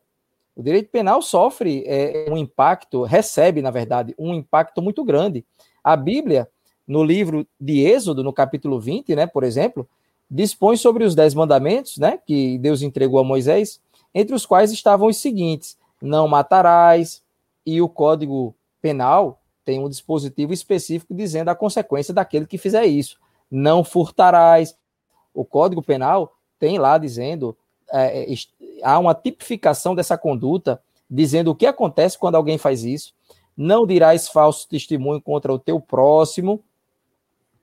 O 0.56 0.62
direito 0.62 0.90
penal 0.90 1.22
sofre 1.22 1.84
é, 1.86 2.28
um 2.30 2.38
impacto, 2.38 3.04
recebe, 3.04 3.62
na 3.62 3.72
verdade, 3.72 4.14
um 4.18 4.34
impacto 4.34 4.82
muito 4.82 5.04
grande. 5.04 5.44
A 5.84 5.96
Bíblia, 5.96 6.48
no 6.88 7.04
livro 7.04 7.48
de 7.60 7.82
Êxodo, 7.82 8.24
no 8.24 8.34
capítulo 8.34 8.80
20, 8.80 9.16
né, 9.16 9.28
por 9.28 9.44
exemplo, 9.44 9.88
dispõe 10.30 10.76
sobre 10.78 11.04
os 11.04 11.16
dez 11.16 11.34
mandamentos, 11.34 11.98
né, 11.98 12.20
que 12.26 12.58
Deus 12.58 12.82
entregou 12.82 13.20
a 13.20 13.24
Moisés, 13.24 13.80
entre 14.14 14.36
os 14.36 14.46
quais 14.46 14.72
estavam 14.72 15.08
os 15.08 15.18
seguintes: 15.18 15.78
não 16.02 16.28
matarás, 16.28 17.24
e 17.66 17.82
o 17.82 17.90
Código 17.90 18.56
Penal 18.82 19.42
tem 19.64 19.80
um 19.80 19.90
dispositivo 19.90 20.54
específico 20.54 21.14
dizendo 21.14 21.50
a 21.50 21.56
consequência 21.56 22.14
daquele 22.14 22.46
que 22.46 22.58
fizer 22.58 22.86
isso. 22.86 23.18
Não 23.50 23.84
furtarás. 23.84 24.76
O 25.34 25.46
Código 25.46 25.82
Penal 25.82 26.36
tem 26.60 26.78
lá 26.78 26.98
dizendo, 26.98 27.58
é, 27.92 28.32
é 28.32 28.36
há 28.84 29.00
uma 29.00 29.16
tipificação 29.16 29.96
dessa 29.96 30.18
conduta, 30.18 30.82
dizendo 31.10 31.52
o 31.52 31.56
que 31.56 31.66
acontece 31.66 32.18
quando 32.18 32.36
alguém 32.36 32.58
faz 32.58 32.84
isso. 32.84 33.14
Não 33.56 33.86
dirás 33.86 34.28
falso 34.28 34.68
testemunho 34.68 35.22
contra 35.22 35.54
o 35.54 35.60
teu 35.60 35.80
próximo, 35.80 36.64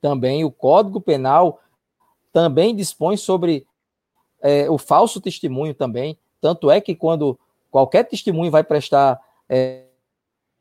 também 0.00 0.44
o 0.44 0.50
Código 0.50 1.00
Penal 1.00 1.60
também 2.32 2.74
dispõe 2.74 3.16
sobre 3.16 3.66
é, 4.40 4.70
o 4.70 4.78
falso 4.78 5.20
testemunho 5.20 5.74
também. 5.74 6.18
Tanto 6.40 6.70
é 6.70 6.80
que 6.80 6.94
quando 6.94 7.38
qualquer 7.70 8.04
testemunho 8.04 8.50
vai 8.50 8.64
prestar, 8.64 9.20
é, 9.48 9.84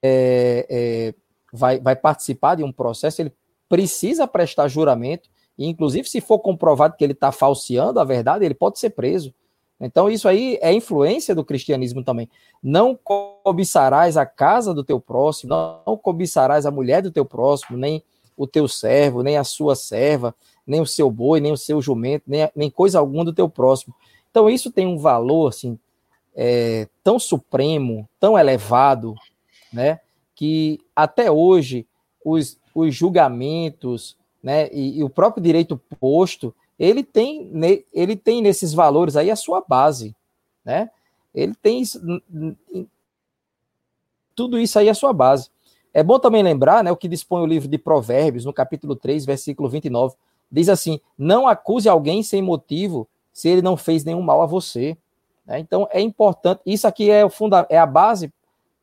é, 0.02 0.65
é, 0.69 1.13
vai, 1.54 1.80
vai 1.80 1.95
participar 1.95 2.56
de 2.56 2.63
um 2.63 2.71
processo, 2.71 3.21
ele 3.21 3.34
precisa 3.67 4.28
prestar 4.28 4.67
juramento, 4.67 5.30
e 5.58 5.67
inclusive 5.67 6.10
se 6.10 6.21
for 6.21 6.39
comprovado 6.39 6.95
que 6.97 7.04
ele 7.04 7.13
está 7.13 7.32
falseando 7.32 7.99
a 7.99 8.04
verdade, 8.04 8.45
ele 8.45 8.54
pode 8.54 8.80
ser 8.80 8.91
preso. 8.91 9.34
Então, 9.82 10.10
isso 10.10 10.28
aí 10.28 10.58
é 10.62 10.73
influência 10.73 11.34
do 11.34 11.45
cristianismo 11.45 12.04
também. 12.04 12.30
Não 12.62 12.99
cobiçarás 13.43 14.17
a 14.17 14.25
casa 14.25 14.73
do 14.73 14.84
teu 14.84 14.99
próximo, 14.99 15.56
não 15.86 15.95
cobiçarás 15.97 16.65
a 16.65 16.71
mulher 16.71 17.02
do 17.02 17.12
teu 17.12 17.23
próximo, 17.23 17.78
nem 17.78 18.04
o 18.39 18.47
teu 18.47 18.69
servo, 18.69 19.21
nem 19.21 19.36
a 19.36 19.43
sua 19.43 19.75
serva, 19.75 20.34
nem 20.65 20.80
o 20.80 20.86
seu 20.86 21.12
boi, 21.12 21.41
nem 21.41 21.52
o 21.52 21.58
seu 21.58 21.82
jumento, 21.82 22.23
nem, 22.25 22.49
nem 22.56 22.71
coisa 22.71 22.97
alguma 22.97 23.25
do 23.25 23.34
teu 23.34 23.49
próximo. 23.49 23.93
Então, 24.32 24.49
isso 24.49 24.71
tem 24.71 24.88
um 24.88 24.97
valor 24.97 25.49
assim, 25.49 25.78
é, 26.34 26.88
tão 27.04 27.19
supremo, 27.19 28.08
tão 28.17 28.39
elevado, 28.39 29.13
né, 29.73 29.99
que 30.34 30.80
até 30.95 31.30
hoje 31.30 31.86
os, 32.23 32.58
os 32.73 32.95
julgamentos 32.95 34.15
né, 34.41 34.69
e, 34.71 34.99
e 34.99 35.04
o 35.04 35.10
próprio 35.10 35.43
direito 35.43 35.75
posto, 35.99 36.56
ele 36.80 37.04
tem, 37.04 37.52
ele 37.91 38.15
tem 38.15 38.41
nesses 38.41 38.71
valores 38.73 39.17
aí 39.17 39.30
a 39.30 39.36
sua 39.36 39.62
base. 39.67 40.15
Né? 40.63 40.89
Ele 41.36 41.54
tem 41.56 41.84
tudo 44.34 44.58
isso 44.58 44.80
aí 44.80 44.88
a 44.88 44.93
sua 44.93 45.12
base. 45.12 45.49
É 45.93 46.04
bom 46.04 46.19
também 46.19 46.43
lembrar, 46.43 46.84
né, 46.84 46.91
o 46.91 46.97
que 46.97 47.08
dispõe 47.08 47.41
o 47.41 47.45
livro 47.45 47.67
de 47.67 47.78
Provérbios, 47.78 48.45
no 48.45 48.54
capítulo 48.54 48.95
3, 48.95 49.25
versículo 49.25 49.67
29, 49.69 50.15
diz 50.52 50.69
assim: 50.69 50.99
Não 51.17 51.47
acuse 51.47 51.89
alguém 51.89 52.23
sem 52.23 52.41
motivo 52.41 53.08
se 53.34 53.49
ele 53.49 53.62
não 53.62 53.78
fez 53.78 54.04
nenhum 54.04 54.21
mal 54.21 54.41
a 54.41 54.45
você. 54.45 54.97
Né? 55.45 55.60
Então 55.60 55.88
é 55.91 56.02
importante, 56.02 56.62
isso 56.65 56.88
aqui 56.88 57.10
é, 57.10 57.25
o 57.25 57.30
funda, 57.30 57.65
é 57.69 57.78
a 57.78 57.86
base 57.86 58.32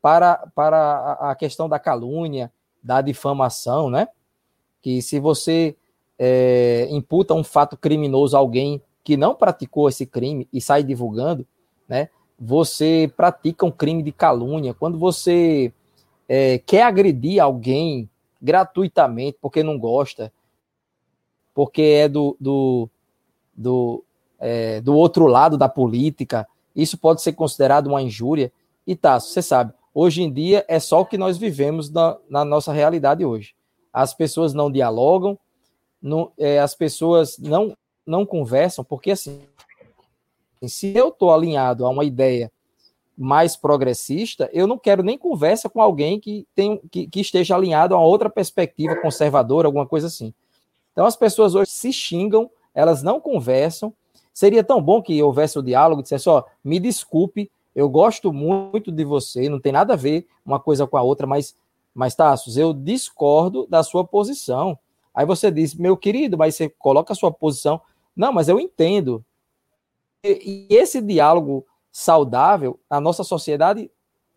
para, 0.01 0.47
para 0.53 1.13
a 1.13 1.35
questão 1.35 1.67
da 1.67 1.79
calúnia, 1.79 2.51
da 2.83 3.01
difamação, 3.01 3.89
né? 3.89 4.07
Que 4.81 5.01
se 5.01 5.19
você 5.19 5.75
é, 6.17 6.87
imputa 6.89 7.33
um 7.33 7.43
fato 7.43 7.75
criminoso 7.75 8.35
a 8.35 8.39
alguém 8.39 8.81
que 9.03 9.17
não 9.17 9.35
praticou 9.35 9.89
esse 9.89 10.05
crime 10.05 10.47
e 10.51 10.61
sai 10.61 10.83
divulgando, 10.83 11.45
né? 11.87 12.09
Você 12.39 13.11
pratica 13.17 13.65
um 13.65 13.71
crime 13.71 14.03
de 14.03 14.11
calúnia. 14.11 14.73
Quando 14.73 14.97
você 14.97 15.73
é, 16.27 16.57
quer 16.59 16.83
agredir 16.83 17.41
alguém 17.41 18.09
gratuitamente 18.41 19.37
porque 19.41 19.63
não 19.63 19.79
gosta, 19.79 20.31
porque 21.53 21.81
é 21.81 22.07
do, 22.07 22.35
do, 22.39 22.89
do, 23.55 24.03
é, 24.39 24.81
do 24.81 24.95
outro 24.95 25.25
lado 25.25 25.57
da 25.57 25.69
política, 25.69 26.47
isso 26.75 26.97
pode 26.97 27.21
ser 27.21 27.33
considerado 27.33 27.87
uma 27.87 28.01
injúria. 28.01 28.51
E 28.85 28.95
tá, 28.95 29.19
você 29.19 29.41
sabe, 29.41 29.73
hoje 29.93 30.21
em 30.21 30.31
dia 30.31 30.63
é 30.67 30.79
só 30.79 31.01
o 31.01 31.05
que 31.05 31.17
nós 31.17 31.37
vivemos 31.37 31.89
na, 31.89 32.17
na 32.29 32.45
nossa 32.45 32.71
realidade 32.71 33.25
hoje. 33.25 33.55
As 33.91 34.13
pessoas 34.13 34.53
não 34.53 34.71
dialogam, 34.71 35.37
não, 36.01 36.31
é, 36.37 36.59
as 36.59 36.75
pessoas 36.75 37.37
não, 37.39 37.75
não 38.05 38.25
conversam, 38.25 38.85
porque 38.85 39.11
assim, 39.11 39.41
se 40.67 40.95
eu 40.95 41.09
estou 41.09 41.33
alinhado 41.33 41.85
a 41.85 41.89
uma 41.89 42.05
ideia 42.05 42.51
mais 43.17 43.55
progressista, 43.55 44.47
eu 44.53 44.67
não 44.67 44.77
quero 44.77 45.01
nem 45.01 45.17
conversa 45.17 45.67
com 45.67 45.81
alguém 45.81 46.19
que, 46.19 46.45
tem, 46.53 46.79
que, 46.91 47.07
que 47.07 47.19
esteja 47.19 47.55
alinhado 47.55 47.95
a 47.95 47.99
outra 47.99 48.29
perspectiva 48.29 48.95
conservadora, 48.95 49.67
alguma 49.67 49.87
coisa 49.87 50.05
assim. 50.05 50.31
Então 50.91 51.05
as 51.05 51.15
pessoas 51.15 51.55
hoje 51.55 51.71
se 51.71 51.91
xingam, 51.91 52.49
elas 52.75 53.01
não 53.01 53.19
conversam. 53.19 53.91
Seria 54.31 54.63
tão 54.63 54.79
bom 54.79 55.01
que 55.01 55.21
houvesse 55.21 55.57
o 55.57 55.63
diálogo, 55.63 56.03
dissesse, 56.03 56.29
ó, 56.29 56.43
me 56.63 56.79
desculpe, 56.79 57.49
eu 57.75 57.89
gosto 57.89 58.31
muito 58.31 58.91
de 58.91 59.03
você, 59.03 59.49
não 59.49 59.59
tem 59.59 59.71
nada 59.71 59.93
a 59.93 59.97
ver 59.97 60.27
uma 60.45 60.59
coisa 60.59 60.85
com 60.85 60.97
a 60.97 61.01
outra, 61.01 61.25
mas, 61.25 61.55
mas 61.95 62.13
Tassos, 62.13 62.55
eu 62.55 62.71
discordo 62.71 63.65
da 63.67 63.81
sua 63.81 64.05
posição. 64.05 64.77
Aí 65.13 65.25
você 65.25 65.49
diz, 65.49 65.73
meu 65.73 65.97
querido, 65.97 66.37
mas 66.37 66.55
você 66.55 66.69
coloca 66.69 67.13
a 67.13 67.15
sua 67.15 67.31
posição. 67.31 67.81
Não, 68.15 68.31
mas 68.31 68.47
eu 68.47 68.59
entendo. 68.59 69.25
E, 70.23 70.67
e 70.69 70.75
esse 70.75 71.01
diálogo 71.01 71.65
saudável, 71.97 72.79
a 72.87 73.01
nossa 73.01 73.23
sociedade 73.23 73.89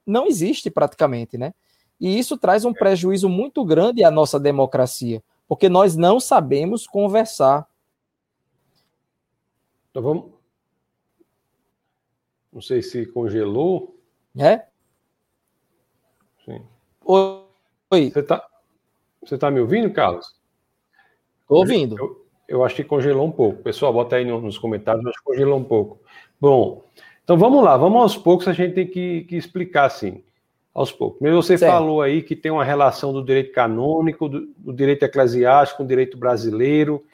não 0.06 0.26
existe 0.26 0.70
praticamente, 0.70 1.36
né? 1.36 1.52
E 2.00 2.18
isso 2.18 2.38
traz 2.38 2.64
um 2.64 2.72
prejuízo 2.72 3.28
muito 3.28 3.62
grande 3.66 4.02
à 4.02 4.10
nossa 4.10 4.40
democracia, 4.40 5.22
porque 5.46 5.68
nós 5.68 5.94
não 5.94 6.18
sabemos 6.18 6.86
conversar. 6.86 7.68
Então 9.90 10.02
vamos. 10.02 10.32
Não 12.50 12.62
sei 12.62 12.80
se 12.80 13.04
congelou. 13.04 13.94
É? 14.38 14.64
Sim. 16.46 16.66
Oi. 17.04 18.10
Você 18.10 18.20
está 18.20 18.48
você 19.22 19.36
tá 19.36 19.50
me 19.50 19.60
ouvindo, 19.60 19.92
Carlos? 19.92 20.34
Estou 21.42 21.58
ouvindo. 21.58 21.98
Eu, 21.98 22.26
eu, 22.48 22.64
acho 22.64 22.74
que 22.74 22.84
congelou 22.84 23.26
um 23.26 23.30
pouco. 23.30 23.62
Pessoal, 23.62 23.92
bota 23.92 24.16
aí 24.16 24.24
nos 24.24 24.56
comentários, 24.56 25.04
acho 25.04 25.18
que 25.18 25.24
congelou 25.24 25.58
um 25.58 25.64
pouco. 25.64 26.00
Bom, 26.40 26.82
então 27.30 27.38
vamos 27.38 27.62
lá, 27.62 27.76
vamos 27.76 28.02
aos 28.02 28.16
poucos, 28.16 28.48
a 28.48 28.52
gente 28.52 28.74
tem 28.74 28.84
que, 28.84 29.22
que 29.22 29.36
explicar 29.36 29.84
assim, 29.84 30.20
aos 30.74 30.90
poucos. 30.90 31.20
Mesmo 31.20 31.40
você 31.40 31.56
certo. 31.56 31.70
falou 31.70 32.02
aí 32.02 32.22
que 32.22 32.34
tem 32.34 32.50
uma 32.50 32.64
relação 32.64 33.12
do 33.12 33.24
direito 33.24 33.52
canônico, 33.52 34.28
do, 34.28 34.48
do, 34.58 34.72
direito 34.72 35.04
eclesiástico 35.04 35.76
com 35.76 35.84
o 35.84 35.86
direito 35.86 36.18
brasileiro. 36.18 37.04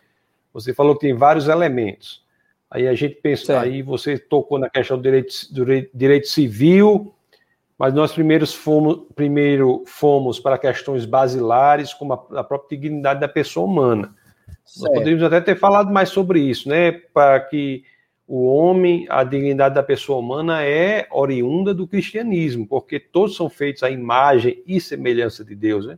Você 0.54 0.72
falou 0.72 0.94
que 0.94 1.02
tem 1.02 1.12
vários 1.12 1.48
elementos. 1.48 2.24
Aí 2.70 2.88
a 2.88 2.94
gente 2.94 3.16
pensa, 3.16 3.44
certo. 3.44 3.64
aí 3.64 3.82
você 3.82 4.18
tocou 4.18 4.58
na 4.58 4.70
questão 4.70 4.96
do 4.96 5.02
direito, 5.02 5.34
do 5.52 5.66
direito 5.92 6.28
civil, 6.28 7.14
mas 7.78 7.92
nós 7.92 8.10
primeiros 8.10 8.54
fomos, 8.54 9.00
primeiro 9.14 9.84
fomos 9.84 10.40
para 10.40 10.56
questões 10.56 11.04
basilares, 11.04 11.92
como 11.92 12.14
a, 12.14 12.40
a 12.40 12.42
própria 12.42 12.78
dignidade 12.78 13.20
da 13.20 13.28
pessoa 13.28 13.66
humana. 13.66 14.14
Certo. 14.64 14.80
Nós 14.80 14.98
poderíamos 14.98 15.24
até 15.24 15.42
ter 15.42 15.58
falado 15.58 15.92
mais 15.92 16.08
sobre 16.08 16.40
isso, 16.40 16.70
né? 16.70 16.92
Para 17.12 17.38
que 17.38 17.84
o 18.26 18.46
homem, 18.46 19.06
a 19.08 19.22
dignidade 19.22 19.76
da 19.76 19.82
pessoa 19.82 20.18
humana 20.18 20.64
é 20.64 21.06
oriunda 21.12 21.72
do 21.72 21.86
cristianismo, 21.86 22.66
porque 22.66 22.98
todos 22.98 23.36
são 23.36 23.48
feitos 23.48 23.84
à 23.84 23.90
imagem 23.90 24.62
e 24.66 24.80
semelhança 24.80 25.44
de 25.44 25.54
Deus. 25.54 25.86
Né? 25.86 25.96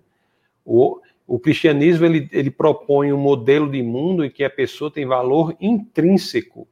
O, 0.65 1.01
o 1.27 1.39
cristianismo 1.39 2.05
ele, 2.05 2.29
ele 2.31 2.51
propõe 2.51 3.13
um 3.13 3.19
modelo 3.19 3.71
de 3.71 3.83
mundo 3.83 4.25
em 4.25 4.31
que 4.31 4.45
a 4.45 4.51
pessoa 4.51 4.91
tem 4.91 5.07
valor 5.07 5.57
intrínseco. 5.59 6.69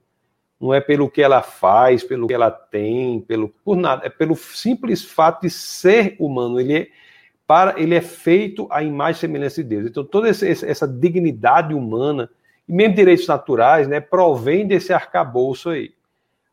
Não 0.60 0.74
é 0.74 0.80
pelo 0.80 1.10
que 1.10 1.22
ela 1.22 1.42
faz, 1.42 2.04
pelo 2.04 2.26
que 2.26 2.34
ela 2.34 2.50
tem, 2.50 3.20
pelo 3.20 3.48
por 3.64 3.76
nada, 3.76 4.06
é 4.06 4.10
pelo 4.10 4.36
simples 4.36 5.04
fato 5.04 5.42
de 5.42 5.50
ser 5.50 6.16
humano. 6.18 6.60
Ele 6.60 6.74
é, 6.74 6.88
para 7.46 7.80
ele 7.80 7.94
é 7.94 8.00
feito 8.02 8.66
à 8.70 8.82
imagem 8.82 9.18
e 9.18 9.20
semelhança 9.20 9.62
de 9.62 9.68
Deus. 9.68 9.86
Então, 9.86 10.04
toda 10.04 10.28
essa 10.28 10.86
dignidade 10.86 11.72
humana, 11.74 12.30
e 12.68 12.72
mesmo 12.72 12.94
direitos 12.94 13.26
naturais, 13.26 13.86
né, 13.86 14.00
provém 14.00 14.66
desse 14.66 14.92
arcabouço 14.92 15.70
aí. 15.70 15.94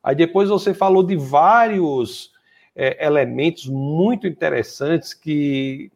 Aí 0.03 0.15
depois 0.15 0.49
você 0.49 0.73
falou 0.73 1.01
de 1.03 1.15
vários 1.15 2.31
é, 2.75 3.05
elementos 3.05 3.67
muito 3.67 4.27
interessantes 4.27 5.13
que, 5.13 5.91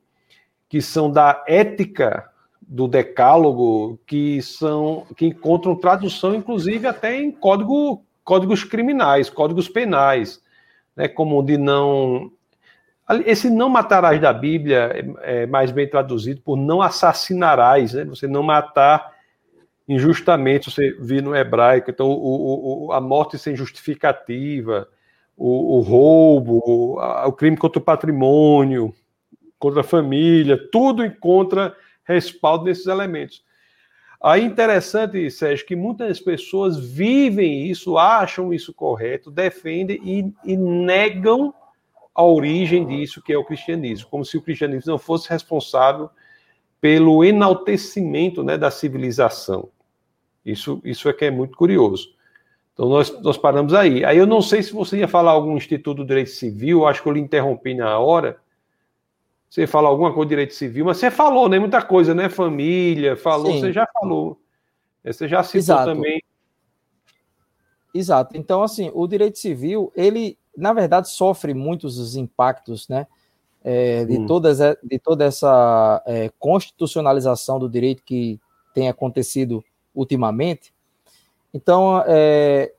que 0.69 0.82
são 0.82 1.12
da 1.12 1.43
ética 1.47 2.30
do 2.62 2.88
decálogo, 2.88 3.99
que 4.06 4.41
são 4.41 5.06
que 5.15 5.25
encontram 5.25 5.75
tradução, 5.75 6.36
inclusive, 6.36 6.88
até 6.88 7.15
em 7.15 7.32
código, 7.32 8.03
códigos 8.23 8.63
criminais, 8.63 9.30
códigos 9.30 9.69
penais, 9.69 10.41
né, 10.95 11.08
como 11.08 11.41
de 11.43 11.58
não 11.58 12.32
esse 13.25 13.49
não 13.49 13.69
matarás 13.69 14.19
da 14.19 14.34
Bíblia 14.34 14.91
é, 15.21 15.43
é 15.43 15.45
mais 15.45 15.71
bem 15.71 15.88
traduzido 15.88 16.41
por 16.41 16.58
não 16.58 16.82
assassinarás, 16.82 17.93
né? 17.93 18.03
Você 18.03 18.27
não 18.27 18.43
matar 18.43 19.16
injustamente, 19.88 20.69
você 20.69 20.91
viu 21.00 21.21
no 21.21 21.36
hebraico, 21.36 21.89
então 21.89 22.10
o, 22.10 22.88
o, 22.88 22.91
a 22.91 23.00
morte 23.00 23.38
sem 23.38 23.56
justificativa, 23.56 24.88
o, 25.36 25.78
o 25.78 25.80
roubo, 25.80 26.62
o, 26.65 27.00
o, 27.00 27.32
crime 27.32 27.56
contra 27.56 27.80
o 27.80 27.84
patrimônio, 27.84 28.93
contra 29.58 29.82
a 29.82 29.84
família, 29.84 30.60
tudo 30.71 31.06
encontra 31.06 31.76
respaldo 32.04 32.65
nesses 32.65 32.88
elementos. 32.88 33.45
Aí 34.21 34.43
interessante, 34.43 35.30
Sérgio, 35.30 35.65
que 35.65 35.76
muitas 35.76 36.19
pessoas 36.19 36.78
vivem 36.78 37.67
isso, 37.67 37.97
acham 37.97 38.52
isso 38.52 38.73
correto, 38.73 39.30
defendem 39.30 40.02
e, 40.04 40.34
e 40.43 40.58
negam 40.58 41.54
a 42.15 42.23
origem 42.23 42.86
disso 42.86 43.21
que 43.21 43.32
é 43.32 43.38
o 43.38 43.45
cristianismo, 43.45 44.10
como 44.10 44.26
se 44.26 44.36
o 44.36 44.41
cristianismo 44.41 44.91
não 44.91 44.97
fosse 44.97 45.30
responsável 45.30 46.10
pelo 46.82 47.23
enaltecimento 47.23 48.43
né, 48.43 48.58
da 48.58 48.71
civilização. 48.71 49.69
Isso, 50.52 50.82
isso 50.84 51.10
é 51.10 51.14
que 51.14 51.26
é 51.26 51.32
muito 51.32 51.58
curioso. 51.58 52.10
Então 52.74 52.88
nós, 52.88 53.12
nós 53.22 53.38
paramos 53.38 53.74
aí. 53.74 54.06
Aí 54.06 54.18
eu 54.18 54.26
não 54.26 54.42
sei 54.42 54.64
se 54.64 54.72
você 54.72 54.98
ia 54.98 55.08
falar 55.08 55.32
algum 55.32 55.58
Instituto 55.58 55.98
do 55.98 56.06
Direito 56.06 56.30
Civil, 56.30 56.88
acho 56.88 57.02
que 57.02 57.10
eu 57.10 57.14
lhe 57.14 57.20
interrompi 57.20 57.74
na 57.74 57.98
hora. 58.00 58.40
Você 59.50 59.66
fala 59.66 59.88
alguma 59.88 60.14
coisa 60.14 60.26
de 60.26 60.30
direito 60.30 60.54
civil, 60.54 60.84
mas 60.84 60.98
você 60.98 61.10
falou, 61.10 61.48
né? 61.48 61.58
Muita 61.58 61.82
coisa, 61.82 62.14
né? 62.14 62.28
Família, 62.28 63.16
falou, 63.16 63.54
Sim. 63.54 63.62
você 63.62 63.72
já 63.72 63.88
falou. 63.94 64.38
Você 65.06 65.26
já 65.26 65.42
citou 65.42 65.60
Exato. 65.60 65.86
também. 65.86 66.22
Exato. 67.94 68.38
Então, 68.38 68.62
assim, 68.62 68.92
o 68.94 69.08
direito 69.08 69.40
civil, 69.40 69.90
ele 69.96 70.38
na 70.58 70.74
verdade, 70.74 71.10
sofre 71.10 71.54
muitos 71.54 72.00
os 72.00 72.16
impactos, 72.16 72.90
né? 72.90 73.06
É, 73.64 74.06
de, 74.06 74.18
hum. 74.18 74.26
todas, 74.26 74.58
de 74.58 74.98
toda 74.98 75.24
essa 75.24 76.02
é, 76.06 76.32
constitucionalização 76.40 77.60
do 77.60 77.70
direito 77.70 78.02
que 78.04 78.40
tem 78.74 78.90
acontecido 78.90 79.64
ultimamente. 79.98 80.72
Então, 81.54 82.04
é, 82.06 82.72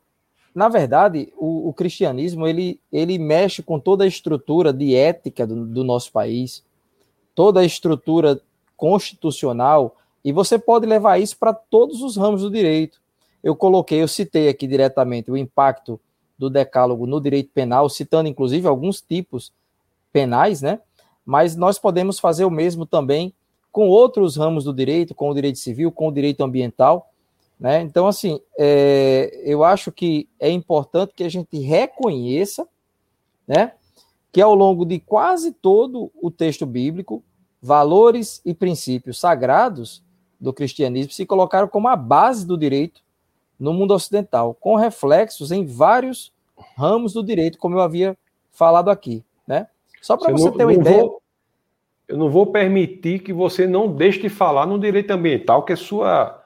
na 0.54 0.68
verdade, 0.68 1.32
o, 1.36 1.68
o, 1.68 1.72
cristianismo 1.74 2.46
ele, 2.46 2.80
ele 2.92 3.18
mexe 3.18 3.62
com 3.62 3.80
toda 3.80 4.04
a 4.04 4.06
estrutura 4.06 4.72
de 4.72 4.94
ética 4.94 5.46
do, 5.46 5.66
do 5.66 5.82
nosso 5.82 6.12
país, 6.12 6.64
toda 7.34 7.60
a 7.60 7.64
estrutura 7.64 8.40
constitucional, 8.76 9.96
e 10.24 10.32
você 10.32 10.58
pode 10.58 10.86
levar 10.86 11.18
isso 11.18 11.36
para 11.36 11.52
todos 11.52 12.02
os 12.02 12.16
ramos 12.16 12.42
do 12.42 12.50
direito. 12.50 13.00
Eu 13.42 13.56
coloquei, 13.56 14.02
eu 14.02 14.08
citei 14.08 14.48
aqui 14.48 14.66
diretamente 14.66 15.30
o 15.30 15.36
impacto 15.36 16.00
do 16.38 16.48
Decálogo 16.48 17.06
no 17.06 17.20
direito 17.20 17.50
penal, 17.52 17.88
citando 17.88 18.28
inclusive 18.28 18.68
alguns 18.68 19.00
tipos 19.00 19.52
penais, 20.12 20.62
né? 20.62 20.80
Mas 21.24 21.56
nós 21.56 21.78
podemos 21.78 22.18
fazer 22.18 22.44
o 22.44 22.50
mesmo 22.50 22.86
também 22.86 23.34
com 23.70 23.88
outros 23.88 24.36
ramos 24.36 24.64
do 24.64 24.72
direito, 24.72 25.14
com 25.14 25.30
o 25.30 25.34
direito 25.34 25.58
civil, 25.58 25.92
com 25.92 26.08
o 26.08 26.12
direito 26.12 26.42
ambiental, 26.42 27.10
né? 27.58 27.80
Então, 27.82 28.06
assim, 28.06 28.40
é, 28.58 29.42
eu 29.44 29.64
acho 29.64 29.90
que 29.90 30.28
é 30.38 30.50
importante 30.50 31.12
que 31.14 31.24
a 31.24 31.28
gente 31.28 31.58
reconheça, 31.58 32.66
né? 33.46 33.72
Que 34.30 34.40
ao 34.40 34.54
longo 34.54 34.84
de 34.84 35.00
quase 35.00 35.52
todo 35.52 36.10
o 36.22 36.30
texto 36.30 36.64
bíblico, 36.64 37.22
valores 37.60 38.40
e 38.44 38.54
princípios 38.54 39.18
sagrados 39.18 40.02
do 40.40 40.52
cristianismo 40.52 41.12
se 41.12 41.26
colocaram 41.26 41.66
como 41.66 41.88
a 41.88 41.96
base 41.96 42.46
do 42.46 42.56
direito 42.56 43.02
no 43.58 43.72
mundo 43.72 43.92
ocidental, 43.92 44.54
com 44.54 44.76
reflexos 44.76 45.50
em 45.50 45.66
vários 45.66 46.32
ramos 46.76 47.12
do 47.12 47.24
direito, 47.24 47.58
como 47.58 47.74
eu 47.74 47.80
havia 47.80 48.16
falado 48.52 48.88
aqui, 48.88 49.24
né? 49.46 49.66
Só 50.00 50.16
para 50.16 50.30
você, 50.30 50.44
você, 50.44 50.56
ter 50.56 50.64
uma 50.64 50.72
ideia. 50.72 51.02
Vou, 51.02 51.20
eu 52.08 52.16
não 52.16 52.30
vou 52.30 52.46
permitir 52.46 53.18
que 53.18 53.32
você 53.32 53.66
não 53.66 53.94
deixe 53.94 54.20
de 54.20 54.28
falar 54.30 54.66
no 54.66 54.78
direito 54.78 55.10
ambiental, 55.10 55.62
que 55.62 55.74
é 55.74 55.76
sua 55.76 56.42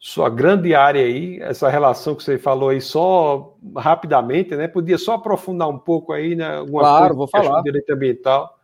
sua 0.00 0.30
grande 0.30 0.76
área 0.76 1.02
aí, 1.02 1.40
essa 1.40 1.68
relação 1.68 2.14
que 2.14 2.22
você 2.22 2.38
falou 2.38 2.68
aí 2.68 2.80
só 2.80 3.56
rapidamente, 3.76 4.54
né? 4.54 4.68
Podia 4.68 4.96
só 4.96 5.14
aprofundar 5.14 5.68
um 5.68 5.78
pouco 5.78 6.12
aí, 6.12 6.36
né? 6.36 6.58
Alguma 6.58 6.82
claro, 6.82 7.16
vou 7.16 7.26
falar. 7.26 7.62
direito 7.62 7.90
ambiental. 7.90 8.56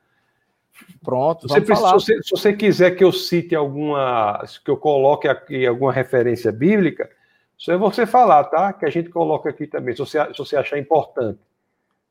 Pronto, 1.02 1.48
você 1.48 1.60
precisa, 1.60 1.88
se, 1.88 1.92
você, 1.94 2.22
se 2.22 2.30
você 2.30 2.52
quiser 2.52 2.92
que 2.92 3.02
eu 3.02 3.12
cite 3.12 3.54
alguma, 3.54 4.44
que 4.64 4.70
eu 4.70 4.76
coloque 4.76 5.26
aqui 5.26 5.66
alguma 5.66 5.92
referência 5.92 6.52
bíblica, 6.52 7.10
isso 7.58 7.70
é 7.72 7.76
você 7.76 8.06
falar, 8.06 8.44
tá? 8.44 8.72
Que 8.72 8.84
a 8.84 8.90
gente 8.90 9.08
coloca 9.08 9.48
aqui 9.48 9.66
também, 9.66 9.94
se 9.94 10.00
você, 10.00 10.24
se 10.32 10.38
você 10.38 10.56
achar 10.56 10.78
importante. 10.78 11.38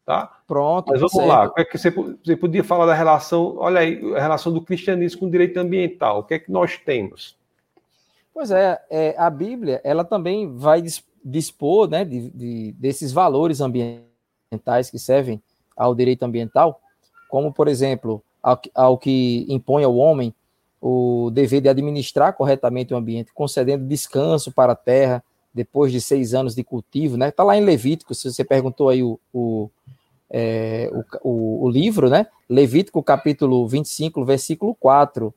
Tá? 0.05 0.39
Pronto. 0.47 0.89
Mas 0.89 0.99
vamos 0.99 1.13
certo. 1.13 1.27
lá. 1.27 1.45
O 1.45 1.53
que 1.53 1.61
é 1.61 1.65
que 1.65 1.77
você, 1.77 1.89
você 1.89 2.35
podia 2.35 2.63
falar 2.63 2.85
da 2.85 2.93
relação, 2.93 3.55
olha 3.57 3.79
aí, 3.79 4.01
a 4.15 4.19
relação 4.19 4.51
do 4.51 4.61
cristianismo 4.61 5.21
com 5.21 5.25
o 5.27 5.31
direito 5.31 5.57
ambiental? 5.57 6.19
O 6.19 6.23
que 6.23 6.33
é 6.33 6.39
que 6.39 6.51
nós 6.51 6.77
temos? 6.77 7.37
Pois 8.33 8.51
é, 8.51 8.81
é 8.89 9.15
a 9.17 9.29
Bíblia, 9.29 9.79
ela 9.83 10.03
também 10.03 10.57
vai 10.57 10.83
dispor 11.23 11.87
né, 11.87 12.03
de, 12.03 12.29
de, 12.31 12.71
desses 12.73 13.13
valores 13.13 13.61
ambientais 13.61 14.89
que 14.89 14.99
servem 14.99 15.41
ao 15.77 15.95
direito 15.95 16.23
ambiental, 16.23 16.81
como, 17.29 17.53
por 17.53 17.67
exemplo, 17.67 18.23
ao, 18.41 18.59
ao 18.75 18.97
que 18.97 19.45
impõe 19.47 19.83
ao 19.83 19.95
homem 19.95 20.33
o 20.81 21.31
dever 21.31 21.61
de 21.61 21.69
administrar 21.69 22.33
corretamente 22.33 22.93
o 22.93 22.97
ambiente, 22.97 23.31
concedendo 23.33 23.87
descanso 23.87 24.51
para 24.51 24.73
a 24.73 24.75
terra, 24.75 25.23
depois 25.53 25.91
de 25.91 26.01
seis 26.01 26.33
anos 26.33 26.55
de 26.55 26.63
cultivo, 26.63 27.15
né? 27.15 27.29
Está 27.29 27.43
lá 27.43 27.55
em 27.55 27.63
Levítico, 27.63 28.13
se 28.13 28.29
você 28.31 28.43
perguntou 28.43 28.89
aí 28.89 29.03
o, 29.03 29.19
o, 29.31 29.69
é, 30.35 30.89
o, 31.21 31.63
o, 31.63 31.69
livro, 31.69 32.09
né? 32.09 32.25
Levítico 32.49 33.03
capítulo 33.03 33.67
25, 33.67 34.25
versículo 34.25 34.73
4. 34.73 35.31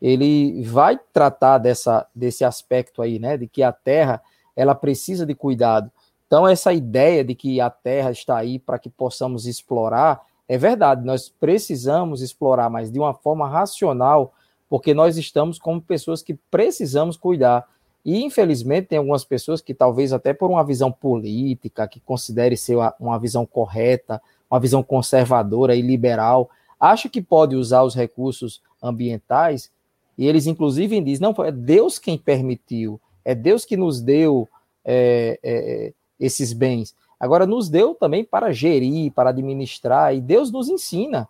Ele 0.00 0.62
vai 0.62 0.96
tratar 1.12 1.58
dessa, 1.58 2.06
desse 2.14 2.44
aspecto 2.44 3.02
aí, 3.02 3.18
né? 3.18 3.36
De 3.36 3.48
que 3.48 3.64
a 3.64 3.72
terra 3.72 4.22
ela 4.54 4.72
precisa 4.72 5.26
de 5.26 5.34
cuidado. 5.34 5.90
Então, 6.28 6.46
essa 6.46 6.72
ideia 6.72 7.24
de 7.24 7.34
que 7.34 7.60
a 7.60 7.68
terra 7.68 8.12
está 8.12 8.36
aí 8.36 8.60
para 8.60 8.78
que 8.78 8.88
possamos 8.88 9.46
explorar, 9.46 10.22
é 10.48 10.56
verdade, 10.56 11.04
nós 11.04 11.28
precisamos 11.28 12.22
explorar, 12.22 12.70
mas 12.70 12.90
de 12.90 13.00
uma 13.00 13.14
forma 13.14 13.48
racional, 13.48 14.32
porque 14.68 14.94
nós 14.94 15.16
estamos 15.16 15.58
como 15.58 15.82
pessoas 15.82 16.22
que 16.22 16.34
precisamos 16.34 17.16
cuidar. 17.16 17.66
E, 18.04 18.22
infelizmente, 18.22 18.88
tem 18.88 18.98
algumas 18.98 19.24
pessoas 19.24 19.60
que, 19.60 19.74
talvez 19.74 20.12
até 20.12 20.32
por 20.32 20.48
uma 20.48 20.64
visão 20.64 20.92
política, 20.92 21.88
que 21.88 21.98
considere 21.98 22.56
ser 22.56 22.76
uma, 23.00 23.18
visão 23.18 23.44
correta, 23.44 24.22
uma 24.50 24.60
visão 24.60 24.82
conservadora 24.82 25.74
e 25.74 25.82
liberal, 25.82 26.50
acha 26.78 27.08
que 27.08 27.20
pode 27.20 27.56
usar 27.56 27.82
os 27.82 27.94
recursos 27.94 28.60
ambientais, 28.82 29.70
e 30.16 30.26
eles, 30.26 30.46
inclusive, 30.46 31.00
dizem: 31.00 31.22
não, 31.22 31.44
é 31.44 31.52
Deus 31.52 31.98
quem 31.98 32.16
permitiu, 32.16 33.00
é 33.24 33.34
Deus 33.34 33.64
que 33.64 33.76
nos 33.76 34.00
deu 34.00 34.48
é, 34.84 35.38
é, 35.42 35.92
esses 36.18 36.52
bens. 36.52 36.94
Agora, 37.18 37.46
nos 37.46 37.68
deu 37.68 37.94
também 37.94 38.24
para 38.24 38.52
gerir, 38.52 39.12
para 39.12 39.30
administrar, 39.30 40.14
e 40.14 40.20
Deus 40.20 40.50
nos 40.50 40.68
ensina 40.68 41.28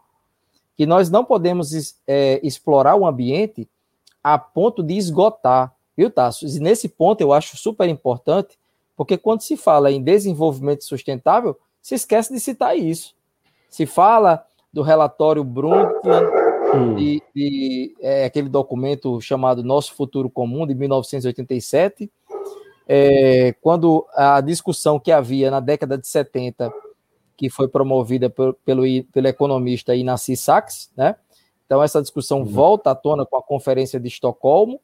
que 0.76 0.84
nós 0.84 1.08
não 1.08 1.24
podemos 1.24 1.72
é, 2.06 2.40
explorar 2.42 2.96
o 2.96 3.06
ambiente 3.06 3.68
a 4.22 4.38
ponto 4.38 4.82
de 4.82 4.94
esgotar 4.94 5.76
Viu, 5.96 6.10
Tasso? 6.10 6.46
E 6.46 6.60
nesse 6.60 6.88
ponto 6.88 7.22
eu 7.22 7.32
acho 7.32 7.56
super 7.56 7.88
importante, 7.88 8.58
porque 8.94 9.16
quando 9.16 9.40
se 9.40 9.56
fala 9.56 9.90
em 9.90 10.02
desenvolvimento 10.02 10.84
sustentável, 10.84 11.56
se 11.86 11.94
esquece 11.94 12.32
de 12.32 12.40
citar 12.40 12.76
isso. 12.76 13.14
Se 13.68 13.86
fala 13.86 14.44
do 14.72 14.82
relatório 14.82 15.44
Brundtland, 15.44 16.26
hum. 16.74 16.96
de, 16.96 17.22
de 17.32 17.94
é, 18.00 18.24
aquele 18.24 18.48
documento 18.48 19.20
chamado 19.20 19.62
Nosso 19.62 19.94
Futuro 19.94 20.28
Comum, 20.28 20.66
de 20.66 20.74
1987, 20.74 22.10
é, 22.88 23.54
quando 23.60 24.04
a 24.16 24.40
discussão 24.40 24.98
que 24.98 25.12
havia 25.12 25.48
na 25.48 25.60
década 25.60 25.96
de 25.96 26.08
70, 26.08 26.72
que 27.36 27.48
foi 27.48 27.68
promovida 27.68 28.28
por, 28.28 28.54
pelo, 28.64 28.82
pelo 29.12 29.28
economista 29.28 29.94
Inácio 29.94 30.36
Sachs, 30.36 30.90
né? 30.96 31.14
Então, 31.66 31.80
essa 31.80 32.02
discussão 32.02 32.40
uhum. 32.40 32.46
volta 32.46 32.90
à 32.90 32.96
tona 32.96 33.24
com 33.24 33.36
a 33.36 33.42
Conferência 33.42 34.00
de 34.00 34.08
Estocolmo, 34.08 34.80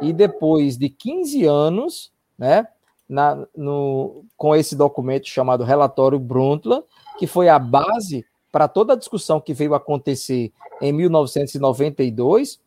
e 0.00 0.10
depois 0.10 0.78
de 0.78 0.88
15 0.88 1.44
anos, 1.44 2.10
né, 2.38 2.66
na, 3.10 3.44
no, 3.56 4.24
com 4.36 4.54
esse 4.54 4.76
documento 4.76 5.26
chamado 5.26 5.64
Relatório 5.64 6.18
Brundtland, 6.18 6.84
que 7.18 7.26
foi 7.26 7.48
a 7.48 7.58
base 7.58 8.24
para 8.52 8.68
toda 8.68 8.92
a 8.92 8.96
discussão 8.96 9.40
que 9.40 9.52
veio 9.52 9.74
acontecer 9.74 10.52
em 10.80 10.92
1992. 10.92 12.60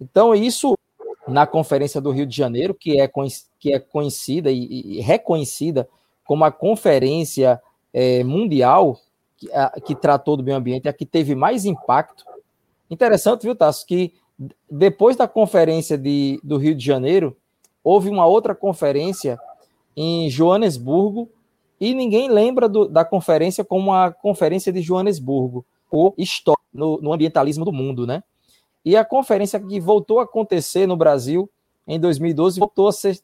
Então, 0.00 0.34
isso 0.34 0.76
na 1.28 1.46
Conferência 1.46 2.00
do 2.00 2.10
Rio 2.10 2.26
de 2.26 2.36
Janeiro, 2.36 2.74
que 2.74 3.00
é, 3.00 3.08
que 3.60 3.72
é 3.72 3.78
conhecida 3.78 4.50
e, 4.50 4.98
e 4.98 5.00
reconhecida 5.00 5.88
como 6.24 6.44
a 6.44 6.50
conferência 6.50 7.62
é, 7.92 8.24
mundial 8.24 8.98
que, 9.36 9.52
a, 9.52 9.80
que, 9.80 9.94
tratou 9.94 10.36
do 10.36 10.42
meio 10.42 10.56
ambiente, 10.56 10.88
a 10.88 10.92
que 10.92 11.06
teve 11.06 11.36
mais 11.36 11.64
impacto. 11.64 12.24
Interessante, 12.90 13.42
viu, 13.42 13.54
Tasso, 13.54 13.86
que 13.86 14.14
depois 14.68 15.16
da 15.16 15.28
conferência 15.28 15.96
de, 15.96 16.40
do 16.42 16.56
Rio 16.56 16.74
de 16.74 16.84
Janeiro, 16.84 17.36
houve 17.88 18.10
uma 18.10 18.26
outra 18.26 18.54
conferência 18.54 19.40
em 19.96 20.28
Joanesburgo, 20.28 21.30
e 21.80 21.94
ninguém 21.94 22.28
lembra 22.28 22.68
do, 22.68 22.86
da 22.86 23.02
conferência 23.02 23.64
como 23.64 23.94
a 23.94 24.12
conferência 24.12 24.70
de 24.70 24.82
Joanesburgo, 24.82 25.64
o 25.90 26.12
história 26.18 26.60
no, 26.70 27.00
no 27.00 27.14
ambientalismo 27.14 27.64
do 27.64 27.72
mundo, 27.72 28.06
né? 28.06 28.22
E 28.84 28.94
a 28.94 29.06
conferência 29.06 29.58
que 29.58 29.80
voltou 29.80 30.20
a 30.20 30.24
acontecer 30.24 30.86
no 30.86 30.98
Brasil 30.98 31.50
em 31.86 31.98
2012 31.98 32.60
voltou 32.60 32.88
a 32.88 32.92
ser, 32.92 33.18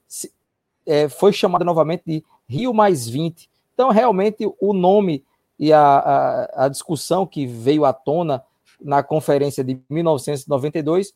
é, 0.87 1.11
foi 1.11 1.31
chamada 1.31 1.65
novamente 1.65 2.03
de 2.07 2.25
Rio 2.49 2.73
mais 2.73 3.07
20. 3.07 3.51
Então, 3.75 3.91
realmente, 3.91 4.51
o 4.59 4.73
nome 4.73 5.23
e 5.59 5.75
a, 5.75 5.81
a, 5.81 6.65
a 6.65 6.69
discussão 6.69 7.27
que 7.27 7.47
veio 7.47 7.85
à 7.85 7.93
tona 7.93 8.43
na 8.81 9.03
conferência 9.03 9.63
de 9.63 9.79
1992 9.91 11.13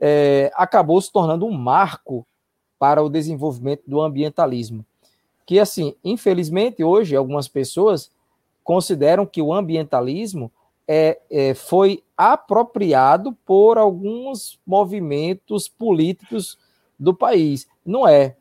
é, 0.00 0.50
acabou 0.54 0.98
se 1.00 1.12
tornando 1.12 1.44
um 1.44 1.52
marco 1.52 2.26
para 2.80 3.02
o 3.02 3.10
desenvolvimento 3.10 3.82
do 3.86 4.00
ambientalismo. 4.00 4.86
Que, 5.44 5.58
assim, 5.58 5.94
infelizmente, 6.02 6.82
hoje, 6.82 7.14
algumas 7.14 7.46
pessoas 7.46 8.10
consideram 8.64 9.26
que 9.26 9.42
o 9.42 9.52
ambientalismo 9.52 10.50
é, 10.88 11.20
é, 11.30 11.54
foi 11.54 12.02
apropriado 12.16 13.36
por 13.44 13.76
alguns 13.76 14.58
movimentos 14.66 15.68
políticos 15.68 16.58
do 16.98 17.14
país. 17.14 17.68
Não 17.84 18.08
é. 18.08 18.34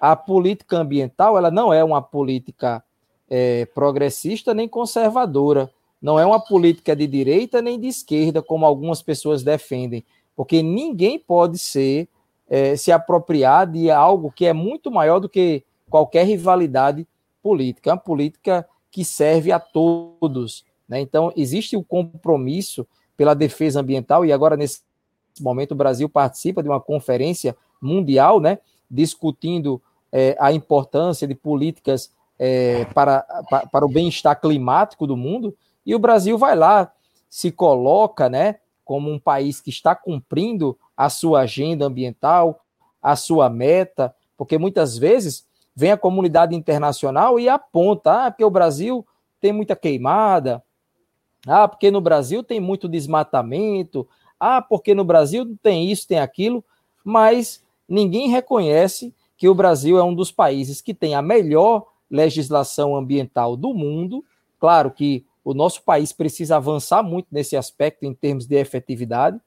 A 0.00 0.16
política 0.16 0.78
ambiental 0.78 1.38
ela 1.38 1.50
não 1.50 1.72
é 1.72 1.84
uma 1.84 2.02
política 2.02 2.82
é, 3.30 3.66
progressista 3.66 4.52
nem 4.52 4.68
conservadora. 4.68 5.70
Não 6.02 6.18
é 6.18 6.26
uma 6.26 6.40
política 6.40 6.96
de 6.96 7.06
direita 7.06 7.62
nem 7.62 7.78
de 7.78 7.86
esquerda, 7.86 8.42
como 8.42 8.66
algumas 8.66 9.00
pessoas 9.00 9.44
defendem. 9.44 10.04
Porque 10.34 10.60
ninguém 10.62 11.18
pode 11.18 11.56
ser 11.58 12.08
é, 12.48 12.76
se 12.76 12.92
apropriar 12.92 13.66
de 13.66 13.90
algo 13.90 14.30
que 14.30 14.46
é 14.46 14.52
muito 14.52 14.90
maior 14.90 15.18
do 15.18 15.28
que 15.28 15.64
qualquer 15.90 16.26
rivalidade 16.26 17.06
política. 17.42 17.90
É 17.90 17.92
uma 17.92 17.98
política 17.98 18.66
que 18.90 19.04
serve 19.04 19.52
a 19.52 19.58
todos. 19.58 20.64
Né? 20.88 21.00
Então, 21.00 21.32
existe 21.36 21.76
o 21.76 21.80
um 21.80 21.84
compromisso 21.84 22.86
pela 23.16 23.34
defesa 23.34 23.80
ambiental, 23.80 24.24
e 24.24 24.32
agora, 24.32 24.56
nesse 24.56 24.82
momento, 25.40 25.72
o 25.72 25.76
Brasil 25.76 26.08
participa 26.08 26.62
de 26.62 26.68
uma 26.68 26.80
conferência 26.80 27.56
mundial, 27.80 28.40
né, 28.40 28.58
discutindo 28.90 29.80
é, 30.12 30.36
a 30.38 30.52
importância 30.52 31.26
de 31.26 31.34
políticas 31.34 32.12
é, 32.38 32.84
para, 32.86 33.22
para, 33.48 33.66
para 33.66 33.86
o 33.86 33.88
bem-estar 33.88 34.38
climático 34.38 35.06
do 35.06 35.16
mundo, 35.16 35.56
e 35.84 35.94
o 35.94 35.98
Brasil 35.98 36.36
vai 36.36 36.54
lá, 36.54 36.92
se 37.28 37.50
coloca 37.50 38.28
né, 38.28 38.56
como 38.84 39.10
um 39.10 39.18
país 39.18 39.60
que 39.60 39.70
está 39.70 39.94
cumprindo 39.94 40.78
a 40.96 41.08
sua 41.10 41.40
agenda 41.40 41.84
ambiental, 41.84 42.60
a 43.02 43.14
sua 43.16 43.50
meta, 43.50 44.14
porque 44.36 44.58
muitas 44.58 44.96
vezes 44.96 45.46
vem 45.74 45.92
a 45.92 45.96
comunidade 45.96 46.54
internacional 46.54 47.38
e 47.38 47.48
aponta, 47.48 48.26
ah, 48.26 48.30
porque 48.30 48.44
o 48.44 48.50
Brasil 48.50 49.06
tem 49.40 49.52
muita 49.52 49.76
queimada, 49.76 50.62
ah, 51.46 51.68
porque 51.68 51.90
no 51.90 52.00
Brasil 52.00 52.42
tem 52.42 52.58
muito 52.58 52.88
desmatamento. 52.88 54.06
Ah, 54.38 54.60
porque 54.60 54.94
no 54.94 55.04
Brasil 55.04 55.56
tem 55.62 55.90
isso, 55.90 56.06
tem 56.06 56.18
aquilo. 56.18 56.64
Mas 57.04 57.62
ninguém 57.88 58.28
reconhece 58.28 59.14
que 59.36 59.48
o 59.48 59.54
Brasil 59.54 59.98
é 59.98 60.02
um 60.02 60.14
dos 60.14 60.32
países 60.32 60.80
que 60.80 60.92
tem 60.92 61.14
a 61.14 61.22
melhor 61.22 61.86
legislação 62.10 62.96
ambiental 62.96 63.56
do 63.56 63.72
mundo. 63.72 64.24
Claro 64.58 64.90
que 64.90 65.24
o 65.44 65.54
nosso 65.54 65.82
país 65.82 66.12
precisa 66.12 66.56
avançar 66.56 67.02
muito 67.02 67.28
nesse 67.30 67.56
aspecto 67.56 68.04
em 68.04 68.12
termos 68.12 68.46
de 68.46 68.56
efetividade, 68.56 69.40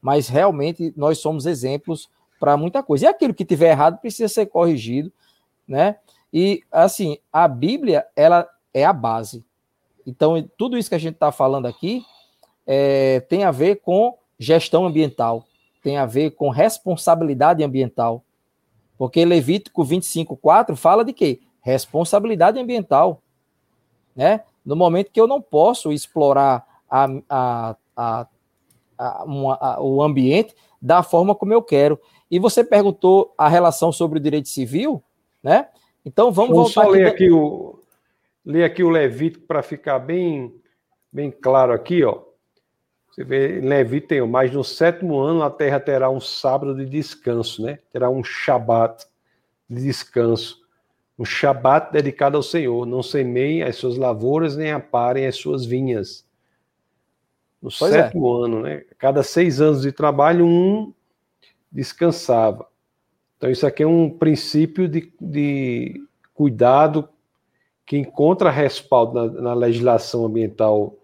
mas 0.00 0.28
realmente 0.28 0.92
nós 0.96 1.18
somos 1.18 1.46
exemplos 1.46 2.08
para 2.38 2.56
muita 2.56 2.82
coisa. 2.82 3.04
E 3.04 3.08
aquilo 3.08 3.34
que 3.34 3.44
tiver 3.44 3.70
errado 3.70 3.98
precisa 3.98 4.28
ser 4.28 4.46
corrigido, 4.46 5.12
né? 5.66 5.96
E 6.32 6.62
assim, 6.70 7.18
a 7.32 7.46
Bíblia, 7.46 8.06
ela 8.14 8.48
é 8.72 8.84
a 8.84 8.92
base. 8.92 9.44
Então, 10.06 10.48
tudo 10.56 10.78
isso 10.78 10.88
que 10.88 10.94
a 10.94 11.00
gente 11.00 11.14
está 11.14 11.30
falando 11.30 11.66
aqui 11.66 12.04
é, 12.66 13.20
tem 13.20 13.44
a 13.44 13.50
ver 13.50 13.76
com 13.76 14.16
gestão 14.38 14.86
ambiental, 14.86 15.44
tem 15.82 15.98
a 15.98 16.06
ver 16.06 16.30
com 16.30 16.48
responsabilidade 16.48 17.62
ambiental. 17.62 18.24
Porque 18.96 19.24
Levítico 19.24 19.84
25,4 19.84 20.76
fala 20.76 21.04
de 21.04 21.12
quê? 21.12 21.40
Responsabilidade 21.62 22.58
ambiental. 22.58 23.22
Né? 24.14 24.42
No 24.64 24.76
momento 24.76 25.10
que 25.10 25.20
eu 25.20 25.26
não 25.26 25.40
posso 25.40 25.92
explorar 25.92 26.66
a, 26.90 27.08
a, 27.28 27.76
a, 27.96 28.26
a, 29.00 29.24
uma, 29.24 29.80
o 29.80 30.02
ambiente 30.02 30.54
da 30.80 31.02
forma 31.02 31.34
como 31.34 31.54
eu 31.54 31.62
quero. 31.62 31.98
E 32.30 32.38
você 32.38 32.62
perguntou 32.62 33.34
a 33.36 33.48
relação 33.48 33.90
sobre 33.90 34.18
o 34.18 34.22
direito 34.22 34.48
civil, 34.48 35.02
né? 35.42 35.68
Então 36.04 36.30
vamos 36.30 36.56
Vamos 36.56 36.74
voltar 36.74 36.84
só 36.84 36.90
ler 36.90 37.06
aqui, 37.06 37.24
aqui 37.24 37.32
o, 37.32 37.78
ler 38.44 38.64
aqui 38.64 38.84
o 38.84 38.90
Levítico 38.90 39.46
para 39.46 39.62
ficar 39.62 39.98
bem, 39.98 40.54
bem 41.10 41.30
claro 41.30 41.72
aqui, 41.72 42.04
ó. 42.04 42.20
Você 43.10 43.24
vê, 43.24 43.60
Levítico 43.60 44.08
tem, 44.08 44.26
mas 44.26 44.52
no 44.52 44.62
sétimo 44.62 45.18
ano 45.18 45.42
a 45.42 45.50
terra 45.50 45.80
terá 45.80 46.08
um 46.08 46.20
sábado 46.20 46.74
de 46.76 46.86
descanso, 46.86 47.62
né? 47.62 47.78
Terá 47.90 48.08
um 48.08 48.22
Shabat 48.22 49.04
de 49.68 49.82
descanso. 49.82 50.60
Um 51.18 51.24
Shabat 51.24 51.92
dedicado 51.92 52.36
ao 52.36 52.42
Senhor. 52.42 52.86
Não 52.86 53.02
semeiem 53.02 53.62
as 53.62 53.76
suas 53.76 53.96
lavouras, 53.96 54.56
nem 54.56 54.70
aparem 54.70 55.26
as 55.26 55.36
suas 55.36 55.66
vinhas. 55.66 56.24
No 57.62 57.70
pois 57.76 57.92
é. 57.92 58.02
sétimo 58.02 58.42
é. 58.42 58.46
ano, 58.46 58.62
né? 58.62 58.84
Cada 58.98 59.22
seis 59.22 59.60
anos 59.60 59.82
de 59.82 59.92
trabalho, 59.92 60.46
um 60.46 60.92
descansava. 61.70 62.66
Então, 63.36 63.50
isso 63.50 63.66
aqui 63.66 63.82
é 63.82 63.86
um 63.86 64.10
princípio 64.10 64.88
de, 64.88 65.12
de 65.20 66.00
cuidado 66.34 67.08
que 67.86 67.96
encontra 67.96 68.50
respaldo 68.50 69.14
na, 69.14 69.40
na 69.42 69.54
legislação 69.54 70.24
ambiental 70.24 70.96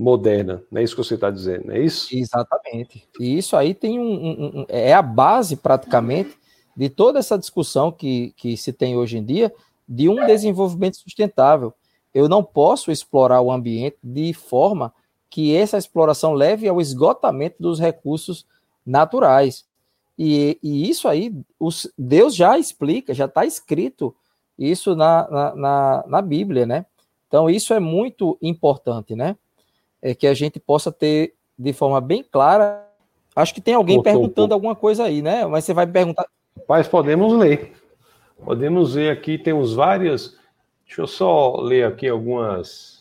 moderna, 0.00 0.62
não 0.70 0.80
é 0.80 0.84
isso 0.84 0.96
que 0.96 1.04
você 1.04 1.14
está 1.14 1.30
dizendo, 1.30 1.66
não 1.66 1.74
é 1.74 1.80
isso? 1.80 2.08
Exatamente. 2.16 3.06
E 3.20 3.36
isso 3.36 3.54
aí 3.54 3.74
tem 3.74 4.00
um, 4.00 4.12
um, 4.12 4.60
um, 4.60 4.66
é 4.68 4.94
a 4.94 5.02
base 5.02 5.56
praticamente 5.56 6.38
de 6.74 6.88
toda 6.88 7.18
essa 7.18 7.38
discussão 7.38 7.92
que, 7.92 8.32
que 8.34 8.56
se 8.56 8.72
tem 8.72 8.96
hoje 8.96 9.18
em 9.18 9.24
dia 9.24 9.52
de 9.86 10.08
um 10.08 10.24
desenvolvimento 10.24 10.96
sustentável. 10.96 11.74
Eu 12.14 12.28
não 12.28 12.42
posso 12.42 12.90
explorar 12.90 13.42
o 13.42 13.52
ambiente 13.52 13.98
de 14.02 14.32
forma 14.32 14.94
que 15.30 15.56
essa 15.56 15.78
exploração 15.78 16.34
leve 16.34 16.68
ao 16.68 16.80
esgotamento 16.80 17.56
dos 17.60 17.78
recursos 17.78 18.44
naturais. 18.84 19.64
E, 20.18 20.58
e 20.62 20.90
isso 20.90 21.08
aí, 21.08 21.32
os, 21.58 21.90
Deus 21.96 22.34
já 22.34 22.58
explica, 22.58 23.14
já 23.14 23.24
está 23.24 23.46
escrito 23.46 24.14
isso 24.58 24.94
na, 24.94 25.30
na, 25.30 25.54
na, 25.54 26.04
na 26.06 26.22
Bíblia, 26.22 26.66
né? 26.66 26.84
Então, 27.26 27.48
isso 27.48 27.72
é 27.72 27.80
muito 27.80 28.36
importante, 28.42 29.14
né? 29.14 29.36
É 30.02 30.14
que 30.14 30.26
a 30.26 30.34
gente 30.34 30.58
possa 30.58 30.90
ter 30.90 31.34
de 31.56 31.72
forma 31.72 32.00
bem 32.00 32.22
clara. 32.22 32.86
Acho 33.36 33.54
que 33.54 33.60
tem 33.60 33.74
alguém 33.74 34.02
perguntando 34.02 34.52
alguma 34.52 34.74
coisa 34.74 35.04
aí, 35.04 35.22
né? 35.22 35.46
Mas 35.46 35.64
você 35.64 35.72
vai 35.72 35.86
perguntar. 35.86 36.26
Mas 36.68 36.88
podemos 36.88 37.32
ler. 37.32 37.72
Podemos 38.44 38.94
ver 38.94 39.10
aqui, 39.10 39.38
temos 39.38 39.74
várias. 39.74 40.36
Deixa 40.84 41.02
eu 41.02 41.06
só 41.06 41.56
ler 41.60 41.86
aqui 41.86 42.08
algumas. 42.08 42.99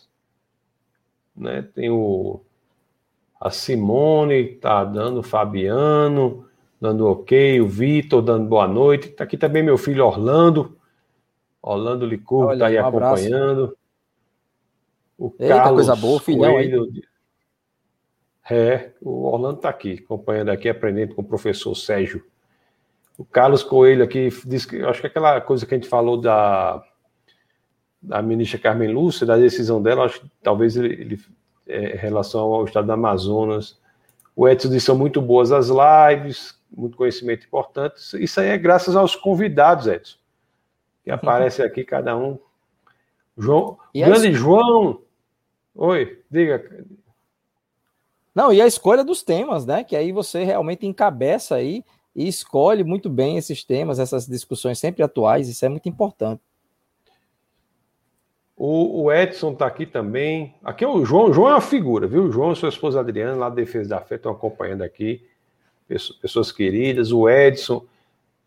Né? 1.39 1.62
Tem 1.73 1.89
o. 1.89 2.41
A 3.39 3.49
Simone 3.49 4.56
tá 4.56 4.84
dando, 4.84 5.22
o 5.22 5.24
Fabiano 5.24 6.45
dando 6.80 7.07
ok, 7.07 7.59
o 7.59 7.68
Vitor 7.68 8.22
dando 8.22 8.47
boa 8.47 8.68
noite. 8.68 9.09
Tá 9.09 9.24
aqui 9.24 9.38
também 9.38 9.61
meu 9.61 9.78
filho 9.78 10.05
Orlando. 10.05 10.78
Orlando 11.61 12.05
Licurgo 12.05 12.53
está 12.53 12.68
aí 12.68 12.80
um 12.80 12.88
acompanhando. 12.88 13.78
O 15.18 15.34
Eita, 15.38 15.55
Carlos 15.55 15.86
coisa 15.86 15.95
boa, 15.95 16.20
filhão 16.20 16.53
Coelho, 16.53 16.84
aí. 16.84 17.03
É, 18.51 18.91
o 19.01 19.28
Orlando 19.28 19.57
está 19.57 19.70
aqui, 19.70 20.01
acompanhando 20.03 20.49
aqui, 20.49 20.70
aprendendo 20.70 21.14
com 21.14 21.22
o 21.22 21.26
professor 21.26 21.76
Sérgio. 21.76 22.24
O 23.18 23.26
Carlos 23.26 23.61
Coelho 23.61 24.03
aqui 24.03 24.30
diz 24.45 24.66
que 24.66 24.82
acho 24.82 25.01
que 25.01 25.07
aquela 25.07 25.41
coisa 25.41 25.66
que 25.66 25.76
a 25.76 25.78
gente 25.78 25.89
falou 25.89 26.20
da, 26.20 26.82
da 28.02 28.22
ministra 28.22 28.60
Carmen 28.60 28.91
Lúcia, 28.91 29.26
da 29.26 29.38
decisão 29.38 29.82
dela, 29.82 30.06
acho 30.06 30.22
que 30.22 30.32
talvez 30.41 30.76
ele, 30.76 30.93
ele 30.93 31.20
é, 31.68 31.95
em 31.95 31.97
relação 31.97 32.41
ao 32.54 32.66
estado 32.66 32.86
do 32.86 32.93
Amazonas. 32.93 33.78
O 34.36 34.47
Edson 34.47 34.70
disse 34.70 34.86
são 34.86 34.97
muito 34.97 35.22
boas 35.22 35.52
as 35.52 35.68
lives, 35.70 36.58
muito 36.72 36.95
conhecimento 36.95 37.45
importante. 37.45 37.95
Isso 38.22 38.39
aí 38.39 38.47
é 38.47 38.58
graças 38.58 38.95
aos 38.95 39.16
convidados, 39.16 39.88
Edson 39.88 40.20
que 41.10 41.12
aparece 41.12 41.64
aqui, 41.64 41.84
cada 41.84 42.16
um 42.16 42.38
João, 43.38 43.78
grande 43.95 44.34
João. 44.34 45.02
Oi, 45.74 46.22
diga. 46.30 46.86
Não, 48.36 48.54
e 48.54 48.62
a 48.62 48.68
escolha 48.68 49.04
dos 49.04 49.24
temas, 49.24 49.66
né? 49.66 49.84
Que 49.84 49.95
aí 49.95 50.12
você 50.12 50.43
realmente 50.43 50.86
encabeça 50.86 51.56
aí 51.56 51.84
e 52.16 52.28
escolhe 52.28 52.84
muito 52.84 53.10
bem 53.10 53.38
esses 53.38 53.64
temas, 53.64 53.97
essas 53.97 54.28
discussões 54.28 54.78
sempre 54.78 55.02
atuais, 55.02 55.47
isso 55.47 55.66
é 55.66 55.70
muito 55.70 55.88
importante. 55.88 56.41
O, 58.62 59.03
o 59.03 59.14
Edson 59.14 59.53
está 59.53 59.66
aqui 59.66 59.86
também. 59.86 60.53
Aqui 60.62 60.84
é 60.84 60.88
o 60.88 61.05
João. 61.05 61.32
João 61.32 61.47
é 61.47 61.53
uma 61.53 61.62
figura, 61.62 62.05
viu? 62.05 62.26
O 62.26 62.32
João 62.32 62.51
e 62.51 62.57
sua 62.57 62.68
esposa 62.68 62.99
Adriana, 62.99 63.34
lá 63.34 63.47
da 63.47 63.55
Defesa 63.55 63.91
da 63.91 64.01
Fé, 64.01 64.16
estão 64.16 64.34
acompanhando 64.34 64.82
aqui. 64.82 65.26
Pessoas 65.88 66.51
queridas. 66.51 67.14
O 67.14 67.30
Edson, 67.30 67.86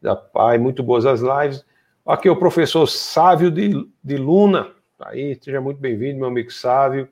da 0.02 0.14
Pai, 0.14 0.58
muito 0.58 0.82
boas 0.82 1.06
as 1.06 1.22
lives. 1.22 1.64
Aqui 2.04 2.28
é 2.28 2.30
o 2.30 2.36
professor 2.36 2.86
Sávio 2.86 3.50
de, 3.50 3.88
de 4.04 4.16
Luna. 4.18 4.70
Tá 4.98 5.08
aí, 5.08 5.34
seja 5.40 5.62
muito 5.62 5.80
bem-vindo, 5.80 6.18
meu 6.18 6.28
amigo 6.28 6.52
Sávio. 6.52 7.08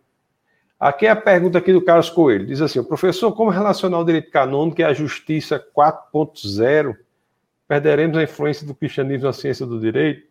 Aqui 0.78 1.06
é 1.06 1.10
a 1.10 1.16
pergunta 1.16 1.56
aqui 1.56 1.72
do 1.72 1.80
Carlos 1.80 2.10
Coelho. 2.10 2.44
Diz 2.44 2.60
assim, 2.60 2.84
professor, 2.84 3.32
como 3.32 3.48
relacionar 3.48 3.98
o 3.98 4.04
direito 4.04 4.30
canônico 4.30 4.78
e 4.78 4.84
a 4.84 4.92
justiça 4.92 5.58
4.0? 5.74 6.96
Perderemos 7.66 8.18
a 8.18 8.22
influência 8.24 8.66
do 8.66 8.74
cristianismo 8.74 9.26
na 9.26 9.32
ciência 9.32 9.64
do 9.64 9.80
direito? 9.80 10.29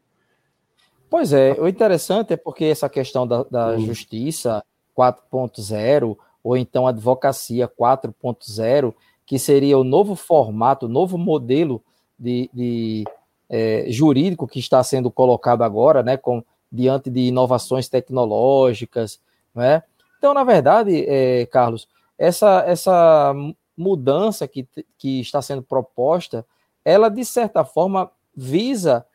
Pois 1.09 1.33
é, 1.33 1.53
o 1.59 1.67
interessante 1.67 2.33
é 2.33 2.37
porque 2.37 2.65
essa 2.65 2.87
questão 2.87 3.25
da, 3.25 3.43
da 3.43 3.69
hum. 3.71 3.79
justiça 3.79 4.63
4.0 4.95 6.15
ou 6.43 6.55
então 6.55 6.87
advocacia 6.87 7.67
4.0, 7.67 8.93
que 9.25 9.39
seria 9.39 9.77
o 9.77 9.83
novo 9.83 10.15
formato, 10.15 10.85
o 10.85 10.89
novo 10.89 11.17
modelo 11.17 11.83
de, 12.17 12.49
de 12.53 13.03
é, 13.49 13.85
jurídico 13.89 14.47
que 14.47 14.59
está 14.59 14.83
sendo 14.83 15.09
colocado 15.09 15.63
agora, 15.63 16.03
né, 16.03 16.17
com, 16.17 16.43
diante 16.71 17.09
de 17.09 17.21
inovações 17.21 17.89
tecnológicas, 17.89 19.19
né? 19.53 19.83
Então, 20.17 20.33
na 20.33 20.43
verdade, 20.43 21.05
é, 21.07 21.45
Carlos, 21.45 21.87
essa, 22.17 22.63
essa 22.67 23.33
mudança 23.75 24.47
que, 24.47 24.67
que 24.97 25.21
está 25.21 25.41
sendo 25.41 25.63
proposta, 25.63 26.45
ela 26.83 27.09
de 27.09 27.23
certa 27.23 27.63
forma 27.63 28.11
visa 28.35 29.05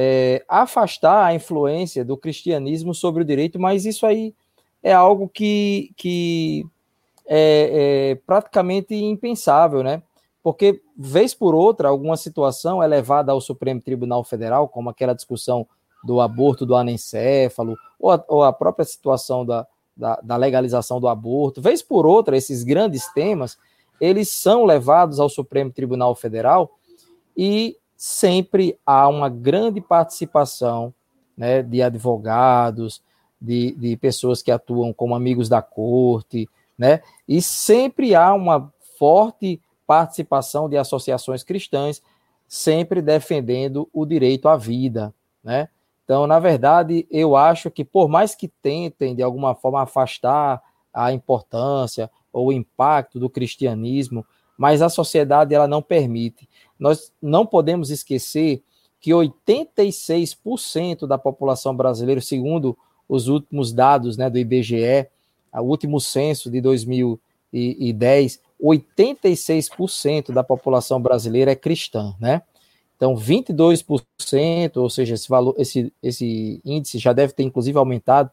é, 0.00 0.44
afastar 0.46 1.24
a 1.24 1.34
influência 1.34 2.04
do 2.04 2.16
cristianismo 2.16 2.94
sobre 2.94 3.24
o 3.24 3.26
direito, 3.26 3.58
mas 3.58 3.84
isso 3.84 4.06
aí 4.06 4.32
é 4.80 4.92
algo 4.92 5.28
que, 5.28 5.90
que 5.96 6.64
é, 7.26 8.12
é 8.12 8.14
praticamente 8.24 8.94
impensável, 8.94 9.82
né? 9.82 10.00
Porque, 10.40 10.80
vez 10.96 11.34
por 11.34 11.52
outra, 11.52 11.88
alguma 11.88 12.16
situação 12.16 12.80
é 12.80 12.86
levada 12.86 13.32
ao 13.32 13.40
Supremo 13.40 13.80
Tribunal 13.80 14.22
Federal, 14.22 14.68
como 14.68 14.88
aquela 14.88 15.14
discussão 15.14 15.66
do 16.04 16.20
aborto 16.20 16.64
do 16.64 16.76
anencéfalo, 16.76 17.76
ou 17.98 18.12
a, 18.12 18.24
ou 18.28 18.44
a 18.44 18.52
própria 18.52 18.84
situação 18.84 19.44
da, 19.44 19.66
da, 19.96 20.20
da, 20.22 20.36
legalização 20.36 21.00
do 21.00 21.08
aborto. 21.08 21.60
Vez 21.60 21.82
por 21.82 22.06
outra, 22.06 22.36
esses 22.36 22.62
grandes 22.62 23.12
temas, 23.12 23.58
eles 24.00 24.28
são 24.28 24.64
levados 24.64 25.18
ao 25.18 25.28
Supremo 25.28 25.72
Tribunal 25.72 26.14
Federal 26.14 26.70
e 27.36 27.76
sempre 27.98 28.78
há 28.86 29.08
uma 29.08 29.28
grande 29.28 29.80
participação 29.80 30.94
né, 31.36 31.64
de 31.64 31.82
advogados, 31.82 33.02
de, 33.40 33.72
de 33.72 33.96
pessoas 33.96 34.40
que 34.40 34.52
atuam 34.52 34.92
como 34.92 35.16
amigos 35.16 35.48
da 35.48 35.60
corte, 35.60 36.48
né, 36.78 37.02
e 37.26 37.42
sempre 37.42 38.14
há 38.14 38.32
uma 38.32 38.72
forte 38.96 39.60
participação 39.84 40.68
de 40.68 40.76
associações 40.76 41.42
cristãs, 41.42 42.00
sempre 42.46 43.02
defendendo 43.02 43.88
o 43.92 44.06
direito 44.06 44.48
à 44.48 44.56
vida, 44.56 45.12
né? 45.42 45.68
Então, 46.04 46.26
na 46.26 46.38
verdade, 46.38 47.06
eu 47.10 47.36
acho 47.36 47.70
que 47.70 47.84
por 47.84 48.08
mais 48.08 48.34
que 48.34 48.48
tentem 48.48 49.14
de 49.14 49.22
alguma 49.22 49.54
forma 49.54 49.82
afastar 49.82 50.62
a 50.92 51.12
importância 51.12 52.10
ou 52.32 52.48
o 52.48 52.52
impacto 52.52 53.20
do 53.20 53.28
cristianismo, 53.28 54.24
mas 54.56 54.80
a 54.80 54.88
sociedade 54.88 55.54
ela 55.54 55.68
não 55.68 55.82
permite. 55.82 56.47
Nós 56.78 57.12
não 57.20 57.44
podemos 57.44 57.90
esquecer 57.90 58.62
que 59.00 59.10
86% 59.10 61.06
da 61.06 61.18
população 61.18 61.74
brasileira, 61.74 62.20
segundo 62.20 62.76
os 63.08 63.28
últimos 63.28 63.72
dados 63.72 64.16
né, 64.16 64.28
do 64.28 64.38
IBGE, 64.38 65.06
o 65.52 65.62
último 65.62 66.00
censo 66.00 66.50
de 66.50 66.60
2010, 66.60 68.40
86% 68.62 70.32
da 70.32 70.44
população 70.44 71.00
brasileira 71.00 71.52
é 71.52 71.56
cristã, 71.56 72.14
né? 72.20 72.42
Então, 72.96 73.14
22%, 73.14 74.76
ou 74.76 74.90
seja, 74.90 75.14
esse 75.14 75.28
valor, 75.28 75.54
esse, 75.56 75.92
esse 76.02 76.60
índice 76.64 76.98
já 76.98 77.12
deve 77.12 77.32
ter 77.32 77.44
inclusive 77.44 77.78
aumentado, 77.78 78.28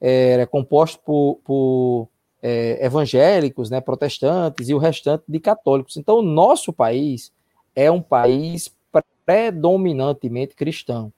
é, 0.00 0.40
é 0.40 0.46
composto 0.46 0.98
por, 1.04 1.38
por 1.44 2.08
é, 2.42 2.84
evangélicos, 2.84 3.68
né, 3.68 3.82
protestantes 3.82 4.70
e 4.70 4.74
o 4.74 4.78
restante 4.78 5.24
de 5.28 5.38
católicos. 5.38 5.98
Então, 5.98 6.18
o 6.18 6.22
nosso 6.22 6.72
país 6.72 7.30
é 7.74 7.90
um 7.90 8.00
país 8.00 8.72
predominantemente 9.24 10.54
cristão. 10.54 11.12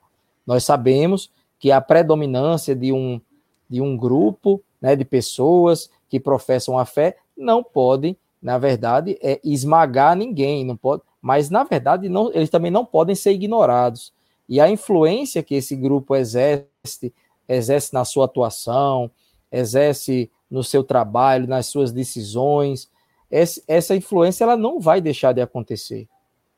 Nós 0.46 0.64
sabemos 0.64 1.30
que 1.58 1.72
a 1.72 1.80
predominância 1.80 2.74
de 2.74 2.92
um, 2.92 3.20
de 3.68 3.80
um 3.80 3.96
grupo 3.96 4.62
né, 4.80 4.94
de 4.94 5.04
pessoas 5.04 5.90
que 6.08 6.20
professam 6.20 6.78
a 6.78 6.84
fé 6.84 7.16
não 7.36 7.62
podem, 7.62 8.16
na 8.40 8.58
verdade, 8.58 9.18
é 9.20 9.40
esmagar 9.42 10.16
ninguém, 10.16 10.64
não 10.64 10.76
pode, 10.76 11.02
mas 11.20 11.50
na 11.50 11.64
verdade 11.64 12.08
não, 12.08 12.30
eles 12.32 12.50
também 12.50 12.70
não 12.70 12.84
podem 12.84 13.14
ser 13.14 13.32
ignorados. 13.32 14.12
E 14.48 14.60
a 14.60 14.70
influência 14.70 15.42
que 15.42 15.56
esse 15.56 15.74
grupo 15.74 16.14
exerce, 16.14 17.12
exerce 17.48 17.92
na 17.92 18.04
sua 18.04 18.26
atuação, 18.26 19.10
exerce 19.50 20.30
no 20.48 20.62
seu 20.62 20.84
trabalho, 20.84 21.48
nas 21.48 21.66
suas 21.66 21.90
decisões, 21.90 22.88
essa 23.28 23.96
influência 23.96 24.44
ela 24.44 24.56
não 24.56 24.78
vai 24.78 25.00
deixar 25.00 25.32
de 25.32 25.40
acontecer. 25.40 26.06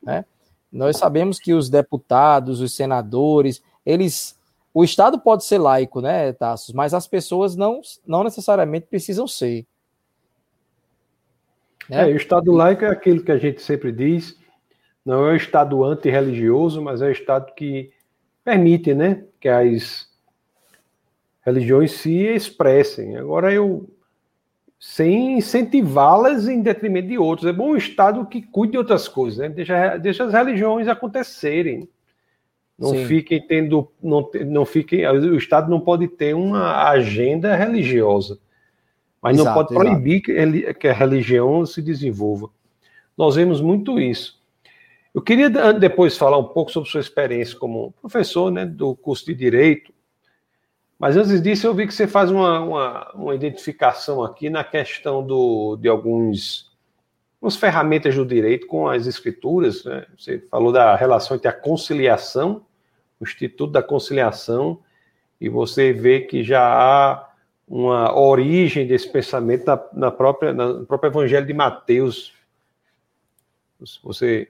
Né? 0.01 0.25
Nós 0.71 0.97
sabemos 0.97 1.39
que 1.39 1.53
os 1.53 1.69
deputados, 1.69 2.61
os 2.61 2.75
senadores, 2.75 3.61
eles. 3.85 4.37
O 4.73 4.83
Estado 4.83 5.19
pode 5.19 5.43
ser 5.43 5.57
laico, 5.57 5.99
né, 5.99 6.31
Tassos? 6.31 6.73
Mas 6.73 6.93
as 6.93 7.07
pessoas 7.07 7.55
não, 7.55 7.81
não 8.05 8.23
necessariamente 8.23 8.85
precisam 8.87 9.27
ser. 9.27 9.65
Né? 11.89 12.11
É, 12.11 12.13
o 12.13 12.15
Estado 12.15 12.51
laico 12.51 12.85
é 12.85 12.89
aquilo 12.89 13.23
que 13.23 13.31
a 13.31 13.37
gente 13.37 13.61
sempre 13.63 13.91
diz, 13.91 14.37
não 15.03 15.27
é 15.27 15.33
um 15.33 15.35
Estado 15.35 15.83
antirreligioso, 15.83 16.81
mas 16.81 17.01
é 17.01 17.07
um 17.07 17.11
Estado 17.11 17.51
que 17.55 17.91
permite 18.43 18.93
né, 18.93 19.25
que 19.39 19.49
as 19.49 20.07
religiões 21.41 21.93
se 21.93 22.13
expressem. 22.13 23.17
Agora, 23.17 23.51
eu 23.51 23.89
sem 24.79 25.37
incentivá-las 25.37 26.47
em 26.47 26.61
detrimento 26.61 27.09
de 27.09 27.17
outros. 27.17 27.47
É 27.47 27.51
bom 27.51 27.71
o 27.71 27.77
Estado 27.77 28.25
que 28.25 28.41
cuide 28.41 28.71
de 28.71 28.77
outras 28.77 29.09
coisas, 29.09 29.39
né? 29.39 29.49
deixa, 29.49 29.97
deixa 29.97 30.23
as 30.23 30.33
religiões 30.33 30.87
acontecerem. 30.87 31.89
Não 32.77 32.91
Sim. 32.91 33.05
fiquem 33.05 33.45
tendo. 33.45 33.91
Não, 34.01 34.29
não 34.47 34.65
fiquem, 34.65 35.05
o 35.05 35.35
Estado 35.35 35.69
não 35.69 35.81
pode 35.81 36.07
ter 36.07 36.33
uma 36.33 36.87
agenda 36.89 37.53
religiosa, 37.53 38.39
mas 39.21 39.37
exato, 39.37 39.49
não 39.49 39.53
pode 39.53 39.75
proibir 39.75 40.21
que, 40.21 40.73
que 40.75 40.87
a 40.87 40.93
religião 40.93 41.65
se 41.65 41.81
desenvolva. 41.81 42.49
Nós 43.17 43.35
vemos 43.35 43.59
muito 43.59 43.99
isso. 43.99 44.39
Eu 45.13 45.21
queria 45.21 45.49
depois 45.73 46.15
falar 46.15 46.37
um 46.37 46.45
pouco 46.45 46.71
sobre 46.71 46.89
sua 46.89 47.01
experiência 47.01 47.57
como 47.57 47.91
professor 47.99 48.49
né, 48.49 48.65
do 48.65 48.95
curso 48.95 49.25
de 49.25 49.35
Direito 49.35 49.91
mas 50.99 51.15
antes 51.15 51.41
disso, 51.41 51.65
eu 51.65 51.73
vi 51.73 51.87
que 51.87 51.93
você 51.93 52.05
faz 52.05 52.29
uma, 52.29 52.59
uma, 52.59 53.11
uma 53.13 53.35
identificação 53.35 54.21
aqui 54.21 54.49
na 54.49 54.65
questão 54.65 55.25
do, 55.25 55.77
de 55.77 55.87
alguns 55.87 56.69
umas 57.41 57.55
ferramentas 57.55 58.13
do 58.15 58.25
direito 58.25 58.67
com 58.67 58.87
as 58.89 59.07
escrituras. 59.07 59.85
Né? 59.85 60.05
Você 60.17 60.39
falou 60.51 60.73
da 60.73 60.93
relação 60.97 61.37
entre 61.37 61.47
a 61.47 61.53
conciliação, 61.53 62.65
o 63.17 63.23
Instituto 63.23 63.71
da 63.71 63.81
Conciliação, 63.81 64.81
e 65.39 65.47
você 65.47 65.93
vê 65.93 66.19
que 66.19 66.43
já 66.43 66.61
há 66.61 67.29
uma 67.65 68.17
origem 68.19 68.85
desse 68.85 69.09
pensamento 69.09 69.65
na, 69.65 69.81
na 69.93 70.11
própria, 70.11 70.51
na, 70.51 70.67
no 70.67 70.85
próprio 70.85 71.09
Evangelho 71.09 71.45
de 71.45 71.53
Mateus. 71.53 72.33
Você, 74.03 74.49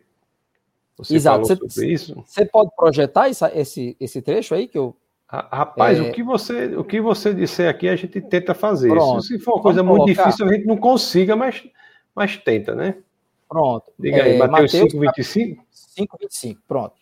você 0.98 1.16
Exato. 1.16 1.46
falou 1.46 1.48
você, 1.48 1.70
sobre 1.70 1.94
isso? 1.94 2.24
Você 2.26 2.44
pode 2.44 2.72
projetar 2.76 3.30
essa, 3.30 3.56
esse, 3.56 3.96
esse 4.00 4.20
trecho 4.20 4.56
aí 4.56 4.68
que 4.68 4.78
eu 4.80 4.96
Rapaz, 5.32 6.00
é... 6.00 6.02
o, 6.02 6.12
que 6.12 6.24
você, 6.24 6.76
o 6.76 6.84
que 6.84 7.00
você 7.00 7.32
disser 7.36 7.70
aqui, 7.70 7.88
a 7.88 7.96
gente 7.96 8.20
tenta 8.20 8.56
fazer. 8.56 8.90
Pronto. 8.90 9.22
Se 9.22 9.38
for 9.38 9.56
uma 9.56 9.62
coisa 9.62 9.84
muito 9.84 10.02
colocar. 10.02 10.24
difícil, 10.24 10.48
a 10.48 10.54
gente 10.54 10.66
não 10.66 10.76
consiga, 10.76 11.36
mas, 11.36 11.64
mas 12.16 12.36
tenta, 12.38 12.74
né? 12.74 12.96
Pronto. 13.48 13.92
Diga 14.00 14.24
aí, 14.24 14.40
é, 14.40 14.48
Mateus 14.48 14.72
5, 14.72 15.00
25? 15.00 15.64
5, 15.70 16.18
25, 16.20 16.62
pronto. 16.68 16.96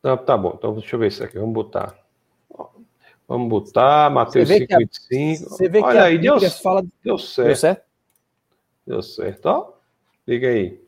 Tá, 0.00 0.16
tá 0.16 0.36
bom, 0.36 0.54
então 0.56 0.72
deixa 0.74 0.96
eu 0.96 1.00
ver 1.00 1.08
isso 1.08 1.22
aqui, 1.22 1.38
vamos 1.38 1.52
botar. 1.52 1.94
Vamos 3.26 3.48
botar, 3.50 4.10
Mateus 4.10 4.48
5, 4.48 4.78
25. 4.78 5.50
Você 5.50 5.68
vê 5.68 5.80
Olha 5.80 5.92
que 5.92 6.06
aí, 6.06 6.18
deu, 6.18 6.40
fala... 6.50 6.82
deu 7.04 7.18
certo. 7.18 7.46
Deu 7.48 7.56
certo? 7.56 7.82
Deu 8.86 9.02
certo, 9.02 9.46
ó. 9.46 9.72
Liga 10.26 10.48
aí. 10.48 10.80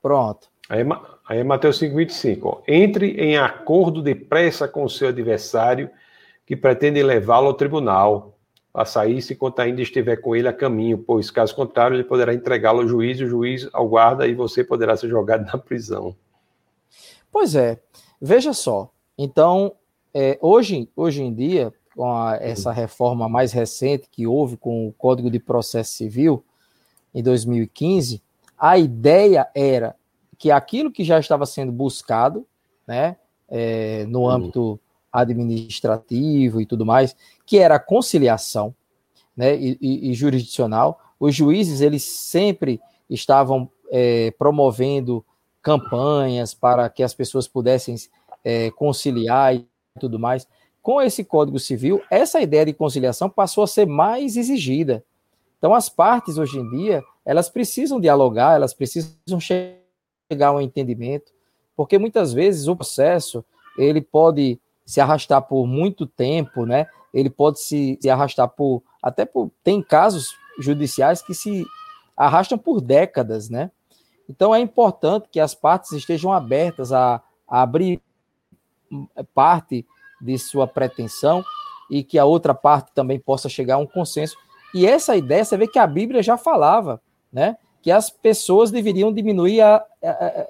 Pronto. 0.00 0.48
Aí, 0.68 0.84
aí 1.26 1.38
é 1.38 1.44
Mateus 1.44 1.80
5,25. 1.80 2.62
Entre 2.66 3.12
em 3.12 3.36
acordo 3.36 4.02
depressa 4.02 4.68
com 4.68 4.84
o 4.84 4.90
seu 4.90 5.08
adversário, 5.08 5.90
que 6.46 6.56
pretendem 6.56 7.02
levá-lo 7.02 7.48
ao 7.48 7.54
tribunal, 7.54 8.36
a 8.72 8.84
sair 8.84 9.22
se 9.22 9.34
quanto 9.34 9.60
ainda 9.60 9.80
estiver 9.80 10.16
com 10.16 10.36
ele 10.36 10.46
a 10.46 10.52
caminho, 10.52 10.98
pois, 10.98 11.30
caso 11.30 11.54
contrário, 11.54 11.96
ele 11.96 12.04
poderá 12.04 12.34
entregá-lo 12.34 12.82
ao 12.82 12.88
juiz, 12.88 13.18
o 13.20 13.26
juiz 13.26 13.68
ao 13.72 13.88
guarda 13.88 14.26
e 14.26 14.34
você 14.34 14.62
poderá 14.62 14.94
ser 14.96 15.08
jogado 15.08 15.46
na 15.46 15.56
prisão. 15.56 16.14
Pois 17.32 17.54
é, 17.54 17.80
veja 18.20 18.52
só. 18.52 18.90
Então, 19.16 19.72
é, 20.12 20.38
hoje, 20.42 20.90
hoje 20.94 21.22
em 21.22 21.32
dia, 21.32 21.72
com 21.94 22.12
a, 22.12 22.36
essa 22.36 22.70
reforma 22.70 23.28
mais 23.28 23.52
recente 23.52 24.08
que 24.12 24.26
houve 24.26 24.58
com 24.58 24.86
o 24.86 24.92
Código 24.92 25.30
de 25.30 25.38
Processo 25.38 25.94
Civil, 25.94 26.44
em 27.14 27.22
2015, 27.22 28.22
a 28.58 28.76
ideia 28.76 29.48
era 29.54 29.96
que 30.38 30.50
aquilo 30.50 30.90
que 30.90 31.04
já 31.04 31.18
estava 31.18 31.46
sendo 31.46 31.72
buscado, 31.72 32.46
né, 32.86 33.16
é, 33.48 34.04
no 34.06 34.28
âmbito 34.28 34.78
administrativo 35.12 36.60
e 36.60 36.66
tudo 36.66 36.84
mais, 36.84 37.16
que 37.44 37.58
era 37.58 37.76
a 37.76 37.80
conciliação, 37.80 38.74
né, 39.36 39.56
e, 39.56 39.78
e, 39.80 40.10
e 40.10 40.14
jurisdicional, 40.14 41.00
os 41.18 41.34
juízes 41.34 41.80
eles 41.80 42.02
sempre 42.04 42.80
estavam 43.08 43.70
é, 43.90 44.30
promovendo 44.32 45.24
campanhas 45.62 46.54
para 46.54 46.88
que 46.88 47.02
as 47.02 47.14
pessoas 47.14 47.48
pudessem 47.48 47.96
é, 48.44 48.70
conciliar 48.70 49.54
e 49.54 49.66
tudo 49.98 50.18
mais. 50.18 50.46
Com 50.82 51.00
esse 51.00 51.24
Código 51.24 51.58
Civil, 51.58 52.00
essa 52.10 52.40
ideia 52.40 52.66
de 52.66 52.72
conciliação 52.72 53.28
passou 53.28 53.64
a 53.64 53.66
ser 53.66 53.86
mais 53.86 54.36
exigida. 54.36 55.04
Então, 55.58 55.74
as 55.74 55.88
partes 55.88 56.38
hoje 56.38 56.58
em 56.58 56.70
dia, 56.70 57.02
elas 57.24 57.48
precisam 57.48 58.00
dialogar, 58.00 58.54
elas 58.54 58.72
precisam 58.72 59.40
chegar 59.40 59.85
a 60.42 60.52
um 60.52 60.60
entendimento, 60.60 61.32
porque 61.76 61.98
muitas 61.98 62.32
vezes 62.32 62.66
o 62.66 62.76
processo 62.76 63.44
ele 63.78 64.00
pode 64.00 64.58
se 64.84 65.00
arrastar 65.00 65.42
por 65.42 65.66
muito 65.66 66.06
tempo, 66.06 66.64
né? 66.64 66.86
Ele 67.12 67.30
pode 67.30 67.60
se, 67.60 67.98
se 68.00 68.10
arrastar 68.10 68.48
por 68.48 68.82
até 69.02 69.24
por 69.24 69.50
tem 69.62 69.82
casos 69.82 70.34
judiciais 70.58 71.22
que 71.22 71.34
se 71.34 71.64
arrastam 72.16 72.58
por 72.58 72.80
décadas, 72.80 73.48
né? 73.48 73.70
Então 74.28 74.54
é 74.54 74.60
importante 74.60 75.28
que 75.30 75.38
as 75.38 75.54
partes 75.54 75.92
estejam 75.92 76.32
abertas 76.32 76.92
a, 76.92 77.22
a 77.48 77.62
abrir 77.62 78.00
parte 79.34 79.86
de 80.20 80.38
sua 80.38 80.66
pretensão 80.66 81.44
e 81.90 82.02
que 82.02 82.18
a 82.18 82.24
outra 82.24 82.54
parte 82.54 82.92
também 82.92 83.18
possa 83.18 83.48
chegar 83.48 83.76
a 83.76 83.78
um 83.78 83.86
consenso. 83.86 84.36
E 84.74 84.86
essa 84.86 85.16
ideia, 85.16 85.44
você 85.44 85.56
vê 85.56 85.68
que 85.68 85.78
a 85.78 85.86
Bíblia 85.86 86.22
já 86.22 86.36
falava, 86.36 87.00
né? 87.32 87.56
Que 87.86 87.92
as 87.92 88.10
pessoas 88.10 88.72
deveriam 88.72 89.12
diminuir 89.12 89.60
a, 89.60 89.76
a, 89.76 89.86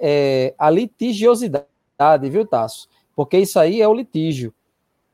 é, 0.01 0.55
a 0.57 0.71
litigiosidade, 0.71 1.67
viu, 2.31 2.47
Tasso? 2.47 2.89
Porque 3.15 3.37
isso 3.37 3.59
aí 3.59 3.79
é 3.79 3.87
o 3.87 3.93
litígio. 3.93 4.51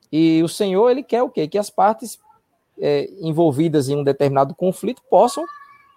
E 0.09 0.41
o 0.41 0.47
Senhor, 0.47 0.89
ele 0.89 1.03
quer 1.03 1.21
o 1.21 1.29
quê? 1.29 1.49
Que 1.49 1.57
as 1.57 1.69
partes 1.69 2.17
é, 2.79 3.09
envolvidas 3.19 3.89
em 3.89 3.97
um 3.97 4.05
determinado 4.05 4.55
conflito 4.55 5.01
possam 5.09 5.43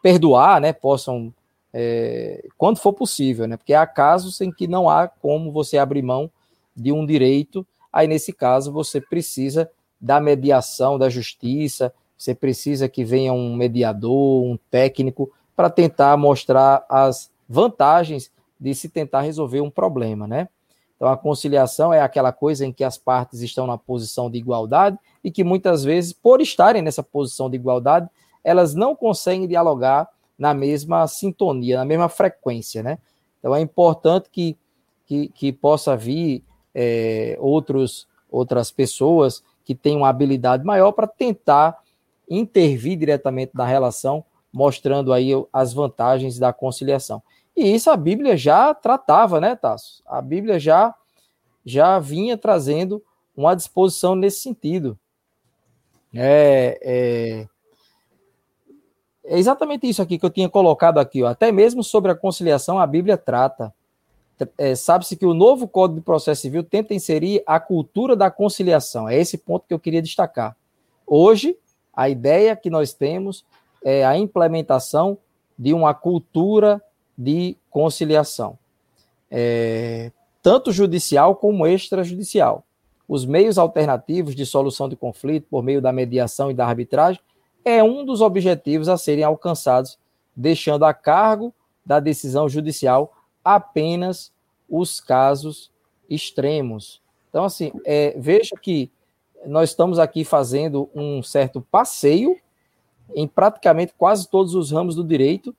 perdoar, 0.03 0.61
né? 0.61 0.73
Possam, 0.73 1.33
é, 1.73 2.45
quando 2.59 2.79
for 2.79 2.93
possível, 2.93 3.47
né? 3.47 3.57
Porque 3.57 3.73
há 3.73 3.87
casos 3.87 4.41
em 4.41 4.51
que 4.51 4.67
não 4.67 4.91
há 4.91 5.07
como 5.07 5.53
você 5.53 5.79
abrir 5.79 6.03
mão 6.03 6.29
de 6.77 6.91
um 6.91 7.07
direito. 7.07 7.65
Aí, 7.93 8.09
nesse 8.09 8.33
caso, 8.33 8.73
você 8.73 9.01
precisa 9.01 9.71
da 10.01 10.21
mediação 10.21 10.99
da 10.99 11.09
justiça, 11.09 11.95
você 12.19 12.35
precisa 12.35 12.89
que 12.89 13.05
venha 13.05 13.33
um 13.33 13.55
mediador, 13.55 14.43
um 14.43 14.59
técnico, 14.69 15.31
para 15.57 15.71
tentar 15.71 16.17
mostrar 16.17 16.85
as 16.89 17.31
vantagens 17.49 18.31
de 18.61 18.75
se 18.75 18.89
tentar 18.89 19.23
resolver 19.23 19.61
um 19.61 19.71
problema, 19.71 20.27
né? 20.27 20.49
Então, 20.97 21.09
a 21.09 21.17
conciliação 21.17 21.93
é 21.93 22.01
aquela 22.01 22.33
coisa 22.33 22.65
em 22.65 22.73
que 22.73 22.85
as 22.85 22.97
partes 22.97 23.41
estão 23.41 23.67
na 23.67 23.77
posição 23.77 24.31
de 24.31 24.39
igualdade 24.39 24.99
e 25.23 25.31
que 25.31 25.45
muitas 25.45 25.85
vezes, 25.85 26.13
por 26.13 26.41
estarem 26.41 26.83
nessa 26.83 27.03
posição 27.03 27.51
de 27.51 27.57
igualdade, 27.57 28.09
elas 28.43 28.75
não 28.75 28.97
conseguem 28.97 29.47
dialogar 29.47 30.09
na 30.39 30.55
mesma 30.55 31.07
sintonia, 31.07 31.79
na 31.79 31.85
mesma 31.85 32.09
frequência, 32.09 32.83
né? 32.83 32.99
Então, 33.39 33.55
é 33.55 33.61
importante 33.61 34.29
que, 34.31 34.57
que, 35.07 35.29
que 35.29 35.53
possa 35.53 35.97
vir 35.97 36.43
é, 36.75 37.37
outros, 37.41 38.07
outras 38.31 38.71
pessoas 38.71 39.43
que 39.65 39.75
tenham 39.75 40.01
uma 40.01 40.09
habilidade 40.09 40.65
maior 40.65 40.93
para 40.93 41.07
tentar 41.07 41.79
intervir 42.29 42.99
diretamente 42.99 43.53
na 43.55 43.67
relação, 43.67 44.25
mostrando 44.57 45.13
aí 45.13 45.33
as 45.53 45.75
vantagens 45.75 46.39
da 46.39 46.51
conciliação. 46.51 47.23
E 47.55 47.75
isso 47.75 47.91
a 47.91 47.97
Bíblia 47.97 48.39
já 48.39 48.73
tratava, 48.73 49.39
né, 49.39 49.55
Tasso? 49.55 50.03
A 50.07 50.23
Bíblia 50.23 50.59
já, 50.59 50.95
já 51.63 51.99
vinha 51.99 52.39
trazendo 52.39 53.03
uma 53.37 53.55
disposição 53.55 54.15
nesse 54.17 54.41
sentido. 54.41 54.99
É, 56.15 56.79
é, 56.83 57.47
é, 59.27 59.39
exatamente 59.39 59.87
isso 59.87 60.01
aqui 60.01 60.19
que 60.19 60.25
eu 60.25 60.31
tinha 60.31 60.49
colocado 60.49 60.97
aqui, 60.97 61.23
ó. 61.23 61.27
até 61.27 61.53
mesmo 61.53 61.85
sobre 61.85 62.11
a 62.11 62.15
conciliação 62.15 62.79
a 62.79 62.87
Bíblia 62.87 63.19
trata. 63.19 63.75
É, 64.57 64.75
Sabe-se 64.75 65.17
que 65.17 65.27
o 65.27 65.35
novo 65.35 65.69
Código 65.69 66.01
de 66.01 66.05
Processo 66.05 66.41
Civil 66.41 66.65
tenta 66.65 66.95
inserir 66.95 67.43
a 67.47 67.61
cultura 67.61 68.17
da 68.17 68.31
conciliação. 68.31 69.07
É 69.07 69.19
esse 69.19 69.37
ponto 69.37 69.67
que 69.69 69.75
eu 69.75 69.79
queria 69.79 70.01
destacar. 70.01 70.57
Hoje, 71.07 71.59
a 71.93 72.09
ideia 72.09 72.57
que 72.57 72.71
nós 72.71 72.95
temos 72.95 73.45
é 73.85 74.05
a 74.05 74.17
implementação 74.17 75.19
de 75.59 75.73
uma 75.73 75.95
cultura 75.95 76.83
de 77.17 77.57
conciliação, 77.71 78.59
é, 79.31 80.13
tanto 80.43 80.71
judicial 80.71 81.35
como 81.37 81.67
extrajudicial. 81.67 82.65
Os 83.09 83.25
meios 83.25 83.57
alternativos 83.57 84.35
de 84.35 84.45
solução 84.45 84.89
de 84.89 84.97
conflito 84.97 85.47
por 85.49 85.63
meio 85.63 85.81
da 85.81 85.93
mediação 85.93 86.51
e 86.51 86.55
da 86.55 86.67
arbitragem 86.67 87.21
é 87.65 87.83
um 87.83 88.05
dos 88.05 88.21
objetivos 88.21 88.89
a 88.89 88.97
serem 88.99 89.25
alcançados, 89.25 89.99
deixando 90.35 90.85
a 90.85 90.93
cargo 90.93 91.55
da 91.85 92.01
decisão 92.01 92.49
judicial 92.49 93.15
apenas 93.45 94.33
os 94.69 95.01
casos 95.01 95.71
extremos. 96.09 97.01
Então, 97.29 97.45
assim, 97.45 97.73
é, 97.85 98.15
veja 98.19 98.57
que 98.61 98.91
nós 99.47 99.71
estamos 99.71 99.99
aqui 99.99 100.25
fazendo 100.25 100.91
um 100.95 101.23
certo 101.23 101.61
passeio 101.71 102.37
em 103.15 103.27
praticamente 103.27 103.95
quase 103.97 104.29
todos 104.29 104.55
os 104.55 104.71
ramos 104.71 104.95
do 104.95 105.05
direito, 105.05 105.55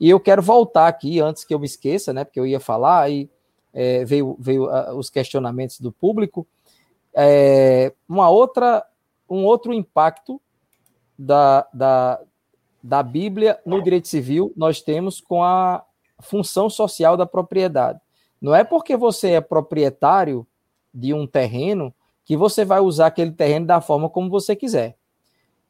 e 0.00 0.10
eu 0.10 0.18
quero 0.18 0.42
voltar 0.42 0.88
aqui, 0.88 1.20
antes 1.20 1.44
que 1.44 1.54
eu 1.54 1.58
me 1.58 1.66
esqueça, 1.66 2.12
né, 2.12 2.24
porque 2.24 2.40
eu 2.40 2.46
ia 2.46 2.60
falar, 2.60 3.10
e 3.10 3.30
é, 3.72 4.04
veio, 4.04 4.36
veio 4.38 4.66
uh, 4.66 4.96
os 4.96 5.10
questionamentos 5.10 5.80
do 5.80 5.90
público. 5.90 6.46
É, 7.12 7.92
uma 8.08 8.28
outra, 8.28 8.84
um 9.28 9.44
outro 9.44 9.72
impacto 9.72 10.40
da, 11.18 11.66
da, 11.72 12.20
da 12.82 13.02
Bíblia 13.02 13.58
no 13.64 13.82
direito 13.82 14.08
civil 14.08 14.52
nós 14.56 14.80
temos 14.80 15.20
com 15.20 15.42
a 15.42 15.84
função 16.20 16.68
social 16.68 17.16
da 17.16 17.26
propriedade. 17.26 18.00
Não 18.40 18.54
é 18.54 18.64
porque 18.64 18.96
você 18.96 19.32
é 19.32 19.40
proprietário 19.40 20.46
de 20.92 21.14
um 21.14 21.26
terreno 21.26 21.94
que 22.24 22.36
você 22.36 22.64
vai 22.64 22.80
usar 22.80 23.06
aquele 23.06 23.32
terreno 23.32 23.66
da 23.66 23.80
forma 23.80 24.08
como 24.08 24.30
você 24.30 24.56
quiser 24.56 24.96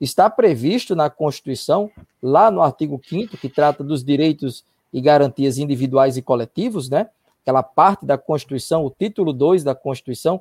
está 0.00 0.28
previsto 0.28 0.94
na 0.94 1.08
Constituição, 1.08 1.90
lá 2.22 2.50
no 2.50 2.62
artigo 2.62 3.00
5 3.02 3.36
que 3.36 3.48
trata 3.48 3.82
dos 3.84 4.04
direitos 4.04 4.64
e 4.92 5.00
garantias 5.00 5.58
individuais 5.58 6.16
e 6.16 6.22
coletivos, 6.22 6.88
né? 6.88 7.08
Aquela 7.42 7.62
parte 7.62 8.06
da 8.06 8.16
Constituição, 8.16 8.84
o 8.84 8.90
título 8.90 9.32
2 9.32 9.64
da 9.64 9.74
Constituição, 9.74 10.40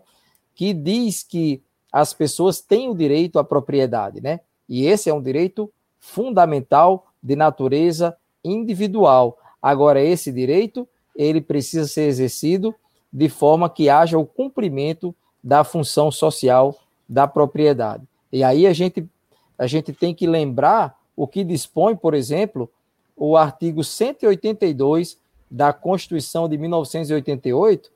que 0.56 0.74
diz 0.74 1.24
que 1.24 1.62
as 1.91 2.14
pessoas 2.14 2.62
têm 2.62 2.89
o 2.89 2.95
direito 2.95 3.38
à 3.39 3.43
propriedade, 3.43 4.22
né? 4.22 4.39
E 4.68 4.86
esse 4.86 5.10
é 5.10 5.14
um 5.14 5.22
direito 5.22 5.72
fundamental 5.99 7.08
de 7.22 7.36
natureza 7.36 8.16
individual. 8.43 9.38
Agora, 9.62 10.01
esse 10.01 10.32
direito, 10.32 10.88
ele 11.16 11.39
precisa 11.39 11.88
ser 11.88 12.04
exercido 12.04 12.74
de 13.12 13.30
forma 13.30 13.70
que 13.70 13.89
haja 13.89 14.18
o 14.18 14.26
cumprimento 14.26 15.16
da 15.43 15.64
função 15.64 16.12
social 16.12 16.76
da 17.08 17.28
propriedade. 17.28 18.04
E 18.32 18.43
aí 18.43 18.66
a 18.66 18.74
gente 18.74 19.08
a 19.58 19.68
gente 19.68 19.93
tem 19.93 20.14
que 20.14 20.28
lembrar 20.28 20.97
o 21.16 21.28
que 21.28 21.43
dispõe, 21.43 21.95
por 21.95 22.14
exemplo, 22.14 22.70
o 23.16 23.38
artigo 23.38 23.84
182 23.84 25.18
da 25.49 25.72
Constituição 25.72 26.49
de 26.49 26.58
1988, 26.58 27.91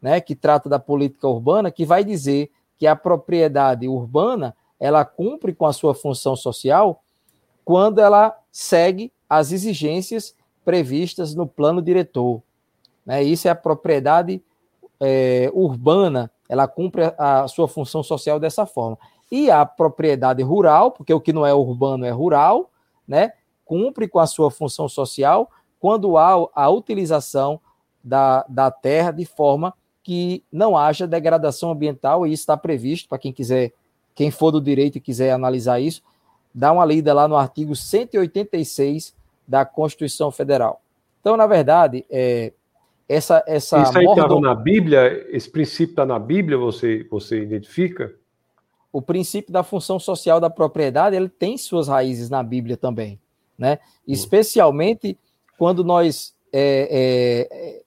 né, 0.00 0.20
que 0.20 0.34
trata 0.34 0.68
da 0.68 0.78
política 0.78 1.26
urbana, 1.28 1.70
que 1.70 1.84
vai 1.84 2.04
dizer 2.04 2.50
que 2.78 2.86
a 2.86 2.96
propriedade 2.96 3.88
urbana 3.88 4.56
ela 4.78 5.04
cumpre 5.04 5.52
com 5.52 5.66
a 5.66 5.72
sua 5.72 5.94
função 5.94 6.34
social 6.34 7.02
quando 7.64 8.00
ela 8.00 8.36
segue 8.50 9.12
as 9.28 9.52
exigências 9.52 10.34
previstas 10.64 11.34
no 11.34 11.46
plano 11.46 11.82
diretor. 11.82 12.42
Né? 13.04 13.22
Isso 13.22 13.46
é 13.48 13.50
a 13.50 13.54
propriedade 13.54 14.42
é, 14.98 15.50
urbana, 15.52 16.30
ela 16.48 16.66
cumpre 16.66 17.02
a, 17.18 17.42
a 17.42 17.48
sua 17.48 17.68
função 17.68 18.02
social 18.02 18.40
dessa 18.40 18.64
forma 18.64 18.96
e 19.30 19.50
a 19.50 19.64
propriedade 19.64 20.42
rural, 20.42 20.90
porque 20.90 21.14
o 21.14 21.20
que 21.20 21.32
não 21.32 21.46
é 21.46 21.54
urbano 21.54 22.04
é 22.04 22.10
rural, 22.10 22.70
né? 23.06 23.32
Cumpre 23.64 24.08
com 24.08 24.18
a 24.18 24.26
sua 24.26 24.50
função 24.50 24.88
social 24.88 25.50
quando 25.78 26.18
há 26.18 26.34
a 26.54 26.68
utilização 26.68 27.60
da, 28.02 28.44
da 28.48 28.70
terra 28.70 29.10
de 29.10 29.24
forma 29.24 29.72
que 30.02 30.44
não 30.50 30.76
haja 30.76 31.06
degradação 31.06 31.70
ambiental, 31.70 32.26
e 32.26 32.32
isso 32.32 32.42
está 32.42 32.56
previsto 32.56 33.08
para 33.08 33.18
quem 33.18 33.32
quiser 33.32 33.72
quem 34.14 34.30
for 34.30 34.50
do 34.50 34.60
direito 34.60 34.98
e 34.98 35.00
quiser 35.00 35.30
analisar 35.30 35.80
isso, 35.80 36.02
dá 36.54 36.72
uma 36.72 36.84
lida 36.84 37.14
lá 37.14 37.28
no 37.28 37.36
artigo 37.36 37.74
186 37.74 39.14
da 39.46 39.64
Constituição 39.64 40.30
Federal. 40.30 40.82
Então, 41.20 41.36
na 41.36 41.46
verdade, 41.46 42.04
é, 42.10 42.52
essa, 43.08 43.42
essa 43.46 43.82
Isso 43.82 43.98
aí 43.98 44.04
estava 44.04 44.40
na 44.40 44.54
Bíblia? 44.54 45.26
Esse 45.30 45.50
princípio 45.50 45.92
está 45.92 46.04
na 46.04 46.18
Bíblia, 46.18 46.58
você, 46.58 47.06
você 47.10 47.42
identifica? 47.42 48.14
O 48.92 49.00
princípio 49.00 49.52
da 49.52 49.62
função 49.62 49.98
social 49.98 50.40
da 50.40 50.50
propriedade, 50.50 51.14
ele 51.16 51.28
tem 51.28 51.56
suas 51.56 51.88
raízes 51.88 52.28
na 52.28 52.42
Bíblia 52.42 52.76
também, 52.76 53.20
né? 53.56 53.78
Especialmente 54.06 55.16
quando 55.58 55.84
nós 55.84 56.34
é, 56.52 57.48
é, 57.50 57.82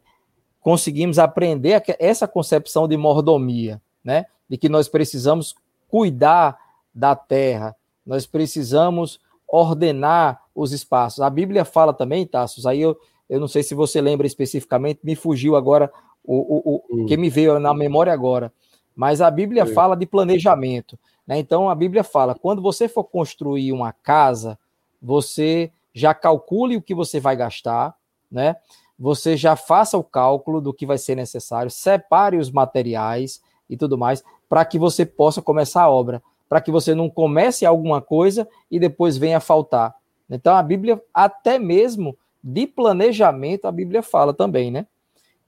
conseguimos 0.62 1.20
aprender 1.20 1.84
essa 2.00 2.28
concepção 2.28 2.88
de 2.88 2.96
mordomia, 2.96 3.82
né? 4.04 4.26
De 4.50 4.58
que 4.58 4.70
nós 4.70 4.88
precisamos 4.88 5.56
cuidar 5.90 6.58
da 6.94 7.16
terra, 7.16 7.76
nós 8.06 8.26
precisamos 8.26 9.20
ordenar 9.48 10.42
os 10.56 10.72
espaços. 10.72 11.22
A 11.22 11.30
Bíblia 11.30 11.66
fala 11.66 11.94
também, 11.94 12.26
Tassos, 12.26 12.66
aí 12.66 12.82
eu, 12.82 12.98
eu 13.30 13.40
não 13.40 13.48
sei 13.48 13.64
se 13.64 13.76
você 13.76 14.02
lembra 14.02 14.26
especificamente, 14.26 15.00
me 15.04 15.16
fugiu 15.16 15.56
agora 15.56 15.92
o, 16.24 16.36
o, 16.36 16.76
o 16.76 17.04
hum. 17.04 17.06
que 17.06 17.18
me 17.18 17.30
veio 17.30 17.60
na 17.60 17.74
memória 17.74 18.14
agora, 18.14 18.52
mas 18.96 19.22
a 19.22 19.30
Bíblia 19.30 19.66
Sim. 19.66 19.74
fala 19.74 19.96
de 19.96 20.06
planejamento. 20.06 20.98
Né? 21.26 21.40
Então 21.40 21.70
a 21.70 21.76
Bíblia 21.76 22.04
fala: 22.04 22.36
quando 22.36 22.62
você 22.62 22.88
for 22.88 23.04
construir 23.04 23.72
uma 23.72 23.92
casa, 23.92 24.58
você 25.02 25.72
já 25.94 26.14
calcule 26.14 26.78
o 26.78 26.82
que 26.82 26.96
você 26.96 27.20
vai 27.20 27.36
gastar, 27.36 27.96
né? 28.32 28.56
Você 28.98 29.36
já 29.36 29.56
faça 29.56 29.98
o 29.98 30.04
cálculo 30.04 30.62
do 30.62 30.74
que 30.74 30.86
vai 30.86 30.98
ser 30.98 31.16
necessário, 31.16 31.70
separe 31.70 32.38
os 32.38 32.52
materiais 32.52 33.42
e 33.70 33.76
tudo 33.76 33.98
mais, 33.98 34.24
para 34.48 34.64
que 34.64 34.80
você 34.80 35.06
possa 35.06 35.42
começar 35.42 35.84
a 35.84 35.90
obra 35.90 36.22
para 36.54 36.62
que 36.62 36.70
você 36.70 36.94
não 36.94 37.10
comece 37.10 37.66
alguma 37.66 38.00
coisa 38.00 38.48
e 38.70 38.80
depois 38.80 39.18
venha 39.18 39.38
a 39.38 39.40
faltar. 39.40 39.96
Então 40.30 40.56
a 40.56 40.62
Bíblia, 40.62 41.02
até 41.12 41.58
mesmo 41.58 42.16
de 42.44 42.68
planejamento, 42.68 43.66
a 43.66 43.72
Bíblia 43.72 44.04
fala 44.04 44.36
também, 44.36 44.70
né? 44.70 44.86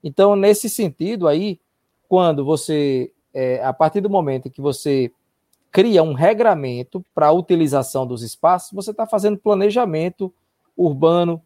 Então, 0.02 0.34
nesse 0.34 0.68
sentido 0.68 1.28
aí, 1.28 1.60
quando 2.08 2.44
você, 2.44 3.12
é, 3.36 3.62
a 3.62 3.70
partir 3.70 4.00
do 4.00 4.08
momento 4.08 4.48
que 4.48 4.62
você 4.62 5.12
cria 5.70 6.02
um 6.02 6.14
regramento 6.14 7.04
para 7.14 7.26
a 7.26 7.32
utilização 7.32 8.06
dos 8.06 8.22
espaços, 8.22 8.72
você 8.72 8.92
está 8.92 9.06
fazendo 9.06 9.36
planejamento 9.36 10.32
urbano, 10.74 11.42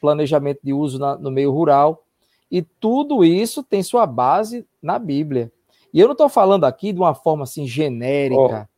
planejamento 0.00 0.60
de 0.64 0.72
uso 0.72 0.98
na, 0.98 1.16
no 1.16 1.30
meio 1.30 1.52
rural, 1.52 2.02
e 2.50 2.62
tudo 2.62 3.22
isso 3.22 3.62
tem 3.62 3.82
sua 3.82 4.06
base 4.06 4.66
na 4.80 4.98
Bíblia. 4.98 5.52
E 5.92 6.00
eu 6.00 6.06
não 6.06 6.12
estou 6.12 6.30
falando 6.30 6.64
aqui 6.64 6.92
de 6.92 6.98
uma 6.98 7.14
forma 7.14 7.44
assim 7.44 7.66
genérica, 7.66 8.68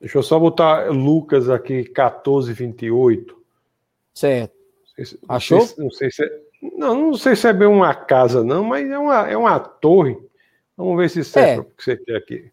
Deixa 0.00 0.16
eu 0.16 0.22
só 0.22 0.38
botar 0.38 0.90
Lucas 0.90 1.50
aqui, 1.50 1.84
14, 1.84 2.54
28. 2.54 3.36
Certo. 4.14 4.54
Não 4.96 5.36
Achou? 5.36 5.58
Não 5.58 5.66
sei, 5.66 5.84
não 5.84 5.90
sei, 5.90 6.10
se 6.10 6.24
é, 6.24 6.40
não, 6.62 6.94
não 6.94 7.14
sei 7.14 7.36
se 7.36 7.46
é 7.46 7.52
bem 7.52 7.68
uma 7.68 7.94
casa, 7.94 8.42
não, 8.42 8.64
mas 8.64 8.88
é 8.90 8.98
uma, 8.98 9.30
é 9.30 9.36
uma 9.36 9.60
torre. 9.60 10.16
Vamos 10.80 10.96
ver 10.96 11.10
se 11.10 11.22
serve 11.22 11.50
é. 11.50 11.60
o 11.60 11.64
que 11.64 11.84
você 11.84 11.94
quer 11.94 12.16
aqui. 12.16 12.50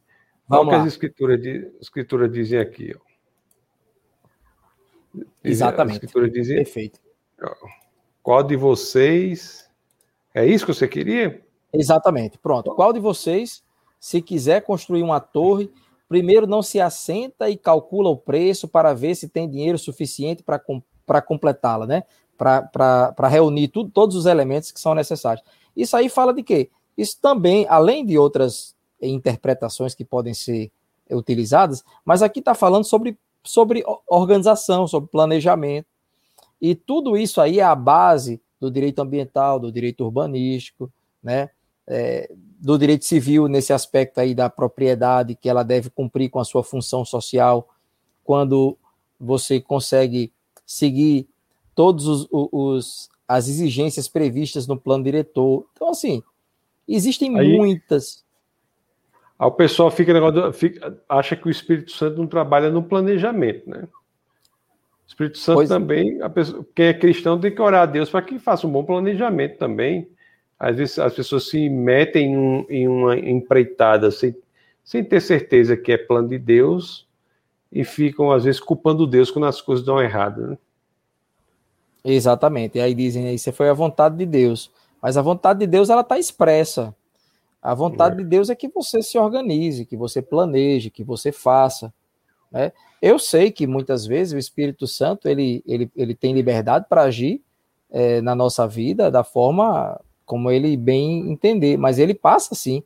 Vamos 0.49 0.67
Olha 0.67 0.80
o 0.80 0.82
que 0.82 0.88
as 0.88 0.93
escrituras, 0.93 1.39
escrituras 1.80 2.30
dizem 2.30 2.59
aqui. 2.59 2.93
Ó. 2.93 2.99
Exatamente. 5.41 5.97
As 5.97 6.03
escrituras 6.03 6.34
dizem, 6.34 6.57
Perfeito. 6.57 6.99
Ó, 7.41 7.55
qual 8.21 8.43
de 8.43 8.57
vocês. 8.57 9.69
É 10.34 10.45
isso 10.45 10.65
que 10.65 10.73
você 10.73 10.89
queria? 10.89 11.41
Exatamente. 11.71 12.38
Pronto. 12.38 12.75
Qual 12.75 12.91
de 12.91 12.99
vocês, 12.99 13.63
se 13.97 14.21
quiser 14.21 14.61
construir 14.61 15.03
uma 15.03 15.21
torre 15.21 15.71
primeiro 16.09 16.45
não 16.45 16.61
se 16.61 16.82
assenta 16.82 17.49
e 17.49 17.55
calcula 17.55 18.09
o 18.09 18.17
preço 18.17 18.67
para 18.67 18.93
ver 18.93 19.15
se 19.15 19.30
tem 19.30 19.49
dinheiro 19.49 19.78
suficiente 19.78 20.43
para 20.43 21.21
completá-la, 21.21 21.88
né? 21.88 22.03
Para 22.38 23.28
reunir 23.30 23.69
tudo, 23.69 23.89
todos 23.89 24.17
os 24.17 24.25
elementos 24.25 24.69
que 24.69 24.82
são 24.82 24.93
necessários. 24.93 25.45
Isso 25.75 25.95
aí 25.95 26.09
fala 26.09 26.34
de 26.34 26.43
quê? 26.43 26.69
Isso 26.97 27.17
também, 27.21 27.65
além 27.69 28.05
de 28.05 28.17
outras 28.17 28.75
interpretações 29.01 29.93
que 29.93 30.03
podem 30.03 30.33
ser 30.33 30.71
utilizadas, 31.11 31.83
mas 32.03 32.21
aqui 32.21 32.39
está 32.39 32.53
falando 32.53 32.83
sobre, 32.83 33.17
sobre 33.43 33.83
organização, 34.07 34.87
sobre 34.87 35.09
planejamento. 35.09 35.87
E 36.59 36.73
tudo 36.73 37.15
isso 37.15 37.39
aí 37.39 37.59
é 37.59 37.63
a 37.63 37.75
base 37.75 38.41
do 38.59 38.71
direito 38.71 38.99
ambiental, 38.99 39.59
do 39.59 39.71
direito 39.71 40.03
urbanístico, 40.03 40.91
né? 41.21 41.49
É, 41.89 42.29
do 42.59 42.77
direito 42.77 43.05
civil 43.05 43.47
nesse 43.47 43.71
aspecto 43.71 44.19
aí 44.19 44.33
da 44.33 44.49
propriedade, 44.49 45.35
que 45.35 45.47
ela 45.47 45.63
deve 45.63 45.89
cumprir 45.89 46.29
com 46.29 46.39
a 46.39 46.43
sua 46.43 46.63
função 46.63 47.05
social, 47.05 47.69
quando 48.23 48.77
você 49.19 49.61
consegue 49.61 50.33
seguir 50.65 51.27
os 51.77 53.09
as 53.27 53.49
exigências 53.49 54.07
previstas 54.07 54.67
no 54.67 54.77
plano 54.77 55.03
diretor. 55.03 55.65
Então, 55.73 55.89
assim, 55.89 56.23
existem 56.95 57.38
aí, 57.38 57.57
muitas. 57.57 58.23
Aí 59.38 59.47
o 59.47 59.51
pessoal 59.51 59.91
fica, 59.91 60.13
fica, 60.53 60.97
acha 61.07 61.35
que 61.35 61.47
o 61.47 61.51
Espírito 61.51 61.91
Santo 61.91 62.17
não 62.17 62.27
trabalha 62.27 62.69
no 62.69 62.83
planejamento, 62.83 63.69
né? 63.69 63.83
O 63.83 65.07
Espírito 65.07 65.38
Santo 65.38 65.55
pois, 65.55 65.69
também, 65.69 66.21
a 66.21 66.29
pessoa, 66.29 66.65
quem 66.75 66.88
é 66.88 66.93
cristão 66.93 67.39
tem 67.39 67.53
que 67.53 67.61
orar 67.61 67.83
a 67.83 67.85
Deus 67.85 68.09
para 68.09 68.21
que 68.21 68.39
faça 68.39 68.67
um 68.67 68.71
bom 68.71 68.83
planejamento 68.83 69.57
também 69.57 70.07
às 70.59 70.75
vezes 70.77 70.97
as 70.97 71.13
pessoas 71.13 71.49
se 71.49 71.69
metem 71.69 72.33
em, 72.33 72.38
um, 72.38 72.65
em 72.69 72.88
uma 72.88 73.17
empreitada 73.17 74.09
sem, 74.09 74.35
sem 74.83 75.03
ter 75.03 75.21
certeza 75.21 75.77
que 75.77 75.91
é 75.91 75.97
plano 75.97 76.29
de 76.29 76.39
Deus 76.39 77.05
e 77.71 77.83
ficam, 77.83 78.31
às 78.31 78.45
vezes, 78.45 78.59
culpando 78.59 79.05
Deus 79.05 79.29
quando 79.29 79.45
as 79.45 79.61
coisas 79.61 79.85
dão 79.85 80.01
errado. 80.01 80.47
Né? 80.47 80.57
Exatamente. 82.03 82.77
E 82.77 82.81
aí 82.81 82.95
dizem, 82.95 83.33
isso 83.33 83.51
foi 83.51 83.69
a 83.69 83.73
vontade 83.73 84.17
de 84.17 84.25
Deus. 84.25 84.71
Mas 85.01 85.17
a 85.17 85.21
vontade 85.21 85.59
de 85.59 85.67
Deus, 85.67 85.89
ela 85.89 86.01
está 86.01 86.17
expressa. 86.17 86.95
A 87.61 87.73
vontade 87.73 88.15
é. 88.15 88.17
de 88.17 88.23
Deus 88.23 88.49
é 88.49 88.55
que 88.55 88.67
você 88.67 89.01
se 89.01 89.17
organize, 89.17 89.85
que 89.85 89.97
você 89.97 90.21
planeje, 90.21 90.89
que 90.89 91.03
você 91.03 91.31
faça. 91.31 91.93
Né? 92.51 92.71
Eu 93.01 93.19
sei 93.19 93.51
que 93.51 93.67
muitas 93.67 94.05
vezes 94.05 94.33
o 94.33 94.37
Espírito 94.37 94.87
Santo 94.87 95.27
ele, 95.27 95.63
ele, 95.65 95.91
ele 95.95 96.15
tem 96.15 96.33
liberdade 96.33 96.85
para 96.87 97.03
agir 97.03 97.41
é, 97.89 98.21
na 98.21 98.35
nossa 98.35 98.67
vida 98.67 99.11
da 99.11 99.23
forma 99.23 99.99
como 100.25 100.51
ele 100.51 100.75
bem 100.75 101.31
entender, 101.31 101.77
mas 101.77 101.99
ele 101.99 102.13
passa 102.13 102.53
sim. 102.53 102.83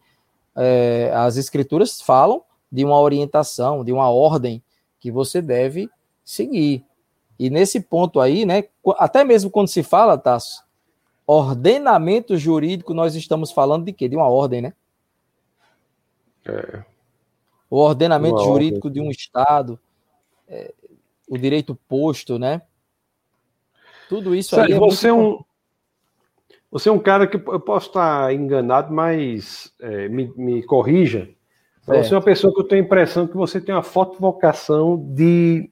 É, 0.55 1.11
as 1.15 1.37
escrituras 1.37 2.01
falam 2.01 2.43
de 2.71 2.85
uma 2.85 2.99
orientação, 2.99 3.83
de 3.83 3.91
uma 3.91 4.09
ordem 4.09 4.61
que 4.99 5.11
você 5.11 5.41
deve 5.41 5.89
seguir. 6.23 6.85
E 7.39 7.49
nesse 7.49 7.79
ponto 7.79 8.19
aí, 8.19 8.45
né, 8.45 8.65
até 8.97 9.23
mesmo 9.23 9.49
quando 9.49 9.67
se 9.67 9.81
fala, 9.81 10.17
Tasso, 10.17 10.63
ordenamento 11.31 12.37
jurídico, 12.37 12.93
nós 12.93 13.15
estamos 13.15 13.51
falando 13.51 13.85
de 13.85 13.93
quê? 13.93 14.09
De 14.09 14.15
uma 14.15 14.27
ordem, 14.27 14.61
né? 14.61 14.73
É. 16.45 16.83
O 17.69 17.77
ordenamento 17.77 18.35
uma 18.35 18.43
jurídico 18.43 18.87
ordem. 18.87 19.01
de 19.01 19.07
um 19.07 19.11
Estado, 19.11 19.79
é, 20.47 20.73
o 21.29 21.37
direito 21.37 21.73
posto, 21.87 22.37
né? 22.37 22.61
Tudo 24.09 24.35
isso 24.35 24.55
Sério, 24.55 24.65
aí 24.65 24.73
é 24.73 24.79
você 24.79 25.07
é 25.07 25.13
um, 25.13 25.41
você 26.69 26.89
é 26.89 26.91
um 26.91 26.99
cara 26.99 27.25
que 27.25 27.37
eu 27.37 27.59
posso 27.59 27.87
estar 27.87 28.33
enganado, 28.33 28.93
mas 28.93 29.73
é, 29.79 30.09
me, 30.09 30.33
me, 30.35 30.63
corrija. 30.63 31.29
É. 31.87 32.03
Você 32.03 32.13
é 32.13 32.17
uma 32.17 32.23
pessoa 32.23 32.53
que 32.53 32.59
eu 32.59 32.67
tenho 32.67 32.81
a 32.81 32.85
impressão 32.85 33.25
que 33.25 33.37
você 33.37 33.61
tem 33.61 33.73
uma 33.73 33.83
forte 33.83 34.19
vocação 34.19 34.97
de, 34.97 35.71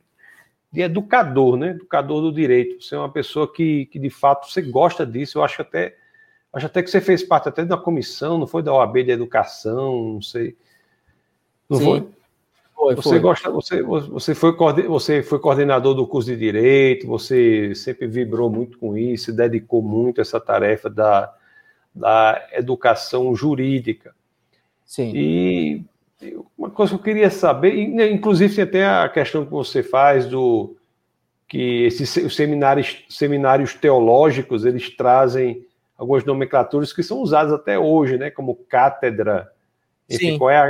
de 0.71 0.81
educador, 0.81 1.57
né? 1.57 1.71
Educador 1.71 2.21
do 2.21 2.31
direito. 2.31 2.81
Você 2.81 2.95
é 2.95 2.97
uma 2.97 3.11
pessoa 3.11 3.51
que, 3.51 3.85
que 3.87 3.99
de 3.99 4.09
fato 4.09 4.49
você 4.49 4.61
gosta 4.61 5.05
disso. 5.05 5.37
Eu 5.37 5.43
acho 5.43 5.61
até 5.61 5.95
acho 6.51 6.65
até 6.65 6.81
que 6.81 6.89
você 6.89 6.99
fez 6.99 7.23
parte 7.23 7.47
até 7.47 7.63
da 7.63 7.77
comissão, 7.77 8.37
não 8.37 8.47
foi 8.47 8.63
da 8.63 8.73
OAB 8.73 9.03
de 9.03 9.11
educação, 9.11 10.13
não 10.13 10.21
sei. 10.21 10.55
Não 11.69 11.77
Sim. 11.77 11.85
foi? 11.85 12.07
Foi, 12.75 12.95
você 12.95 13.09
foi. 13.09 13.19
gosta, 13.19 13.51
você, 13.51 13.81
você 13.83 14.33
foi 14.33 14.55
você 14.87 15.21
foi 15.21 15.37
coordenador 15.37 15.93
do 15.93 16.07
curso 16.07 16.29
de 16.29 16.37
direito, 16.37 17.05
você 17.05 17.75
sempre 17.75 18.07
vibrou 18.07 18.49
muito 18.49 18.77
com 18.77 18.97
isso, 18.97 19.35
dedicou 19.35 19.81
muito 19.81 20.19
a 20.19 20.21
essa 20.21 20.39
tarefa 20.39 20.89
da, 20.89 21.35
da 21.93 22.47
educação 22.53 23.35
jurídica. 23.35 24.15
Sim. 24.85 25.11
E 25.13 25.85
uma 26.57 26.69
coisa 26.69 26.91
que 26.91 26.99
eu 26.99 27.03
queria 27.03 27.29
saber, 27.29 27.87
né, 27.87 28.09
inclusive 28.09 28.53
tem 28.53 28.63
até 28.63 28.85
a 28.85 29.09
questão 29.09 29.45
que 29.45 29.51
você 29.51 29.81
faz 29.81 30.25
do 30.25 30.75
que 31.47 31.83
esses 31.85 32.15
os 32.17 32.35
seminários, 32.35 33.05
seminários 33.09 33.73
teológicos 33.73 34.65
eles 34.65 34.95
trazem 34.95 35.65
algumas 35.97 36.23
nomenclaturas 36.23 36.93
que 36.93 37.01
são 37.01 37.19
usadas 37.19 37.53
até 37.53 37.79
hoje, 37.79 38.17
né, 38.17 38.29
como 38.29 38.55
cátedra. 38.55 39.51
Enfim, 40.09 40.31
Sim. 40.31 40.37
qual 40.37 40.49
é 40.49 40.57
a, 40.57 40.69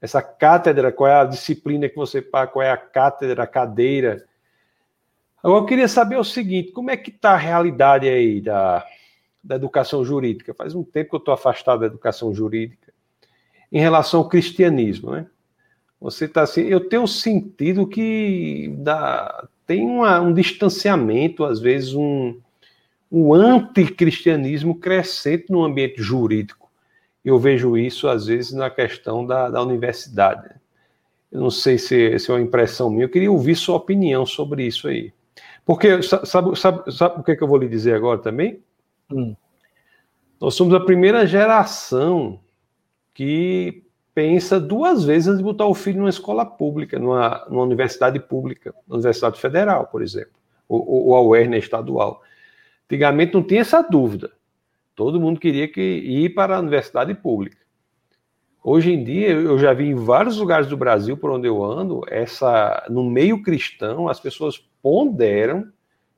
essa 0.00 0.20
cátedra, 0.22 0.92
qual 0.92 1.08
é 1.08 1.14
a 1.14 1.24
disciplina 1.24 1.88
que 1.88 1.96
você 1.96 2.20
paga, 2.20 2.52
qual 2.52 2.62
é 2.62 2.70
a 2.70 2.76
cátedra, 2.76 3.42
a 3.42 3.46
cadeira. 3.46 4.24
Agora 5.42 5.60
eu 5.60 5.66
queria 5.66 5.88
saber 5.88 6.16
o 6.16 6.24
seguinte: 6.24 6.72
como 6.72 6.90
é 6.90 6.96
que 6.96 7.10
está 7.10 7.32
a 7.32 7.36
realidade 7.36 8.08
aí 8.08 8.40
da, 8.40 8.84
da 9.42 9.56
educação 9.56 10.04
jurídica? 10.04 10.54
Faz 10.54 10.74
um 10.74 10.84
tempo 10.84 11.10
que 11.10 11.16
eu 11.16 11.18
estou 11.18 11.34
afastado 11.34 11.80
da 11.80 11.86
educação 11.86 12.32
jurídica 12.34 12.81
em 13.72 13.80
relação 13.80 14.20
ao 14.20 14.28
cristianismo, 14.28 15.12
né? 15.12 15.26
Você 16.00 16.26
está 16.26 16.42
assim, 16.42 16.62
eu 16.62 16.80
tenho 16.80 17.06
sentido 17.06 17.86
que 17.86 18.74
dá, 18.78 19.48
tem 19.66 19.84
uma, 19.84 20.20
um 20.20 20.34
distanciamento, 20.34 21.44
às 21.44 21.60
vezes 21.60 21.94
um, 21.94 22.36
um 23.10 23.32
anticristianismo 23.32 24.74
crescente 24.74 25.46
no 25.48 25.64
ambiente 25.64 26.02
jurídico. 26.02 26.68
Eu 27.24 27.38
vejo 27.38 27.76
isso, 27.76 28.08
às 28.08 28.26
vezes, 28.26 28.52
na 28.52 28.68
questão 28.68 29.24
da, 29.24 29.48
da 29.48 29.62
universidade. 29.62 30.50
Eu 31.30 31.40
não 31.40 31.50
sei 31.50 31.78
se, 31.78 32.18
se 32.18 32.30
é 32.30 32.34
uma 32.34 32.40
impressão 32.40 32.90
minha, 32.90 33.04
eu 33.04 33.08
queria 33.08 33.30
ouvir 33.30 33.54
sua 33.54 33.76
opinião 33.76 34.26
sobre 34.26 34.66
isso 34.66 34.88
aí. 34.88 35.12
Porque, 35.64 36.02
sabe, 36.02 36.58
sabe, 36.58 36.92
sabe 36.92 37.20
o 37.20 37.22
que, 37.22 37.30
é 37.30 37.36
que 37.36 37.42
eu 37.42 37.48
vou 37.48 37.58
lhe 37.58 37.68
dizer 37.68 37.94
agora 37.94 38.18
também? 38.18 38.60
Hum. 39.08 39.36
Nós 40.40 40.54
somos 40.54 40.74
a 40.74 40.80
primeira 40.80 41.24
geração 41.24 42.40
que 43.14 43.84
pensa 44.14 44.60
duas 44.60 45.04
vezes 45.04 45.28
antes 45.28 45.38
de 45.38 45.44
botar 45.44 45.66
o 45.66 45.74
filho 45.74 45.98
numa 45.98 46.10
escola 46.10 46.44
pública, 46.44 46.98
numa, 46.98 47.46
numa 47.48 47.62
universidade 47.62 48.18
pública, 48.20 48.74
Universidade 48.88 49.40
Federal, 49.40 49.86
por 49.86 50.02
exemplo, 50.02 50.32
ou, 50.68 51.08
ou 51.08 51.16
a 51.16 51.22
UERN 51.22 51.56
estadual. 51.56 52.22
Antigamente 52.84 53.34
não 53.34 53.42
tinha 53.42 53.62
essa 53.62 53.82
dúvida. 53.82 54.30
Todo 54.94 55.20
mundo 55.20 55.40
queria 55.40 55.66
que 55.66 55.80
ir 55.80 56.34
para 56.34 56.56
a 56.56 56.60
universidade 56.60 57.14
pública. 57.14 57.56
Hoje 58.62 58.92
em 58.92 59.02
dia, 59.02 59.30
eu 59.30 59.58
já 59.58 59.72
vi 59.72 59.88
em 59.88 59.94
vários 59.94 60.36
lugares 60.36 60.68
do 60.68 60.76
Brasil 60.76 61.16
por 61.16 61.30
onde 61.30 61.48
eu 61.48 61.64
ando, 61.64 62.02
essa 62.08 62.86
no 62.88 63.02
meio 63.02 63.42
cristão, 63.42 64.08
as 64.08 64.20
pessoas 64.20 64.58
ponderam 64.80 65.66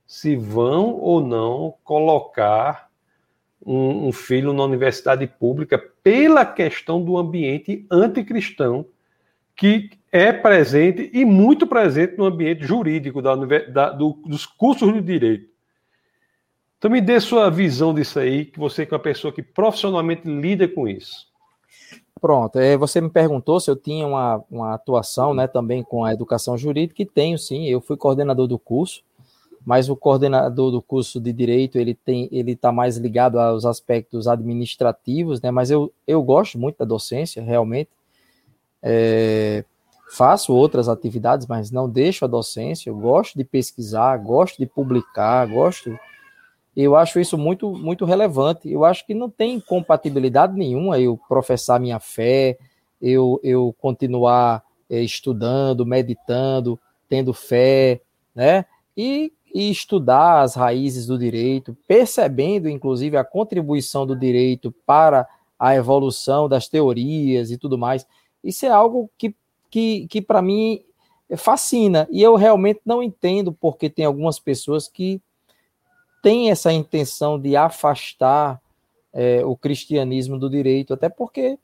se 0.06 0.36
vão 0.36 0.94
ou 0.96 1.24
não 1.24 1.74
colocar 1.82 2.83
um, 3.64 4.08
um 4.08 4.12
filho 4.12 4.52
na 4.52 4.62
universidade 4.62 5.26
pública 5.26 5.78
pela 6.02 6.44
questão 6.44 7.02
do 7.02 7.16
ambiente 7.16 7.86
anticristão 7.90 8.86
que 9.56 9.90
é 10.10 10.32
presente 10.32 11.10
e 11.12 11.24
muito 11.24 11.66
presente 11.66 12.16
no 12.16 12.24
ambiente 12.24 12.64
jurídico 12.64 13.22
da, 13.22 13.34
da, 13.34 13.90
do, 13.90 14.18
dos 14.24 14.46
cursos 14.46 14.92
de 14.92 15.00
direito. 15.00 15.48
Então 16.78 16.90
me 16.90 17.00
dê 17.00 17.18
sua 17.18 17.48
visão 17.50 17.94
disso 17.94 18.18
aí, 18.18 18.44
que 18.44 18.58
você 18.58 18.82
é 18.82 18.88
uma 18.90 18.98
pessoa 18.98 19.32
que 19.32 19.42
profissionalmente 19.42 20.28
lida 20.28 20.68
com 20.68 20.86
isso. 20.86 21.26
Pronto, 22.20 22.58
é, 22.58 22.76
você 22.76 23.00
me 23.00 23.10
perguntou 23.10 23.58
se 23.60 23.70
eu 23.70 23.76
tinha 23.76 24.06
uma, 24.06 24.44
uma 24.50 24.74
atuação 24.74 25.34
né, 25.34 25.46
também 25.46 25.82
com 25.82 26.04
a 26.04 26.12
educação 26.12 26.56
jurídica, 26.56 27.02
e 27.02 27.06
tenho 27.06 27.38
sim, 27.38 27.66
eu 27.66 27.80
fui 27.80 27.96
coordenador 27.96 28.46
do 28.46 28.58
curso, 28.58 29.02
mas 29.64 29.88
o 29.88 29.96
coordenador 29.96 30.70
do 30.70 30.82
curso 30.82 31.18
de 31.18 31.32
direito 31.32 31.78
ele 31.78 31.94
tem 31.94 32.28
ele 32.30 32.52
está 32.52 32.70
mais 32.70 32.96
ligado 32.98 33.38
aos 33.40 33.64
aspectos 33.64 34.28
administrativos, 34.28 35.40
né? 35.40 35.50
Mas 35.50 35.70
eu, 35.70 35.92
eu 36.06 36.22
gosto 36.22 36.58
muito 36.58 36.78
da 36.78 36.84
docência, 36.84 37.42
realmente. 37.42 37.88
É, 38.82 39.64
faço 40.10 40.52
outras 40.52 40.88
atividades, 40.88 41.46
mas 41.46 41.70
não 41.70 41.88
deixo 41.88 42.24
a 42.24 42.28
docência. 42.28 42.90
Eu 42.90 42.96
gosto 42.96 43.36
de 43.36 43.44
pesquisar, 43.44 44.16
gosto 44.18 44.58
de 44.58 44.66
publicar, 44.66 45.46
gosto. 45.46 45.98
Eu 46.76 46.94
acho 46.94 47.18
isso 47.18 47.38
muito 47.38 47.72
muito 47.72 48.04
relevante. 48.04 48.70
Eu 48.70 48.84
acho 48.84 49.06
que 49.06 49.14
não 49.14 49.30
tem 49.30 49.58
compatibilidade 49.60 50.54
nenhuma 50.54 51.00
eu 51.00 51.18
professar 51.26 51.80
minha 51.80 51.98
fé, 51.98 52.58
eu 53.00 53.40
eu 53.42 53.74
continuar 53.80 54.62
é, 54.90 55.00
estudando, 55.00 55.86
meditando, 55.86 56.78
tendo 57.08 57.32
fé, 57.32 58.02
né? 58.34 58.66
E 58.94 59.32
e 59.54 59.70
estudar 59.70 60.42
as 60.42 60.56
raízes 60.56 61.06
do 61.06 61.16
direito, 61.16 61.76
percebendo 61.86 62.68
inclusive 62.68 63.16
a 63.16 63.22
contribuição 63.22 64.04
do 64.04 64.18
direito 64.18 64.74
para 64.84 65.28
a 65.56 65.76
evolução 65.76 66.48
das 66.48 66.68
teorias 66.68 67.52
e 67.52 67.56
tudo 67.56 67.78
mais. 67.78 68.04
Isso 68.42 68.66
é 68.66 68.68
algo 68.68 69.08
que, 69.16 69.34
que, 69.70 70.08
que 70.08 70.20
para 70.20 70.42
mim 70.42 70.84
fascina 71.36 72.06
e 72.10 72.20
eu 72.22 72.34
realmente 72.34 72.80
não 72.84 73.02
entendo 73.02 73.52
porque 73.52 73.88
tem 73.88 74.04
algumas 74.04 74.38
pessoas 74.38 74.88
que 74.88 75.22
têm 76.22 76.50
essa 76.50 76.72
intenção 76.72 77.38
de 77.38 77.56
afastar 77.56 78.60
é, 79.12 79.44
o 79.44 79.56
cristianismo 79.56 80.38
do 80.38 80.50
direito, 80.50 80.92
até 80.92 81.08
porque 81.08 81.58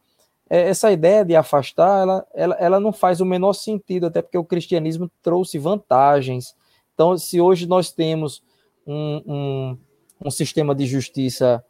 é, 0.48 0.68
essa 0.68 0.92
ideia 0.92 1.24
de 1.24 1.34
afastar, 1.34 2.02
ela, 2.02 2.26
ela, 2.32 2.54
ela 2.54 2.80
não 2.80 2.92
faz 2.92 3.20
o 3.20 3.26
menor 3.26 3.52
sentido, 3.52 4.06
até 4.06 4.22
porque 4.22 4.38
o 4.38 4.44
cristianismo 4.44 5.10
trouxe 5.22 5.58
vantagens, 5.58 6.54
então, 7.00 7.16
se 7.16 7.40
hoje 7.40 7.66
nós 7.66 7.90
temos 7.90 8.42
um, 8.86 9.22
um, 9.26 9.78
um 10.26 10.30
sistema 10.30 10.74
de 10.74 10.84
justiça 10.84 11.64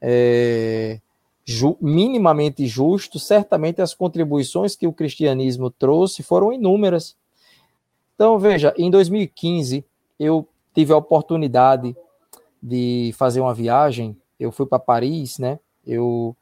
é, 0.00 1.00
ju, 1.44 1.76
minimamente 1.80 2.66
justo, 2.66 3.20
certamente 3.20 3.80
as 3.80 3.94
contribuições 3.94 4.74
que 4.74 4.84
o 4.84 4.92
cristianismo 4.92 5.70
trouxe 5.70 6.24
foram 6.24 6.52
inúmeras. 6.52 7.14
Então, 8.16 8.36
veja, 8.36 8.74
em 8.76 8.90
2015, 8.90 9.84
eu 10.18 10.44
tive 10.74 10.92
a 10.92 10.96
oportunidade 10.96 11.96
de 12.60 13.14
fazer 13.16 13.38
uma 13.38 13.54
viagem. 13.54 14.16
Eu 14.40 14.50
fui 14.50 14.66
para 14.66 14.80
Paris, 14.80 15.38
né? 15.38 15.60
Eu 15.86 16.36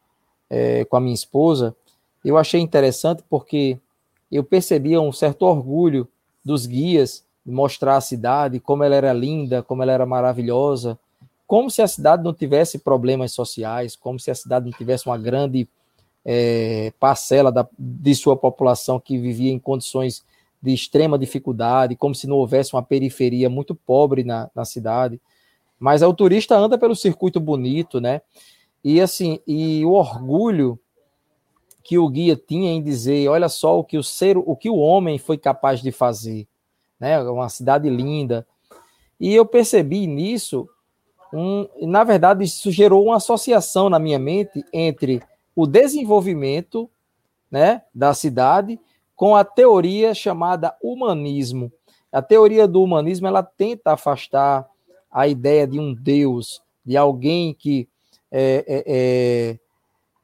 é, 0.48 0.86
com 0.86 0.96
a 0.96 1.00
minha 1.02 1.12
esposa. 1.12 1.76
Eu 2.24 2.38
achei 2.38 2.62
interessante 2.62 3.22
porque 3.28 3.78
eu 4.30 4.42
percebia 4.42 5.02
um 5.02 5.12
certo 5.12 5.42
orgulho 5.42 6.08
dos 6.42 6.64
guias 6.64 7.30
mostrar 7.44 7.96
a 7.96 8.00
cidade, 8.00 8.60
como 8.60 8.84
ela 8.84 8.94
era 8.94 9.12
linda, 9.12 9.62
como 9.62 9.82
ela 9.82 9.92
era 9.92 10.06
maravilhosa, 10.06 10.98
como 11.46 11.70
se 11.70 11.82
a 11.82 11.88
cidade 11.88 12.22
não 12.22 12.32
tivesse 12.32 12.78
problemas 12.78 13.32
sociais, 13.32 13.96
como 13.96 14.18
se 14.18 14.30
a 14.30 14.34
cidade 14.34 14.66
não 14.66 14.72
tivesse 14.72 15.06
uma 15.06 15.18
grande 15.18 15.68
é, 16.24 16.92
parcela 16.98 17.50
da, 17.50 17.68
de 17.78 18.14
sua 18.14 18.36
população 18.36 18.98
que 19.00 19.18
vivia 19.18 19.52
em 19.52 19.58
condições 19.58 20.24
de 20.62 20.72
extrema 20.72 21.18
dificuldade, 21.18 21.96
como 21.96 22.14
se 22.14 22.26
não 22.26 22.36
houvesse 22.36 22.72
uma 22.74 22.82
periferia 22.82 23.50
muito 23.50 23.74
pobre 23.74 24.22
na, 24.22 24.48
na 24.54 24.64
cidade. 24.64 25.20
Mas 25.78 26.02
o 26.02 26.14
turista 26.14 26.56
anda 26.56 26.78
pelo 26.78 26.94
circuito 26.94 27.40
bonito, 27.40 28.00
né? 28.00 28.22
E 28.84 29.00
assim, 29.00 29.40
e 29.46 29.84
o 29.84 29.90
orgulho 29.90 30.78
que 31.82 31.98
o 31.98 32.08
guia 32.08 32.36
tinha 32.36 32.70
em 32.70 32.80
dizer, 32.80 33.28
olha 33.28 33.48
só 33.48 33.78
o 33.78 33.84
que 33.84 33.98
o 33.98 34.02
ser, 34.02 34.38
o 34.38 34.54
que 34.54 34.70
o 34.70 34.76
homem 34.76 35.18
foi 35.18 35.36
capaz 35.36 35.82
de 35.82 35.90
fazer 35.90 36.46
né? 37.02 37.20
Uma 37.20 37.48
cidade 37.48 37.90
linda. 37.90 38.46
E 39.18 39.34
eu 39.34 39.44
percebi 39.44 40.06
nisso, 40.06 40.68
um, 41.34 41.66
na 41.82 42.04
verdade, 42.04 42.44
isso 42.44 42.70
gerou 42.70 43.04
uma 43.04 43.16
associação 43.16 43.90
na 43.90 43.98
minha 43.98 44.20
mente 44.20 44.64
entre 44.72 45.20
o 45.54 45.66
desenvolvimento 45.66 46.88
né, 47.50 47.82
da 47.92 48.14
cidade 48.14 48.78
com 49.16 49.34
a 49.34 49.44
teoria 49.44 50.14
chamada 50.14 50.76
humanismo. 50.80 51.72
A 52.12 52.22
teoria 52.22 52.68
do 52.68 52.80
humanismo 52.80 53.26
ela 53.26 53.42
tenta 53.42 53.92
afastar 53.92 54.68
a 55.10 55.26
ideia 55.26 55.66
de 55.66 55.80
um 55.80 55.92
Deus, 55.92 56.62
de 56.86 56.96
alguém 56.96 57.52
que 57.52 57.88
é, 58.30 58.64
é, 58.66 58.84
é 58.86 59.58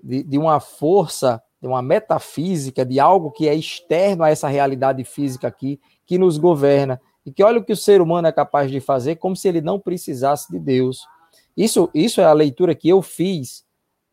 de, 0.02 0.22
de, 0.22 0.38
uma 0.38 0.60
força, 0.60 1.42
de 1.60 1.66
uma 1.66 1.82
metafísica, 1.82 2.86
de 2.86 3.00
algo 3.00 3.32
que 3.32 3.48
é 3.48 3.54
externo 3.54 4.22
a 4.22 4.30
essa 4.30 4.46
realidade 4.46 5.02
física 5.04 5.48
aqui, 5.48 5.80
que 6.08 6.16
nos 6.16 6.38
governa 6.38 6.98
e 7.24 7.30
que 7.30 7.44
olha 7.44 7.60
o 7.60 7.64
que 7.64 7.74
o 7.74 7.76
ser 7.76 8.00
humano 8.00 8.26
é 8.26 8.32
capaz 8.32 8.70
de 8.70 8.80
fazer 8.80 9.16
como 9.16 9.36
se 9.36 9.46
ele 9.46 9.60
não 9.60 9.78
precisasse 9.78 10.50
de 10.50 10.58
Deus. 10.58 11.06
Isso, 11.54 11.90
isso 11.92 12.22
é 12.22 12.24
a 12.24 12.32
leitura 12.32 12.74
que 12.74 12.88
eu 12.88 13.02
fiz 13.02 13.62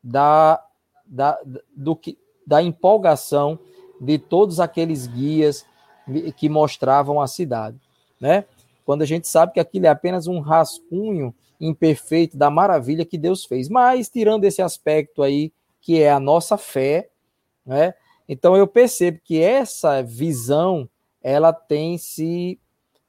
da, 0.04 0.62
da, 1.06 1.40
do 1.74 1.96
que, 1.96 2.18
da 2.46 2.62
empolgação 2.62 3.58
de 4.00 4.20
todos 4.20 4.60
aqueles 4.60 5.08
guias 5.08 5.66
que 6.36 6.50
mostravam 6.50 7.22
a 7.22 7.28
cidade, 7.28 7.80
né? 8.20 8.44
Quando 8.86 9.02
a 9.02 9.06
gente 9.06 9.28
sabe 9.28 9.54
que 9.54 9.60
aquilo 9.60 9.86
é 9.86 9.90
apenas 9.90 10.28
um 10.28 10.42
rascunho 10.42 11.34
imperfeito 11.60 12.38
da 12.38 12.50
maravilha 12.50 13.06
que 13.06 13.18
Deus 13.18 13.46
fez. 13.46 13.70
Mas 13.70 14.10
tirando 14.10 14.44
esse 14.44 14.62
aspecto 14.62 15.24
aí 15.24 15.52
que 15.80 16.02
é 16.02 16.12
a 16.12 16.20
nossa 16.20 16.58
fé, 16.58 17.10
né? 17.66 17.94
Então 18.28 18.58
eu 18.58 18.68
percebo 18.68 19.20
que 19.24 19.42
essa 19.42 20.04
visão 20.04 20.90
ela 21.26 21.52
tem 21.52 21.98
se 21.98 22.60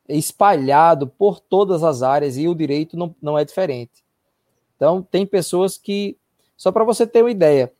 espalhado 0.08 1.06
por 1.06 1.38
todas 1.38 1.84
as 1.84 2.02
áreas 2.02 2.38
e 2.38 2.48
o 2.48 2.54
direito 2.54 2.96
não, 2.96 3.14
não 3.20 3.38
é 3.38 3.44
diferente. 3.44 4.02
Então, 4.74 5.02
tem 5.02 5.26
pessoas 5.26 5.76
que, 5.76 6.16
só 6.56 6.72
para 6.72 6.82
você 6.82 7.06
ter 7.06 7.20
uma 7.20 7.30
ideia, 7.30 7.70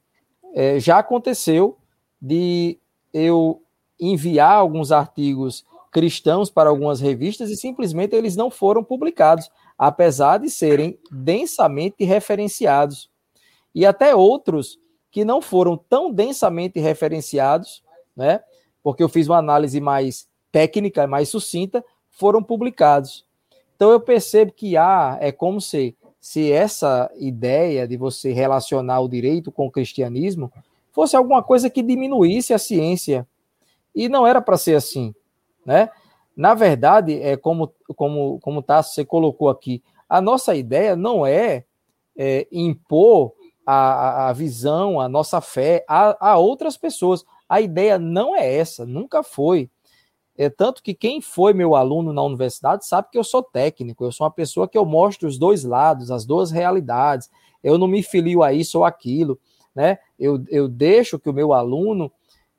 é, 0.52 0.78
já 0.78 0.98
aconteceu 0.98 1.78
de 2.20 2.78
eu 3.14 3.62
enviar 3.98 4.52
alguns 4.52 4.92
artigos 4.92 5.64
cristãos 5.90 6.50
para 6.50 6.68
algumas 6.68 7.00
revistas 7.00 7.48
e 7.48 7.56
simplesmente 7.56 8.14
eles 8.14 8.36
não 8.36 8.50
foram 8.50 8.84
publicados, 8.84 9.50
apesar 9.78 10.36
de 10.36 10.50
serem 10.50 10.98
densamente 11.10 12.04
referenciados. 12.04 13.10
E 13.74 13.86
até 13.86 14.14
outros 14.14 14.78
que 15.10 15.24
não 15.24 15.40
foram 15.40 15.78
tão 15.78 16.12
densamente 16.12 16.78
referenciados, 16.78 17.82
né? 18.14 18.42
Porque 18.86 19.02
eu 19.02 19.08
fiz 19.08 19.26
uma 19.26 19.38
análise 19.38 19.80
mais 19.80 20.28
técnica, 20.52 21.08
mais 21.08 21.28
sucinta, 21.28 21.84
foram 22.08 22.40
publicados. 22.40 23.26
Então 23.74 23.90
eu 23.90 23.98
percebo 23.98 24.52
que 24.52 24.76
há, 24.76 25.18
é 25.20 25.32
como 25.32 25.60
se, 25.60 25.96
se 26.20 26.52
essa 26.52 27.10
ideia 27.16 27.88
de 27.88 27.96
você 27.96 28.32
relacionar 28.32 29.00
o 29.00 29.08
direito 29.08 29.50
com 29.50 29.66
o 29.66 29.72
cristianismo 29.72 30.52
fosse 30.92 31.16
alguma 31.16 31.42
coisa 31.42 31.68
que 31.68 31.82
diminuísse 31.82 32.54
a 32.54 32.58
ciência. 32.58 33.26
E 33.92 34.08
não 34.08 34.24
era 34.24 34.40
para 34.40 34.56
ser 34.56 34.76
assim, 34.76 35.12
né? 35.64 35.90
Na 36.36 36.54
verdade, 36.54 37.20
é 37.20 37.36
como 37.36 37.72
como 37.96 38.38
como 38.38 38.62
tá, 38.62 38.84
você 38.84 39.04
colocou 39.04 39.48
aqui, 39.48 39.82
a 40.08 40.20
nossa 40.20 40.54
ideia 40.54 40.94
não 40.94 41.26
é, 41.26 41.64
é 42.16 42.46
impor 42.52 43.32
a, 43.66 44.28
a, 44.28 44.32
visão, 44.32 45.00
a 45.00 45.08
nossa 45.08 45.40
fé 45.40 45.84
a, 45.88 46.34
a 46.34 46.38
outras 46.38 46.76
pessoas. 46.76 47.24
A 47.48 47.60
ideia 47.60 47.98
não 47.98 48.34
é 48.34 48.56
essa, 48.56 48.84
nunca 48.84 49.22
foi. 49.22 49.70
É 50.36 50.50
tanto 50.50 50.82
que 50.82 50.92
quem 50.92 51.20
foi 51.20 51.54
meu 51.54 51.74
aluno 51.74 52.12
na 52.12 52.22
universidade 52.22 52.86
sabe 52.86 53.08
que 53.10 53.18
eu 53.18 53.24
sou 53.24 53.42
técnico, 53.42 54.04
eu 54.04 54.12
sou 54.12 54.26
uma 54.26 54.30
pessoa 54.30 54.68
que 54.68 54.76
eu 54.76 54.84
mostro 54.84 55.26
os 55.26 55.38
dois 55.38 55.64
lados, 55.64 56.10
as 56.10 56.26
duas 56.26 56.50
realidades. 56.50 57.30
Eu 57.62 57.78
não 57.78 57.88
me 57.88 58.02
filio 58.02 58.42
a 58.42 58.52
isso 58.52 58.78
ou 58.78 58.84
aquilo, 58.84 59.38
né? 59.74 59.98
Eu, 60.18 60.44
eu 60.48 60.68
deixo 60.68 61.18
que 61.18 61.30
o 61.30 61.32
meu 61.32 61.52
aluno 61.54 62.12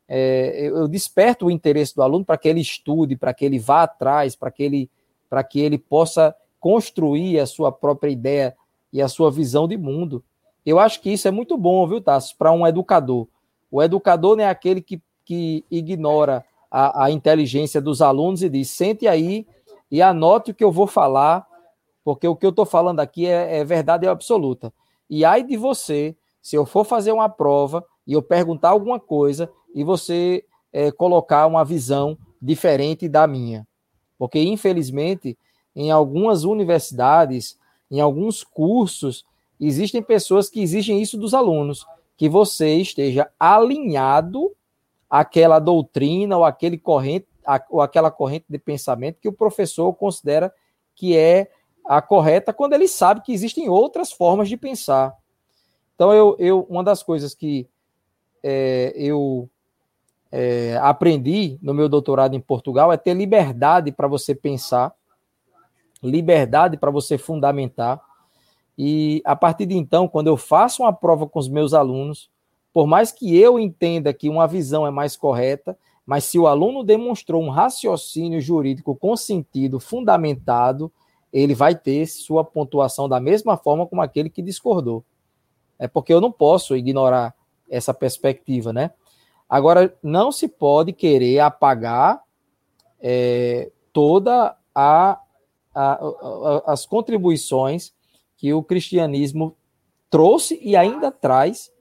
é, 0.07 0.69
eu 0.69 0.87
desperto 0.87 1.45
o 1.45 1.51
interesse 1.51 1.93
do 1.93 2.01
aluno 2.01 2.25
para 2.25 2.37
que 2.37 2.47
ele 2.47 2.61
estude, 2.61 3.15
para 3.15 3.33
que 3.33 3.45
ele 3.45 3.59
vá 3.59 3.83
atrás, 3.83 4.35
para 4.35 4.49
que 4.49 4.63
ele 4.63 4.89
para 5.29 5.43
que 5.43 5.59
ele 5.59 5.77
possa 5.77 6.33
construir 6.57 7.37
a 7.39 7.45
sua 7.45 7.69
própria 7.69 8.09
ideia 8.09 8.55
e 8.93 9.01
a 9.01 9.09
sua 9.09 9.29
visão 9.29 9.67
de 9.67 9.77
mundo. 9.77 10.23
Eu 10.65 10.79
acho 10.79 11.01
que 11.01 11.11
isso 11.11 11.27
é 11.27 11.31
muito 11.31 11.57
bom, 11.57 11.85
viu, 11.85 12.01
Tassos, 12.01 12.31
para 12.31 12.51
um 12.51 12.65
educador. 12.65 13.27
O 13.71 13.81
educador 13.81 14.35
não 14.35 14.43
é 14.43 14.49
aquele 14.49 14.81
que, 14.81 15.01
que 15.25 15.65
ignora 15.69 16.45
a, 16.71 17.05
a 17.05 17.11
inteligência 17.11 17.81
dos 17.81 18.01
alunos 18.01 18.41
e 18.41 18.49
diz: 18.49 18.69
sente 18.69 19.07
aí 19.07 19.45
e 19.89 20.01
anote 20.01 20.51
o 20.51 20.53
que 20.53 20.63
eu 20.63 20.71
vou 20.71 20.87
falar, 20.87 21.45
porque 22.03 22.27
o 22.27 22.35
que 22.35 22.45
eu 22.45 22.51
estou 22.51 22.65
falando 22.65 22.99
aqui 22.99 23.27
é, 23.27 23.59
é 23.59 23.63
verdade 23.63 24.07
absoluta. 24.07 24.73
E 25.09 25.23
ai 25.23 25.43
de 25.43 25.55
você, 25.55 26.15
se 26.41 26.55
eu 26.55 26.65
for 26.65 26.83
fazer 26.83 27.11
uma 27.11 27.29
prova 27.29 27.83
e 28.05 28.13
eu 28.13 28.21
perguntar 28.21 28.69
alguma 28.69 28.99
coisa 28.99 29.49
e 29.73 29.83
você 29.83 30.43
é, 30.71 30.91
colocar 30.91 31.45
uma 31.47 31.63
visão 31.63 32.17
diferente 32.41 33.07
da 33.07 33.25
minha. 33.25 33.67
Porque, 34.17 34.39
infelizmente, 34.39 35.37
em 35.75 35.91
algumas 35.91 36.43
universidades, 36.43 37.57
em 37.89 37.99
alguns 37.99 38.43
cursos, 38.43 39.25
existem 39.59 40.01
pessoas 40.01 40.49
que 40.49 40.61
exigem 40.61 41.01
isso 41.01 41.17
dos 41.17 41.33
alunos, 41.33 41.85
que 42.17 42.27
você 42.27 42.75
esteja 42.75 43.29
alinhado 43.39 44.51
aquela 45.09 45.59
doutrina 45.59 46.35
ou 46.35 46.43
aquele 46.43 46.77
corrente 46.77 47.27
ou 47.69 47.79
aquela 47.79 48.11
corrente 48.11 48.45
de 48.49 48.57
pensamento 48.57 49.21
que 49.21 49.29
o 49.29 49.33
professor 49.33 49.93
considera 49.93 50.53
que 50.93 51.15
é 51.15 51.49
a 51.85 52.01
correta 52.01 52.51
quando 52.51 52.73
ele 52.73 52.87
sabe 52.87 53.21
que 53.21 53.31
existem 53.31 53.69
outras 53.69 54.11
formas 54.11 54.49
de 54.49 54.57
pensar. 54.57 55.15
Então 55.95 56.11
eu, 56.13 56.35
eu 56.39 56.67
uma 56.69 56.83
das 56.83 57.01
coisas 57.01 57.33
que 57.33 57.69
é, 58.43 58.91
eu 58.95 59.49
é, 60.31 60.77
aprendi 60.81 61.57
no 61.61 61.73
meu 61.73 61.87
doutorado 61.87 62.35
em 62.35 62.39
Portugal 62.41 62.91
é 62.91 62.97
ter 62.97 63.13
liberdade 63.13 63.91
para 63.91 64.07
você 64.07 64.35
pensar, 64.35 64.93
liberdade 66.03 66.77
para 66.77 66.91
você 66.91 67.17
fundamentar. 67.17 68.01
E 68.77 69.21
a 69.25 69.35
partir 69.35 69.65
de 69.65 69.75
então, 69.75 70.07
quando 70.07 70.27
eu 70.27 70.37
faço 70.37 70.83
uma 70.83 70.93
prova 70.93 71.27
com 71.27 71.39
os 71.39 71.47
meus 71.47 71.73
alunos, 71.73 72.29
por 72.71 72.85
mais 72.85 73.11
que 73.11 73.35
eu 73.35 73.57
entenda 73.57 74.13
que 74.13 74.29
uma 74.29 74.47
visão 74.47 74.85
é 74.85 74.91
mais 74.91 75.17
correta, 75.17 75.77
mas 76.05 76.25
se 76.25 76.37
o 76.37 76.47
aluno 76.47 76.83
demonstrou 76.83 77.41
um 77.41 77.49
raciocínio 77.49 78.39
jurídico 78.39 78.95
com 78.95 79.17
sentido 79.17 79.79
fundamentado, 79.79 80.91
ele 81.33 81.55
vai 81.55 81.75
ter 81.75 82.05
sua 82.05 82.43
pontuação 82.43 83.09
da 83.09 83.19
mesma 83.19 83.57
forma 83.57 83.85
como 83.85 84.01
aquele 84.01 84.29
que 84.29 84.41
discordou. 84.41 85.03
É 85.79 85.87
porque 85.87 86.13
eu 86.13 86.21
não 86.21 86.31
posso 86.31 86.75
ignorar 86.75 87.35
essa 87.69 87.93
perspectiva, 87.93 88.71
né? 88.71 88.91
Agora, 89.49 89.95
não 90.03 90.31
se 90.31 90.47
pode 90.47 90.93
querer 90.93 91.39
apagar 91.39 92.21
é, 92.99 93.71
toda 93.91 94.55
a, 94.73 95.19
a, 95.73 95.93
a, 95.93 96.63
as 96.67 96.85
contribuições 96.85 97.93
que 98.37 98.53
o 98.53 98.63
cristianismo 98.63 99.57
trouxe 100.09 100.59
e 100.61 100.75
ainda 100.75 101.11
traz 101.11 101.71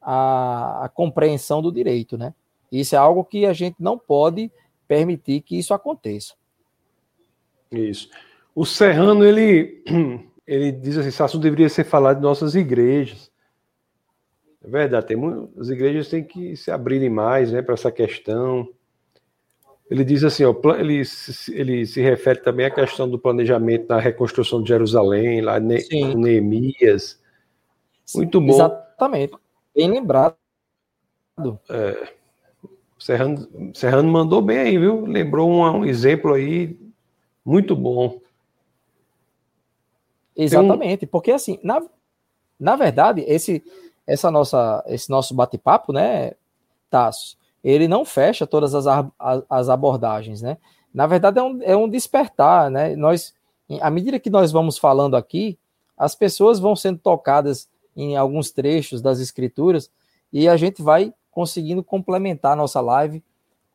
a, 0.00 0.84
a 0.84 0.88
compreensão 0.88 1.62
do 1.62 1.72
direito, 1.72 2.18
né? 2.18 2.34
Isso 2.70 2.94
é 2.94 2.98
algo 2.98 3.24
que 3.24 3.46
a 3.46 3.52
gente 3.52 3.76
não 3.80 3.98
pode 3.98 4.50
permitir 4.86 5.40
que 5.40 5.58
isso 5.58 5.72
aconteça. 5.72 6.34
Isso. 7.70 8.10
O 8.54 8.66
Serrano, 8.66 9.24
ele, 9.24 9.82
ele 10.46 10.72
diz 10.72 10.98
assim, 10.98 11.08
esse 11.08 11.22
assunto 11.22 11.42
deveria 11.42 11.68
ser 11.68 11.84
falado 11.84 12.16
de 12.16 12.22
nossas 12.22 12.54
igrejas. 12.54 13.30
É 14.62 14.68
verdade, 14.68 15.06
tem 15.06 15.16
as 15.58 15.68
igrejas 15.68 16.08
têm 16.08 16.22
que 16.22 16.56
se 16.56 16.70
abrirem 16.70 17.08
mais 17.08 17.50
né, 17.50 17.62
para 17.62 17.74
essa 17.74 17.90
questão. 17.90 18.68
Ele 19.90 20.04
diz 20.04 20.22
assim, 20.22 20.44
ó, 20.44 20.54
ele, 20.78 21.02
ele 21.48 21.84
se 21.84 22.00
refere 22.00 22.38
também 22.40 22.64
à 22.64 22.70
questão 22.70 23.10
do 23.10 23.18
planejamento 23.18 23.88
da 23.88 23.98
reconstrução 23.98 24.62
de 24.62 24.68
Jerusalém, 24.68 25.40
lá 25.40 25.58
ne, 25.58 25.84
Neemias. 26.14 27.20
Muito 28.14 28.40
bom. 28.40 28.54
Exatamente. 28.54 29.34
Bem 29.74 29.90
lembrado. 29.90 30.36
É, 31.68 32.12
Serrano, 33.00 33.72
Serrano 33.74 34.12
mandou 34.12 34.40
bem 34.40 34.58
aí, 34.58 34.78
viu? 34.78 35.04
Lembrou 35.06 35.50
um, 35.50 35.78
um 35.78 35.84
exemplo 35.84 36.34
aí 36.34 36.78
muito 37.44 37.74
bom. 37.74 38.20
Exatamente, 40.36 41.04
um... 41.04 41.08
porque 41.08 41.32
assim, 41.32 41.58
na, 41.64 41.82
na 42.58 42.76
verdade, 42.76 43.24
esse, 43.26 43.62
essa 44.06 44.30
nossa, 44.30 44.84
esse 44.86 45.10
nosso 45.10 45.34
bate-papo, 45.34 45.92
né, 45.92 46.32
Tasso, 46.88 47.36
ele 47.62 47.86
não 47.86 48.04
fecha 48.04 48.46
todas 48.46 48.74
as, 48.74 48.86
as 49.48 49.68
abordagens, 49.68 50.42
né? 50.42 50.56
Na 50.92 51.06
verdade, 51.06 51.38
é 51.38 51.42
um, 51.42 51.62
é 51.62 51.76
um 51.76 51.88
despertar, 51.88 52.70
né? 52.70 52.96
Nós, 52.96 53.34
à 53.80 53.90
medida 53.90 54.18
que 54.18 54.30
nós 54.30 54.50
vamos 54.50 54.78
falando 54.78 55.16
aqui, 55.16 55.58
as 55.96 56.14
pessoas 56.14 56.58
vão 56.58 56.74
sendo 56.74 56.98
tocadas 56.98 57.68
em 57.96 58.16
alguns 58.16 58.50
trechos 58.50 59.02
das 59.02 59.20
escrituras 59.20 59.90
e 60.32 60.48
a 60.48 60.56
gente 60.56 60.82
vai 60.82 61.12
conseguindo 61.30 61.82
complementar 61.82 62.52
a 62.52 62.56
nossa 62.56 62.80
live 62.80 63.22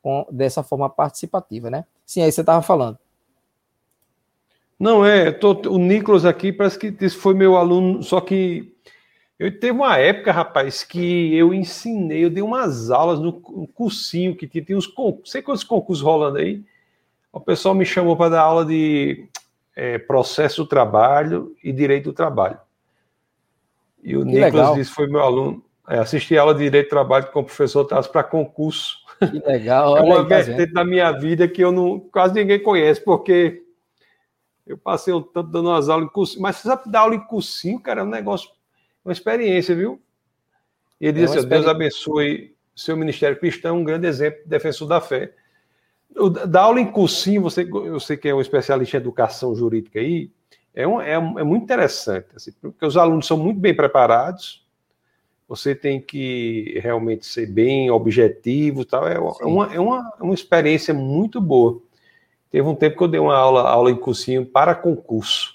com, 0.01 0.25
dessa 0.31 0.63
forma 0.63 0.89
participativa, 0.89 1.69
né? 1.69 1.85
Sim, 2.05 2.21
aí 2.21 2.31
você 2.31 2.41
estava 2.41 2.61
falando. 2.61 2.97
Não, 4.77 5.05
é, 5.05 5.31
tô, 5.31 5.53
o 5.69 5.77
Nicolas 5.77 6.25
aqui 6.25 6.51
parece 6.51 6.77
que 6.77 7.09
foi 7.09 7.33
meu 7.33 7.55
aluno, 7.55 8.03
só 8.03 8.19
que 8.19 8.75
eu 9.37 9.59
teve 9.59 9.71
uma 9.71 9.97
época, 9.97 10.31
rapaz, 10.31 10.83
que 10.83 11.35
eu 11.35 11.53
ensinei, 11.53 12.23
eu 12.25 12.29
dei 12.29 12.41
umas 12.41 12.89
aulas 12.89 13.19
no, 13.19 13.33
cursinho 13.67 14.35
que 14.35 14.47
tinha, 14.47 14.63
tinha 14.63 14.77
uns 14.77 14.87
concursos, 14.87 15.31
sei 15.31 15.41
quantos 15.41 15.63
concursos 15.63 16.03
rolando 16.03 16.37
aí. 16.37 16.63
O 17.31 17.39
pessoal 17.39 17.75
me 17.75 17.85
chamou 17.85 18.15
para 18.15 18.29
dar 18.29 18.41
aula 18.41 18.65
de 18.65 19.27
é, 19.75 19.97
processo 19.97 20.63
do 20.63 20.69
trabalho 20.69 21.53
e 21.61 21.73
direito 21.73 22.05
do 22.05 22.13
trabalho. 22.13 22.57
E 24.01 24.15
o 24.15 24.19
que 24.19 24.25
Nicolas 24.27 24.53
legal. 24.53 24.75
disse 24.75 24.91
foi 24.91 25.07
meu 25.07 25.21
aluno. 25.21 25.65
É, 25.87 25.99
assisti 25.99 26.37
aula 26.37 26.53
de 26.53 26.63
Direito 26.63 26.87
do 26.87 26.89
Trabalho 26.89 27.31
com 27.31 27.41
o 27.41 27.43
professor 27.43 27.85
Tassi 27.85 28.11
para 28.11 28.23
concurso. 28.23 28.97
Que 29.19 29.39
legal. 29.39 29.97
é 29.97 30.01
uma 30.01 30.27
tá 30.27 30.41
vertente 30.41 30.73
da 30.73 30.83
minha 30.83 31.11
vida 31.11 31.47
que 31.47 31.63
eu 31.63 31.71
não 31.71 31.99
quase 31.99 32.33
ninguém 32.33 32.61
conhece, 32.61 33.03
porque 33.03 33.63
eu 34.65 34.77
passei 34.77 35.13
um 35.13 35.21
tanto 35.21 35.49
dando 35.51 35.69
umas 35.69 35.89
aulas 35.89 36.07
em 36.07 36.11
cursinho. 36.11 36.41
Mas 36.41 36.57
você 36.57 36.67
sabe 36.67 36.89
dar 36.89 37.01
aula 37.01 37.15
em 37.15 37.25
cursinho, 37.25 37.79
cara, 37.79 38.01
é 38.01 38.03
um 38.03 38.07
negócio, 38.09 38.49
uma 39.05 39.13
experiência, 39.13 39.75
viu? 39.75 40.01
E 40.99 41.07
ele 41.07 41.21
é 41.21 41.25
disse 41.25 41.37
assim, 41.37 41.47
Deus 41.47 41.67
abençoe 41.67 42.55
seu 42.75 42.97
ministério 42.97 43.39
cristão, 43.39 43.77
um 43.77 43.83
grande 43.83 44.07
exemplo 44.07 44.41
de 44.43 44.49
defensor 44.49 44.87
da 44.87 44.99
fé. 44.99 45.33
Da 46.47 46.61
aula 46.61 46.79
em 46.79 46.91
cursinho, 46.91 47.41
você, 47.41 47.67
eu 47.69 47.99
sei 47.99 48.17
que 48.17 48.27
é 48.27 48.33
um 48.33 48.41
especialista 48.41 48.97
em 48.97 48.99
educação 48.99 49.55
jurídica 49.55 49.99
aí, 49.99 50.31
é, 50.73 50.87
um, 50.87 50.99
é, 51.01 51.17
um, 51.17 51.39
é 51.39 51.43
muito 51.43 51.63
interessante, 51.63 52.27
assim, 52.35 52.51
porque 52.61 52.85
os 52.85 52.97
alunos 52.97 53.25
são 53.25 53.37
muito 53.37 53.59
bem 53.59 53.73
preparados, 53.73 54.65
você 55.47 55.75
tem 55.75 56.01
que 56.01 56.79
realmente 56.81 57.25
ser 57.25 57.47
bem 57.47 57.89
objetivo 57.91 58.83
tal, 58.83 59.07
é, 59.07 59.15
é 59.15 59.45
uma, 59.45 59.73
é 59.73 59.79
uma, 59.79 60.13
uma 60.19 60.33
experiência 60.33 60.93
muito 60.93 61.39
boa. 61.39 61.81
Teve 62.49 62.67
um 62.67 62.75
tempo 62.75 62.97
que 62.97 63.03
eu 63.03 63.07
dei 63.07 63.19
uma 63.19 63.35
aula, 63.35 63.69
aula 63.69 63.91
em 63.91 63.95
cursinho 63.95 64.45
para 64.45 64.73
concurso, 64.73 65.54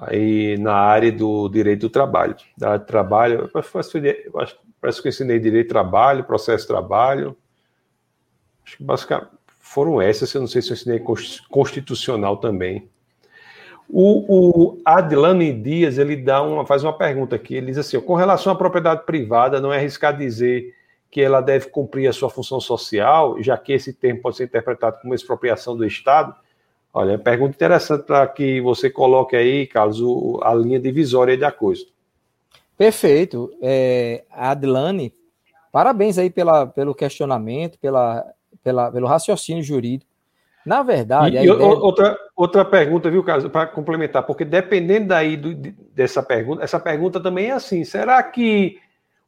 aí 0.00 0.56
na 0.58 0.74
área 0.74 1.12
do 1.12 1.48
direito 1.48 1.82
do 1.82 1.90
trabalho, 1.90 2.34
da 2.56 2.68
área 2.70 2.80
de 2.80 2.86
trabalho, 2.86 3.50
parece 4.80 5.02
que 5.02 5.08
eu 5.08 5.10
ensinei 5.10 5.38
direito 5.38 5.66
do 5.66 5.70
trabalho, 5.70 6.24
processo 6.24 6.64
de 6.64 6.68
trabalho, 6.68 7.36
acho 8.64 8.76
que 8.76 8.84
basicamente 8.84 9.28
foram 9.58 10.00
essas, 10.00 10.32
eu 10.34 10.40
não 10.40 10.48
sei 10.48 10.62
se 10.62 10.70
eu 10.70 10.74
ensinei 10.74 11.02
constitucional 11.48 12.38
também. 12.38 12.88
O, 13.92 14.72
o 14.74 14.82
Adlane 14.84 15.52
Dias 15.52 15.98
ele 15.98 16.16
dá 16.16 16.42
uma, 16.42 16.64
faz 16.64 16.84
uma 16.84 16.96
pergunta 16.96 17.34
aqui. 17.34 17.56
Ele 17.56 17.66
diz 17.66 17.78
assim: 17.78 18.00
com 18.00 18.14
relação 18.14 18.52
à 18.52 18.56
propriedade 18.56 19.04
privada, 19.04 19.60
não 19.60 19.72
é 19.72 19.78
arriscar 19.78 20.16
dizer 20.16 20.74
que 21.10 21.20
ela 21.20 21.40
deve 21.40 21.68
cumprir 21.70 22.06
a 22.06 22.12
sua 22.12 22.30
função 22.30 22.60
social, 22.60 23.42
já 23.42 23.58
que 23.58 23.72
esse 23.72 23.92
termo 23.92 24.20
pode 24.20 24.36
ser 24.36 24.44
interpretado 24.44 25.00
como 25.02 25.12
expropriação 25.12 25.76
do 25.76 25.84
Estado? 25.84 26.34
Olha, 26.92 27.18
pergunta 27.18 27.54
interessante 27.54 28.04
para 28.04 28.26
que 28.26 28.60
você 28.60 28.90
coloque 28.90 29.36
aí, 29.36 29.66
Carlos, 29.66 30.00
o, 30.00 30.40
a 30.42 30.54
linha 30.54 30.80
divisória 30.80 31.36
da 31.38 31.52
coisa. 31.52 31.84
Perfeito. 32.76 33.52
É, 33.62 34.24
Adlane, 34.30 35.14
parabéns 35.70 36.18
aí 36.18 36.30
pela, 36.30 36.66
pelo 36.66 36.94
questionamento, 36.94 37.78
pela, 37.78 38.24
pela, 38.62 38.90
pelo 38.90 39.06
raciocínio 39.06 39.62
jurídico. 39.62 40.10
Na 40.64 40.82
verdade. 40.82 41.36
E, 41.36 41.42
ideia... 41.42 41.54
outra, 41.54 42.18
outra 42.36 42.64
pergunta, 42.64 43.10
viu, 43.10 43.22
Carlos, 43.22 43.50
para 43.50 43.66
complementar, 43.66 44.24
porque 44.24 44.44
dependendo 44.44 45.08
daí 45.08 45.36
do, 45.36 45.54
dessa 45.94 46.22
pergunta, 46.22 46.62
essa 46.62 46.78
pergunta 46.78 47.20
também 47.20 47.46
é 47.46 47.52
assim: 47.52 47.84
será 47.84 48.22
que 48.22 48.78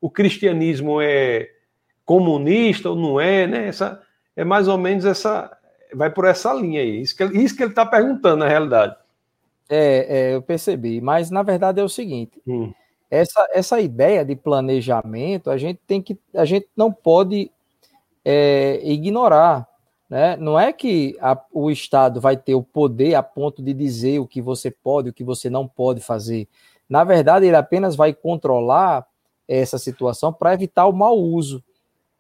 o 0.01 0.11
cristianismo 0.11 1.01
é 1.01 1.49
comunista 2.05 2.91
ou 2.91 2.97
não 2.97 3.21
é, 3.21 3.47
né? 3.47 3.69
Essa, 3.69 4.03
é 4.37 4.45
mais 4.45 4.69
ou 4.69 4.77
menos 4.77 5.05
essa. 5.05 5.51
Vai 5.95 6.11
por 6.11 6.25
essa 6.25 6.53
linha 6.53 6.81
aí. 6.81 7.01
Isso 7.01 7.17
que, 7.17 7.25
isso 7.25 7.57
que 7.57 7.63
ele 7.63 7.71
está 7.71 7.85
perguntando, 7.85 8.39
na 8.39 8.49
realidade. 8.49 8.97
É, 9.69 10.07
é, 10.09 10.35
eu 10.35 10.43
percebi. 10.43 11.01
Mas, 11.01 11.31
na 11.31 11.43
verdade, 11.43 11.81
é 11.81 11.85
o 11.85 11.89
seguinte: 11.89 12.41
hum. 12.47 12.73
essa, 13.11 13.47
essa 13.53 13.81
ideia 13.81 14.25
de 14.25 14.37
planejamento, 14.37 15.51
a 15.51 15.57
gente 15.57 15.81
tem 15.87 16.03
que. 16.03 16.19
A 16.35 16.45
gente 16.45 16.69
não 16.77 16.93
pode 16.93 17.51
é, 18.25 18.81
ignorar. 18.83 19.69
Né? 20.09 20.37
Não 20.37 20.61
é 20.61 20.73
que 20.75 21.17
a, 21.21 21.39
o 21.51 21.71
Estado 21.71 22.21
vai 22.21 22.37
ter 22.37 22.55
o 22.55 22.63
poder 22.63 23.15
a 23.15 23.23
ponto 23.23 23.63
de 23.63 23.73
dizer 23.73 24.19
o 24.19 24.27
que 24.27 24.43
você 24.43 24.71
pode, 24.71 25.09
o 25.09 25.13
que 25.13 25.25
você 25.25 25.49
não 25.49 25.67
pode 25.67 26.01
fazer. 26.01 26.47
Na 26.87 27.03
verdade, 27.03 27.47
ele 27.47 27.57
apenas 27.57 27.97
vai 27.97 28.13
controlar 28.13 29.07
essa 29.49 29.79
situação 29.79 30.31
para 30.31 30.53
evitar 30.53 30.87
o 30.87 30.93
mau 30.93 31.19
uso. 31.19 31.65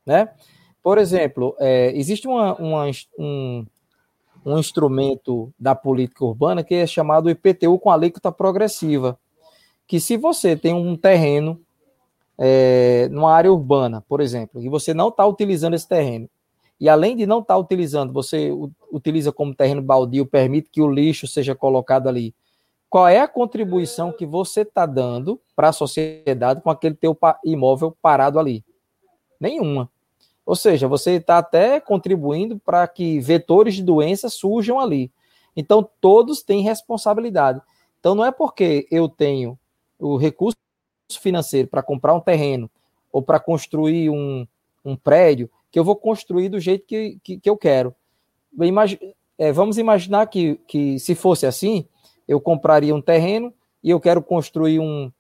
Né? 0.07 0.31
Por 0.83 0.99
exemplo, 0.99 1.55
é, 1.61 1.93
existe 1.97 2.26
uma, 2.26 2.55
uma, 2.57 2.91
um, 3.18 3.64
um 4.45 4.59
instrumento 4.59 5.53
da 5.59 5.74
política 5.74 6.24
urbana 6.24 6.64
que 6.64 6.74
é 6.74 6.87
chamado 6.87 7.30
IPTU 7.30 7.78
com 7.78 7.91
alíquota 7.91 8.33
progressiva, 8.33 9.18
que 9.87 10.01
se 10.01 10.16
você 10.16 10.57
tem 10.57 10.74
um 10.74 10.97
terreno 10.97 11.61
é, 12.39 13.09
numa 13.11 13.33
área 13.33 13.53
urbana, 13.53 14.03
por 14.09 14.20
exemplo, 14.20 14.61
e 14.61 14.68
você 14.68 14.93
não 14.93 15.09
está 15.09 15.24
utilizando 15.26 15.74
esse 15.74 15.87
terreno, 15.87 16.28
e 16.80 16.89
além 16.89 17.16
de 17.16 17.26
não 17.26 17.39
estar 17.39 17.55
tá 17.55 17.61
utilizando, 17.61 18.12
você 18.12 18.51
utiliza 18.91 19.30
como 19.30 19.55
terreno 19.55 19.80
baldio, 19.80 20.26
permite 20.26 20.68
que 20.68 20.83
o 20.83 20.91
lixo 20.91 21.28
seja 21.28 21.55
colocado 21.55 22.09
ali, 22.09 22.35
qual 22.91 23.07
é 23.07 23.20
a 23.20 23.28
contribuição 23.28 24.12
que 24.12 24.26
você 24.26 24.62
está 24.62 24.85
dando 24.85 25.41
para 25.55 25.68
a 25.68 25.72
sociedade 25.72 26.61
com 26.61 26.68
aquele 26.68 26.95
teu 26.95 27.16
imóvel 27.45 27.97
parado 28.03 28.39
ali? 28.39 28.64
Nenhuma. 29.41 29.89
Ou 30.45 30.57
seja, 30.57 30.88
você 30.88 31.12
está 31.12 31.38
até 31.38 31.80
contribuindo 31.80 32.59
para 32.59 32.86
que 32.88 33.20
vetores 33.20 33.74
de 33.74 33.82
doença 33.82 34.28
surjam 34.28 34.80
ali. 34.80 35.11
Então, 35.57 35.88
todos 36.01 36.43
têm 36.43 36.62
responsabilidade. 36.62 37.61
Então, 38.01 38.14
não 38.14 38.24
é 38.24 38.32
porque 38.32 38.86
eu 38.90 39.09
tenho 39.09 39.59
o 39.99 40.16
recurso 40.16 40.57
financeiro 41.20 41.68
para 41.68 41.82
comprar 41.82 42.14
um 42.14 42.20
terreno 42.20 42.70
ou 43.12 43.22
para 43.22 43.38
construir 43.38 44.11
um, 44.11 44.47
um 44.84 44.97
prédio 44.97 45.49
que 45.70 45.78
eu 45.78 45.84
vou 45.84 45.95
construir 45.95 46.49
do 46.49 46.59
jeito 46.59 46.86
que, 46.86 47.18
que, 47.22 47.38
que 47.38 47.49
eu 47.49 47.57
quero. 47.57 47.95
Imag 48.61 48.99
é, 49.38 49.53
vamos 49.53 49.78
imaginar 49.78 50.26
que, 50.26 50.57
que, 50.66 50.99
se 50.99 51.14
fosse 51.14 51.47
assim, 51.47 51.86
eu 52.28 52.40
compraria 52.40 52.95
um 52.95 53.01
terreno 53.01 53.53
e 53.82 53.90
eu 53.90 54.01
quero 54.01 54.22
construir 54.22 54.78
um, 54.78 55.11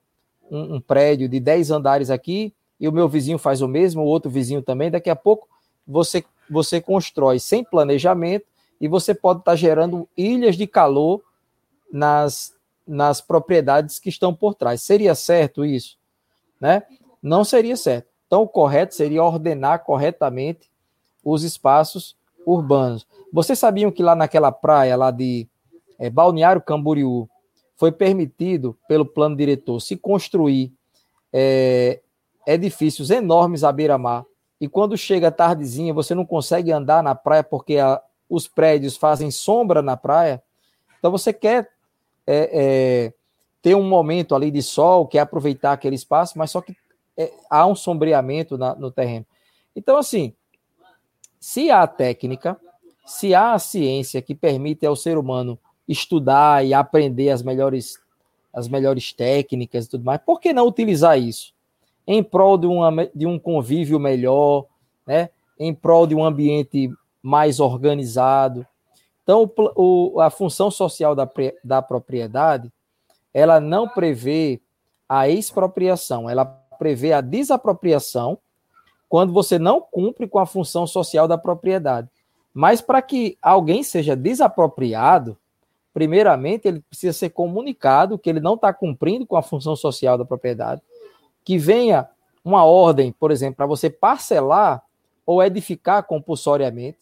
um, 0.50 0.76
um 0.76 0.80
prédio 0.80 1.28
de 1.28 1.40
10 1.40 1.70
andares 1.70 2.10
aqui 2.10 2.54
e 2.82 2.88
o 2.88 2.92
meu 2.92 3.08
vizinho 3.08 3.38
faz 3.38 3.62
o 3.62 3.68
mesmo, 3.68 4.02
o 4.02 4.06
outro 4.06 4.28
vizinho 4.28 4.60
também, 4.60 4.90
daqui 4.90 5.08
a 5.08 5.14
pouco 5.14 5.48
você, 5.86 6.24
você 6.50 6.80
constrói 6.80 7.38
sem 7.38 7.62
planejamento 7.62 8.44
e 8.80 8.88
você 8.88 9.14
pode 9.14 9.38
estar 9.38 9.54
gerando 9.54 10.08
ilhas 10.16 10.56
de 10.56 10.66
calor 10.66 11.22
nas, 11.92 12.52
nas 12.84 13.20
propriedades 13.20 14.00
que 14.00 14.08
estão 14.08 14.34
por 14.34 14.56
trás. 14.56 14.82
Seria 14.82 15.14
certo 15.14 15.64
isso? 15.64 15.96
Né? 16.60 16.82
Não 17.22 17.44
seria 17.44 17.76
certo. 17.76 18.08
Então, 18.26 18.42
o 18.42 18.48
correto 18.48 18.96
seria 18.96 19.22
ordenar 19.22 19.84
corretamente 19.84 20.68
os 21.24 21.44
espaços 21.44 22.16
urbanos. 22.44 23.06
Vocês 23.32 23.60
sabiam 23.60 23.92
que 23.92 24.02
lá 24.02 24.16
naquela 24.16 24.50
praia, 24.50 24.96
lá 24.96 25.12
de 25.12 25.46
é, 26.00 26.10
Balneário 26.10 26.60
Camboriú, 26.60 27.28
foi 27.76 27.92
permitido 27.92 28.76
pelo 28.88 29.06
plano 29.06 29.36
diretor 29.36 29.78
se 29.78 29.96
construir 29.96 30.72
é, 31.32 32.01
edifícios 32.46 33.10
enormes 33.10 33.64
à 33.64 33.72
beira-mar. 33.72 34.24
E 34.60 34.68
quando 34.68 34.96
chega 34.96 35.28
a 35.28 35.32
tardezinha, 35.32 35.92
você 35.92 36.14
não 36.14 36.24
consegue 36.24 36.70
andar 36.70 37.02
na 37.02 37.14
praia 37.14 37.42
porque 37.42 37.78
a, 37.78 38.00
os 38.28 38.46
prédios 38.46 38.96
fazem 38.96 39.30
sombra 39.30 39.82
na 39.82 39.96
praia. 39.96 40.42
Então 40.98 41.10
você 41.10 41.32
quer 41.32 41.68
é, 42.26 42.50
é, 42.52 43.12
ter 43.60 43.74
um 43.74 43.88
momento 43.88 44.34
ali 44.34 44.50
de 44.50 44.62
sol, 44.62 45.06
quer 45.06 45.20
aproveitar 45.20 45.72
aquele 45.72 45.96
espaço, 45.96 46.38
mas 46.38 46.50
só 46.50 46.60
que 46.60 46.76
é, 47.16 47.32
há 47.50 47.66
um 47.66 47.74
sombreamento 47.74 48.56
na, 48.56 48.74
no 48.74 48.90
terreno. 48.90 49.26
Então, 49.74 49.96
assim, 49.96 50.34
se 51.40 51.70
há 51.70 51.86
técnica, 51.86 52.58
se 53.04 53.34
há 53.34 53.54
a 53.54 53.58
ciência 53.58 54.22
que 54.22 54.34
permite 54.34 54.86
ao 54.86 54.96
ser 54.96 55.18
humano 55.18 55.58
estudar 55.88 56.64
e 56.64 56.72
aprender 56.72 57.30
as 57.30 57.42
melhores, 57.42 57.98
as 58.52 58.68
melhores 58.68 59.12
técnicas 59.12 59.86
e 59.86 59.90
tudo 59.90 60.04
mais, 60.04 60.20
por 60.24 60.40
que 60.40 60.52
não 60.52 60.66
utilizar 60.66 61.18
isso? 61.18 61.51
Em 62.06 62.22
prol 62.22 62.58
de, 62.58 62.66
uma, 62.66 63.08
de 63.14 63.26
um 63.26 63.38
convívio 63.38 63.98
melhor, 63.98 64.66
né? 65.06 65.30
em 65.58 65.74
prol 65.74 66.06
de 66.06 66.14
um 66.14 66.24
ambiente 66.24 66.90
mais 67.22 67.60
organizado. 67.60 68.66
Então, 69.22 69.48
o, 69.76 70.20
a 70.20 70.30
função 70.30 70.70
social 70.70 71.14
da, 71.14 71.28
da 71.62 71.80
propriedade, 71.80 72.72
ela 73.32 73.60
não 73.60 73.88
prevê 73.88 74.60
a 75.08 75.28
expropriação, 75.28 76.28
ela 76.28 76.44
prevê 76.78 77.12
a 77.12 77.20
desapropriação 77.20 78.38
quando 79.08 79.32
você 79.32 79.58
não 79.58 79.80
cumpre 79.80 80.26
com 80.26 80.38
a 80.38 80.46
função 80.46 80.86
social 80.86 81.28
da 81.28 81.38
propriedade. 81.38 82.08
Mas 82.52 82.80
para 82.80 83.00
que 83.00 83.38
alguém 83.40 83.82
seja 83.82 84.16
desapropriado, 84.16 85.36
primeiramente 85.94 86.66
ele 86.66 86.80
precisa 86.80 87.12
ser 87.12 87.30
comunicado 87.30 88.18
que 88.18 88.28
ele 88.28 88.40
não 88.40 88.54
está 88.54 88.72
cumprindo 88.72 89.26
com 89.26 89.36
a 89.36 89.42
função 89.42 89.76
social 89.76 90.18
da 90.18 90.24
propriedade 90.24 90.82
que 91.44 91.58
venha 91.58 92.08
uma 92.44 92.64
ordem, 92.64 93.12
por 93.12 93.30
exemplo, 93.30 93.56
para 93.56 93.66
você 93.66 93.88
parcelar 93.88 94.82
ou 95.24 95.42
edificar 95.42 96.02
compulsoriamente 96.04 96.98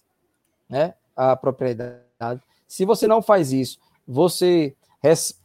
né, 0.69 0.95
a 1.17 1.35
propriedade. 1.35 2.41
Se 2.69 2.85
você 2.85 3.07
não 3.07 3.23
faz 3.23 3.53
isso, 3.53 3.79
você 4.07 4.75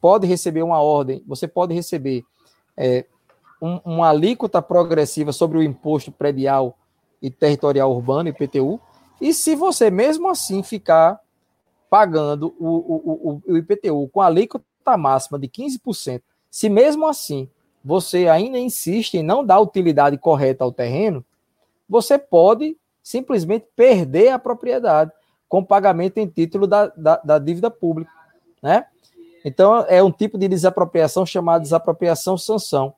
pode 0.02 0.28
receber 0.28 0.64
uma 0.64 0.82
ordem, 0.82 1.24
você 1.26 1.48
pode 1.48 1.74
receber 1.74 2.24
é, 2.76 3.06
um, 3.62 3.80
uma 3.86 4.10
alíquota 4.10 4.62
progressiva 4.62 5.32
sobre 5.32 5.58
o 5.58 5.64
imposto 5.64 6.12
predial 6.12 6.78
e 7.22 7.30
territorial 7.30 7.92
urbano, 7.92 8.30
IPTU, 8.30 8.80
e 9.20 9.34
se 9.34 9.56
você 9.56 9.90
mesmo 9.90 10.28
assim 10.28 10.62
ficar 10.62 11.20
pagando 11.90 12.54
o, 12.60 12.68
o, 12.68 13.42
o, 13.48 13.54
o 13.54 13.58
IPTU 13.58 14.10
com 14.10 14.22
a 14.22 14.26
alíquota 14.26 14.98
máxima 14.98 15.40
de 15.40 15.48
15%, 15.48 16.22
se 16.52 16.70
mesmo 16.70 17.08
assim 17.08 17.50
você 17.86 18.28
ainda 18.28 18.58
insiste 18.58 19.14
em 19.14 19.24
não 19.24 19.46
dar 19.46 19.60
utilidade 19.60 20.18
correta 20.18 20.64
ao 20.64 20.72
terreno, 20.72 21.24
você 21.88 22.18
pode 22.18 22.76
simplesmente 23.04 23.68
perder 23.76 24.30
a 24.30 24.40
propriedade 24.40 25.12
com 25.48 25.64
pagamento 25.64 26.18
em 26.18 26.26
título 26.26 26.66
da, 26.66 26.88
da, 26.88 27.18
da 27.18 27.38
dívida 27.38 27.70
pública, 27.70 28.12
né? 28.60 28.88
Então, 29.46 29.86
é 29.88 30.02
um 30.02 30.12
tipo 30.12 30.40
de 30.40 30.48
desapropriação 30.48 31.24
chamada 31.24 31.62
desapropriação 31.62 32.36
sanção. 32.36 32.96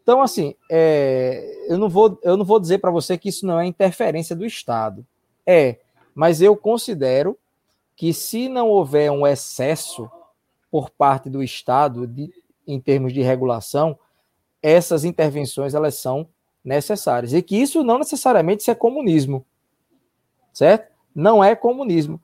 Então, 0.00 0.22
assim, 0.22 0.54
é, 0.70 1.66
eu, 1.68 1.76
não 1.76 1.88
vou, 1.88 2.16
eu 2.22 2.36
não 2.36 2.44
vou 2.44 2.60
dizer 2.60 2.78
para 2.78 2.92
você 2.92 3.18
que 3.18 3.28
isso 3.28 3.44
não 3.44 3.58
é 3.58 3.66
interferência 3.66 4.36
do 4.36 4.46
Estado. 4.46 5.04
É, 5.44 5.78
mas 6.14 6.40
eu 6.40 6.56
considero 6.56 7.36
que 7.96 8.14
se 8.14 8.48
não 8.48 8.68
houver 8.68 9.10
um 9.10 9.26
excesso 9.26 10.08
por 10.70 10.90
parte 10.90 11.28
do 11.28 11.42
Estado 11.42 12.06
de, 12.06 12.32
em 12.64 12.78
termos 12.80 13.12
de 13.12 13.20
regulação, 13.20 13.98
essas 14.62 15.04
intervenções 15.04 15.74
elas 15.74 15.96
são 15.96 16.28
necessárias. 16.64 17.32
E 17.32 17.42
que 17.42 17.56
isso 17.56 17.82
não 17.82 17.98
necessariamente 17.98 18.70
é 18.70 18.74
comunismo, 18.74 19.44
certo? 20.52 20.92
Não 21.14 21.42
é 21.42 21.54
comunismo. 21.56 22.20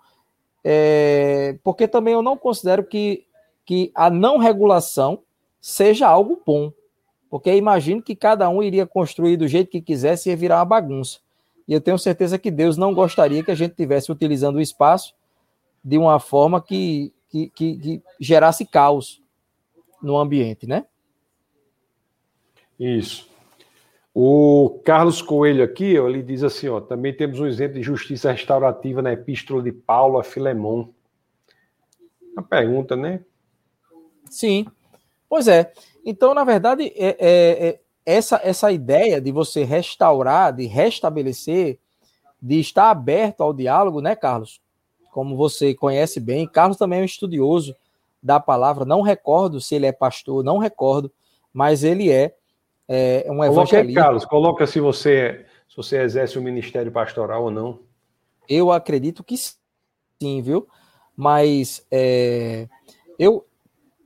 É, 0.64 1.58
porque 1.62 1.88
também 1.88 2.14
eu 2.14 2.22
não 2.22 2.36
considero 2.36 2.84
que, 2.84 3.26
que 3.64 3.90
a 3.94 4.08
não 4.08 4.38
regulação 4.38 5.20
seja 5.60 6.06
algo 6.06 6.40
bom. 6.44 6.72
Porque 7.30 7.54
imagino 7.54 8.02
que 8.02 8.16
cada 8.16 8.48
um 8.48 8.62
iria 8.62 8.86
construir 8.86 9.36
do 9.36 9.46
jeito 9.46 9.70
que 9.70 9.82
quisesse 9.82 10.28
e 10.28 10.30
ia 10.30 10.36
virar 10.36 10.58
uma 10.58 10.64
bagunça. 10.64 11.18
E 11.66 11.72
eu 11.74 11.80
tenho 11.80 11.98
certeza 11.98 12.38
que 12.38 12.50
Deus 12.50 12.78
não 12.78 12.94
gostaria 12.94 13.44
que 13.44 13.50
a 13.50 13.54
gente 13.54 13.72
estivesse 13.72 14.10
utilizando 14.10 14.56
o 14.56 14.60
espaço 14.60 15.14
de 15.84 15.98
uma 15.98 16.18
forma 16.18 16.62
que, 16.62 17.12
que, 17.28 17.50
que, 17.50 17.76
que 17.76 18.02
gerasse 18.18 18.64
caos 18.64 19.22
no 20.02 20.16
ambiente, 20.16 20.66
né? 20.66 20.86
Isso. 22.78 23.28
O 24.14 24.80
Carlos 24.84 25.22
Coelho 25.22 25.62
aqui, 25.62 25.94
ele 25.94 26.22
diz 26.22 26.42
assim, 26.42 26.68
ó, 26.68 26.80
também 26.80 27.12
temos 27.12 27.38
um 27.38 27.46
exemplo 27.46 27.74
de 27.74 27.82
justiça 27.82 28.32
restaurativa 28.32 29.00
na 29.00 29.12
epístola 29.12 29.62
de 29.62 29.70
Paulo 29.70 30.18
a 30.18 30.24
Filemão. 30.24 30.92
Uma 32.32 32.42
pergunta, 32.42 32.96
né? 32.96 33.20
Sim. 34.30 34.66
Pois 35.28 35.46
é. 35.46 35.72
Então, 36.04 36.34
na 36.34 36.42
verdade, 36.42 36.92
é, 36.96 37.16
é, 37.18 37.68
é, 37.68 37.80
essa, 38.04 38.40
essa 38.42 38.72
ideia 38.72 39.20
de 39.20 39.30
você 39.30 39.64
restaurar, 39.64 40.52
de 40.52 40.66
restabelecer, 40.66 41.78
de 42.40 42.58
estar 42.58 42.90
aberto 42.90 43.42
ao 43.42 43.52
diálogo, 43.52 44.00
né, 44.00 44.16
Carlos? 44.16 44.60
Como 45.12 45.36
você 45.36 45.74
conhece 45.74 46.18
bem, 46.18 46.46
Carlos 46.46 46.76
também 46.76 47.00
é 47.00 47.02
um 47.02 47.06
estudioso 47.06 47.76
da 48.22 48.40
palavra. 48.40 48.84
Não 48.84 49.02
recordo 49.02 49.60
se 49.60 49.74
ele 49.74 49.86
é 49.86 49.92
pastor, 49.92 50.42
não 50.42 50.58
recordo, 50.58 51.12
mas 51.52 51.84
ele 51.84 52.10
é, 52.10 52.34
é 52.88 53.26
um 53.30 53.44
evangelista. 53.44 53.76
Coloca 53.76 53.94
Carlos, 53.94 54.24
coloca 54.24 54.66
se 54.66 54.80
você, 54.80 55.44
se 55.68 55.76
você 55.76 56.00
exerce 56.00 56.38
o 56.38 56.42
ministério 56.42 56.90
pastoral 56.90 57.44
ou 57.44 57.50
não. 57.50 57.80
Eu 58.48 58.72
acredito 58.72 59.22
que 59.22 59.36
sim, 59.36 60.42
viu? 60.42 60.66
Mas 61.14 61.84
é, 61.90 62.66
eu 63.18 63.44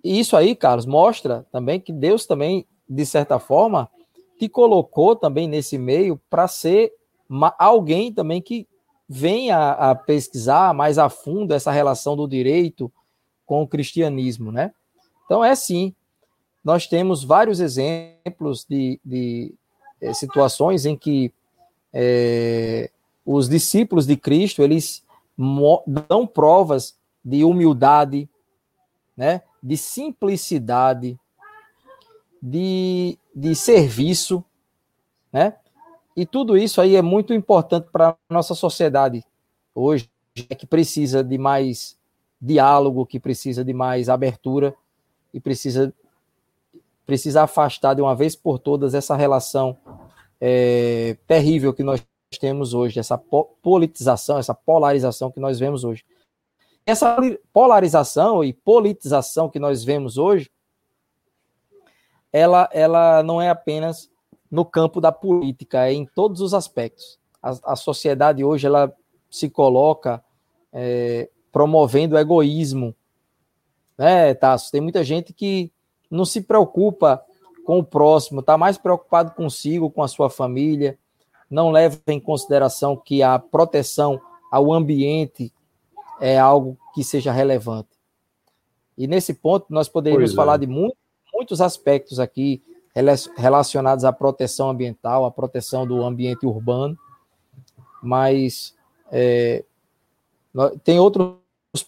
isso 0.02 0.36
aí, 0.36 0.56
Carlos, 0.56 0.84
mostra 0.84 1.46
também 1.52 1.78
que 1.78 1.92
Deus 1.92 2.26
também, 2.26 2.66
de 2.88 3.06
certa 3.06 3.38
forma, 3.38 3.88
te 4.36 4.48
colocou 4.48 5.14
também 5.14 5.46
nesse 5.46 5.78
meio 5.78 6.20
para 6.28 6.48
ser 6.48 6.92
alguém 7.56 8.12
também 8.12 8.42
que 8.42 8.66
venha 9.08 9.70
a 9.70 9.94
pesquisar 9.94 10.74
mais 10.74 10.98
a 10.98 11.08
fundo 11.08 11.54
essa 11.54 11.70
relação 11.70 12.16
do 12.16 12.26
direito 12.26 12.92
com 13.46 13.62
o 13.62 13.68
cristianismo, 13.68 14.50
né? 14.50 14.72
Então 15.24 15.44
é 15.44 15.54
sim, 15.54 15.94
nós 16.64 16.86
temos 16.86 17.24
vários 17.24 17.60
exemplos 17.60 18.64
de, 18.68 19.00
de 19.04 19.54
é, 20.00 20.12
situações 20.14 20.86
em 20.86 20.96
que 20.96 21.32
é, 21.92 22.90
os 23.24 23.48
discípulos 23.48 24.06
de 24.06 24.16
Cristo 24.16 24.62
eles 24.62 25.04
dão 26.08 26.26
provas 26.26 26.96
de 27.24 27.44
humildade, 27.44 28.28
né? 29.16 29.42
De 29.62 29.76
simplicidade, 29.76 31.18
de, 32.40 33.18
de 33.34 33.54
serviço, 33.54 34.44
né? 35.32 35.54
E 36.16 36.26
tudo 36.26 36.56
isso 36.56 36.80
aí 36.80 36.96
é 36.96 37.02
muito 37.02 37.32
importante 37.32 37.88
para 37.90 38.10
a 38.10 38.34
nossa 38.34 38.54
sociedade 38.54 39.24
hoje, 39.74 40.10
que 40.34 40.66
precisa 40.66 41.24
de 41.24 41.38
mais 41.38 41.96
diálogo, 42.40 43.06
que 43.06 43.18
precisa 43.18 43.64
de 43.64 43.72
mais 43.72 44.08
abertura 44.08 44.74
e 45.32 45.40
precisa, 45.40 45.92
precisa 47.12 47.42
afastar 47.42 47.92
de 47.92 48.00
uma 48.00 48.16
vez 48.16 48.34
por 48.34 48.58
todas 48.58 48.94
essa 48.94 49.14
relação 49.14 49.76
é, 50.40 51.18
terrível 51.26 51.74
que 51.74 51.82
nós 51.82 52.02
temos 52.40 52.72
hoje, 52.72 52.98
essa 52.98 53.18
politização, 53.60 54.38
essa 54.38 54.54
polarização 54.54 55.30
que 55.30 55.38
nós 55.38 55.58
vemos 55.58 55.84
hoje. 55.84 56.06
Essa 56.86 57.14
polarização 57.52 58.42
e 58.42 58.54
politização 58.54 59.50
que 59.50 59.58
nós 59.58 59.84
vemos 59.84 60.16
hoje, 60.16 60.50
ela, 62.32 62.66
ela 62.72 63.22
não 63.22 63.42
é 63.42 63.50
apenas 63.50 64.10
no 64.50 64.64
campo 64.64 64.98
da 64.98 65.12
política, 65.12 65.86
é 65.86 65.92
em 65.92 66.06
todos 66.06 66.40
os 66.40 66.54
aspectos. 66.54 67.18
A, 67.42 67.72
a 67.72 67.76
sociedade 67.76 68.42
hoje 68.42 68.66
ela 68.66 68.90
se 69.30 69.50
coloca 69.50 70.24
é, 70.72 71.28
promovendo 71.52 72.16
egoísmo, 72.16 72.96
né, 73.98 74.32
Tasso? 74.32 74.72
Tem 74.72 74.80
muita 74.80 75.04
gente 75.04 75.34
que 75.34 75.70
não 76.12 76.24
se 76.24 76.42
preocupa 76.42 77.24
com 77.64 77.78
o 77.78 77.84
próximo, 77.84 78.40
está 78.40 78.58
mais 78.58 78.76
preocupado 78.76 79.32
consigo, 79.32 79.90
com 79.90 80.02
a 80.02 80.08
sua 80.08 80.28
família, 80.28 80.98
não 81.50 81.70
leva 81.70 81.98
em 82.08 82.20
consideração 82.20 82.96
que 82.96 83.22
a 83.22 83.38
proteção 83.38 84.20
ao 84.50 84.72
ambiente 84.72 85.52
é 86.20 86.38
algo 86.38 86.76
que 86.94 87.02
seja 87.02 87.32
relevante. 87.32 87.88
E 88.96 89.06
nesse 89.06 89.32
ponto, 89.34 89.66
nós 89.70 89.88
poderíamos 89.88 90.32
é. 90.32 90.34
falar 90.34 90.56
de 90.58 90.66
muito, 90.66 90.96
muitos 91.32 91.60
aspectos 91.60 92.20
aqui 92.20 92.62
relacionados 93.36 94.04
à 94.04 94.12
proteção 94.12 94.68
ambiental, 94.68 95.24
à 95.24 95.30
proteção 95.30 95.86
do 95.86 96.02
ambiente 96.02 96.44
urbano, 96.44 96.96
mas 98.02 98.74
é, 99.10 99.64
tem 100.84 100.98
outros 100.98 101.38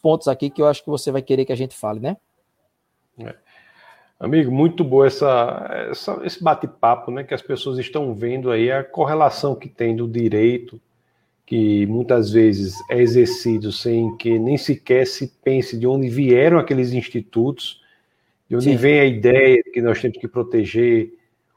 pontos 0.01 0.29
aqui 0.29 0.49
que 0.49 0.63
eu 0.63 0.67
acho 0.67 0.83
que 0.83 0.89
você 0.89 1.11
vai 1.11 1.21
querer 1.21 1.45
que 1.45 1.53
a 1.53 1.57
gente 1.57 1.77
fale, 1.77 2.01
né? 2.01 2.17
É. 3.19 3.44
Amigo, 4.25 4.51
muito 4.51 4.83
bom 4.83 5.05
essa, 5.05 5.87
essa 5.91 6.19
esse 6.25 6.43
bate-papo, 6.43 7.11
né? 7.11 7.25
Que 7.25 7.35
as 7.35 7.43
pessoas 7.43 7.79
estão 7.79 8.15
vendo 8.15 8.51
aí 8.51 8.73
a 8.73 8.83
correlação 8.83 9.55
que 9.55 9.69
tem 9.69 9.95
do 9.95 10.09
direito, 10.09 10.81
que 11.45 11.85
muitas 11.85 12.31
vezes 12.33 12.79
é 12.89 13.03
exercido 13.03 13.71
sem 13.71 14.17
que 14.17 14.39
nem 14.39 14.57
sequer 14.57 15.07
se 15.07 15.29
pense 15.45 15.79
de 15.79 15.87
onde 15.87 16.09
vieram 16.09 16.59
aqueles 16.59 16.95
institutos, 16.95 17.83
de 18.49 18.57
onde 18.57 18.71
Sim. 18.71 18.77
vem 18.77 19.01
a 19.01 19.05
ideia 19.05 19.63
de 19.63 19.71
que 19.71 19.83
nós 19.83 20.01
temos 20.01 20.17
que 20.17 20.27
proteger 20.27 21.13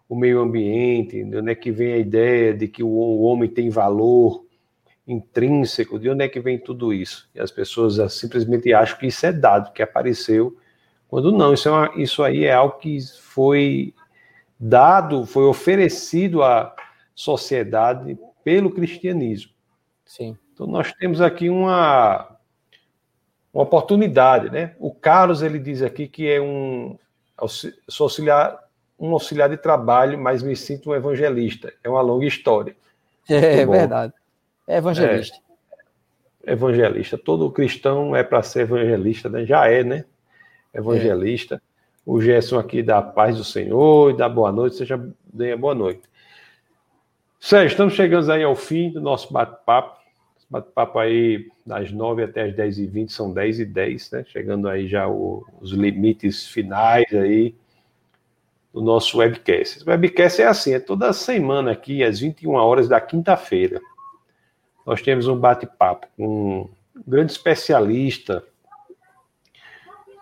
o 0.09 0.13
meio 0.13 0.41
ambiente, 0.41 1.23
de 1.23 1.37
onde 1.37 1.49
é 1.49 1.55
que 1.55 1.71
vem 1.71 1.93
a 1.93 1.97
ideia 1.97 2.53
de 2.53 2.67
que 2.67 2.83
o 2.83 3.21
homem 3.21 3.49
tem 3.49 3.69
valor 3.69 4.43
intrínseco, 5.07 5.97
de 5.97 6.09
onde 6.09 6.25
é 6.25 6.27
que 6.27 6.41
vem 6.41 6.59
tudo 6.59 6.93
isso? 6.93 7.29
E 7.33 7.39
as 7.39 7.49
pessoas 7.49 8.11
simplesmente 8.11 8.73
acham 8.73 8.99
que 8.99 9.07
isso 9.07 9.25
é 9.25 9.31
dado, 9.31 9.71
que 9.71 9.81
apareceu 9.81 10.57
quando 11.09 11.31
não, 11.31 11.53
isso, 11.53 11.69
é 11.69 11.71
uma, 11.71 11.91
isso 11.95 12.23
aí 12.23 12.45
é 12.45 12.53
algo 12.53 12.77
que 12.77 12.99
foi 13.21 13.93
dado, 14.59 15.25
foi 15.25 15.43
oferecido 15.43 16.43
à 16.43 16.75
sociedade 17.15 18.17
pelo 18.43 18.71
cristianismo. 18.71 19.51
Sim. 20.05 20.37
Então 20.53 20.67
nós 20.67 20.91
temos 20.93 21.21
aqui 21.21 21.49
uma, 21.49 22.37
uma 23.53 23.63
oportunidade, 23.63 24.49
né? 24.49 24.75
O 24.79 24.93
Carlos 24.93 25.41
ele 25.41 25.59
diz 25.59 25.81
aqui 25.81 26.07
que 26.07 26.27
é 26.29 26.41
um 26.41 26.97
sou 27.87 28.05
auxiliar, 28.05 28.57
um 28.99 29.11
auxiliar 29.11 29.49
de 29.49 29.57
trabalho, 29.57 30.17
mas 30.17 30.41
me 30.41 30.55
sinto 30.55 30.89
um 30.89 30.95
evangelista. 30.95 31.71
É 31.83 31.89
uma 31.89 32.01
longa 32.01 32.25
história. 32.25 32.75
É, 33.29 33.61
é 33.61 33.65
verdade. 33.65 34.13
É 34.67 34.77
evangelista. 34.77 35.37
É, 36.43 36.53
evangelista. 36.53 37.17
Todo 37.17 37.51
cristão 37.51 38.15
é 38.15 38.23
para 38.23 38.41
ser 38.41 38.61
evangelista, 38.61 39.29
né? 39.29 39.45
Já 39.45 39.67
é, 39.67 39.83
né? 39.83 40.05
Evangelista. 40.73 41.55
É. 41.55 41.59
O 42.05 42.21
Gerson 42.21 42.57
aqui 42.57 42.81
dá 42.81 43.01
paz 43.01 43.35
do 43.35 43.43
Senhor 43.43 44.11
e 44.11 44.17
dá 44.17 44.29
boa 44.29 44.51
noite, 44.51 44.77
seja 44.77 44.97
bem 45.33 45.57
boa 45.57 45.75
noite. 45.75 46.01
Sérgio, 47.39 47.67
estamos 47.67 47.93
chegando 47.93 48.31
aí 48.31 48.43
ao 48.43 48.55
fim 48.55 48.89
do 48.89 49.01
nosso 49.01 49.31
bate-papo. 49.31 49.97
Bate-papo 50.49 50.97
aí 50.99 51.49
das 51.65 51.91
9 51.91 52.23
até 52.23 52.43
as 52.43 52.55
10 52.55 52.79
e 52.79 52.87
20 52.87 53.11
são 53.11 53.33
10 53.33 53.59
e 53.59 53.65
10, 53.65 54.11
né? 54.11 54.25
Chegando 54.25 54.69
aí 54.69 54.87
já 54.87 55.07
o, 55.07 55.45
os 55.59 55.71
limites 55.71 56.47
finais 56.47 57.05
aí 57.13 57.53
do 58.73 58.81
nosso 58.81 59.17
webcast. 59.17 59.83
O 59.83 59.89
webcast 59.89 60.41
é 60.41 60.47
assim, 60.47 60.73
é 60.73 60.79
toda 60.79 61.11
semana 61.11 61.71
aqui, 61.71 62.03
às 62.03 62.19
21 62.21 62.51
horas 62.53 62.87
da 62.87 63.01
quinta-feira. 63.01 63.81
Nós 64.85 65.01
temos 65.01 65.27
um 65.27 65.37
bate-papo 65.37 66.07
com 66.15 66.61
um 66.61 66.69
grande 67.05 67.33
especialista 67.33 68.41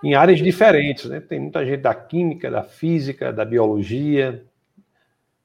em 0.04 0.14
áreas 0.14 0.40
diferentes, 0.40 1.06
né? 1.06 1.20
Tem 1.20 1.40
muita 1.40 1.66
gente 1.66 1.82
da 1.82 1.94
química, 1.94 2.50
da 2.52 2.64
física, 2.64 3.32
da 3.32 3.44
biologia, 3.46 4.44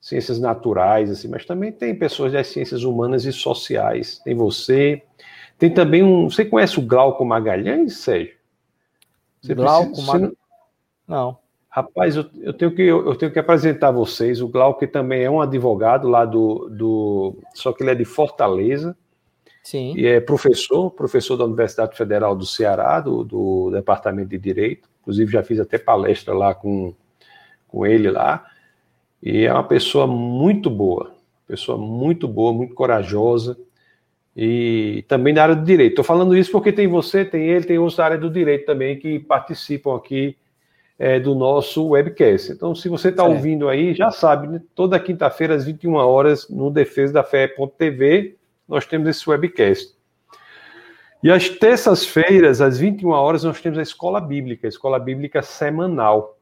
ciências 0.01 0.41
naturais, 0.41 1.11
assim, 1.11 1.29
mas 1.29 1.45
também 1.45 1.71
tem 1.71 1.95
pessoas 1.95 2.33
das 2.33 2.47
ciências 2.49 2.83
humanas 2.83 3.25
e 3.25 3.33
sociais. 3.33 4.21
Tem 4.25 4.35
você. 4.35 5.03
Tem 5.59 5.73
também 5.73 6.03
um. 6.03 6.31
Você 6.31 6.45
conhece 6.45 6.79
o 6.79 6.83
Glauco 6.83 7.25
Magalhães, 7.25 7.99
Sérgio? 7.99 8.35
Você 9.43 9.55
Glauco 9.55 10.01
Magalhães? 10.03 10.33
Não. 11.07 11.17
não. 11.17 11.39
Rapaz, 11.69 12.17
eu, 12.17 12.29
eu, 12.41 12.53
tenho 12.53 12.75
que, 12.75 12.83
eu, 12.83 13.15
tenho 13.15 13.31
que 13.31 13.39
apresentar 13.39 13.93
vocês. 13.93 14.43
O 14.43 14.49
Glauco 14.49 14.85
também 14.89 15.23
é 15.23 15.31
um 15.31 15.41
advogado 15.41 16.09
lá 16.09 16.25
do, 16.25 16.69
do. 16.69 17.39
Só 17.55 17.73
que 17.73 17.85
ele 17.85 17.93
é 17.93 17.95
de 17.95 18.05
Fortaleza. 18.05 18.97
Sim. 19.63 19.95
E 19.97 20.07
é 20.07 20.21
professor, 20.21 20.91
professor 20.91 21.37
da 21.37 21.45
Universidade 21.45 21.97
Federal 21.97 22.35
do 22.35 22.47
Ceará, 22.47 23.01
do, 23.01 23.25
do 23.25 23.71
Departamento 23.71 24.31
de 24.31 24.39
Direito. 24.39 24.89
Inclusive, 25.01 25.33
já 25.33 25.43
fiz 25.43 25.61
até 25.61 25.79
palestra 25.79 26.35
lá 26.35 26.55
com, 26.55 26.95
com 27.69 27.87
ele 27.87 28.11
lá. 28.11 28.47
E 29.23 29.45
é 29.45 29.53
uma 29.53 29.65
pessoa 29.65 30.07
muito 30.07 30.71
boa, 30.71 31.13
pessoa 31.47 31.77
muito 31.77 32.27
boa, 32.27 32.53
muito 32.53 32.75
corajosa. 32.75 33.59
E 34.35 35.05
também 35.09 35.35
da 35.35 35.43
área 35.43 35.57
do 35.57 35.65
direito. 35.65 35.93
Estou 35.93 36.05
falando 36.05 36.37
isso 36.37 36.51
porque 36.53 36.73
tem 36.73 36.87
você, 36.87 37.25
tem 37.25 37.49
ele, 37.49 37.65
tem 37.65 37.79
outros 37.79 37.97
da 37.97 38.05
área 38.05 38.19
do 38.19 38.31
direito 38.31 38.65
também 38.65 38.99
que 38.99 39.19
participam 39.19 39.97
aqui 39.97 40.37
é, 40.99 41.21
do 41.21 41.35
nosso 41.35 41.89
webcast. 41.89 42.53
Então, 42.53 42.75
se 42.75 42.89
você 42.89 43.09
está 43.09 43.25
ouvindo 43.25 43.69
aí, 43.69 43.93
já 43.93 44.11
sabe, 44.11 44.47
né? 44.47 44.63
toda 44.75 45.01
quinta-feira 45.01 45.55
às 45.55 45.65
21 45.65 45.95
horas 45.95 46.49
no 46.49 46.71
defesa 46.71 47.13
da 47.13 47.25
fé.tv 47.25 48.37
nós 48.71 48.87
temos 48.87 49.09
esse 49.09 49.29
webcast. 49.29 49.95
E 51.23 51.31
às 51.31 51.49
terças-feiras, 51.49 52.61
às 52.61 52.79
21 52.79 53.11
horas, 53.11 53.45
nós 53.45 53.61
temos 53.61 53.79
a 53.79 53.83
escola 53.83 54.21
bíblica, 54.21 54.67
a 54.67 54.71
escola 54.71 54.99
bíblica 54.99 55.43
semanal. 55.43 56.39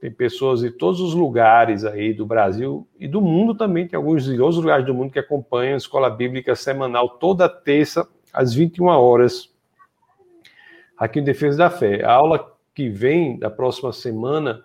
Tem 0.00 0.10
pessoas 0.10 0.60
de 0.60 0.70
todos 0.70 1.00
os 1.00 1.14
lugares 1.14 1.84
aí 1.84 2.14
do 2.14 2.24
Brasil 2.24 2.88
e 2.98 3.06
do 3.06 3.20
mundo 3.20 3.54
também, 3.54 3.86
tem 3.86 3.96
alguns 3.96 4.24
de 4.24 4.40
outros 4.40 4.56
lugares 4.56 4.86
do 4.86 4.94
mundo 4.94 5.12
que 5.12 5.18
acompanham 5.18 5.74
a 5.74 5.76
escola 5.76 6.08
bíblica 6.08 6.54
semanal 6.54 7.08
toda 7.08 7.48
terça, 7.48 8.08
às 8.32 8.54
21 8.54 8.86
horas, 8.86 9.52
aqui 10.96 11.20
em 11.20 11.24
Defesa 11.24 11.58
da 11.58 11.70
Fé. 11.70 12.02
A 12.02 12.12
aula 12.12 12.56
que 12.74 12.88
vem, 12.88 13.38
da 13.38 13.50
próxima 13.50 13.92
semana, 13.92 14.64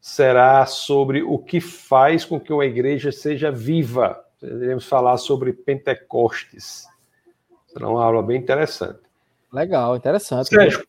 será 0.00 0.64
sobre 0.66 1.22
o 1.22 1.36
que 1.38 1.60
faz 1.60 2.24
com 2.24 2.38
que 2.38 2.52
uma 2.52 2.64
igreja 2.64 3.10
seja 3.10 3.50
viva, 3.50 4.21
Iremos 4.42 4.86
falar 4.86 5.16
sobre 5.16 5.52
Pentecostes. 5.52 6.86
Será 7.66 7.88
uma 7.88 8.04
aula 8.04 8.22
bem 8.22 8.38
interessante. 8.38 9.00
Legal, 9.52 9.96
interessante. 9.96 10.48
Sérgio, 10.48 10.86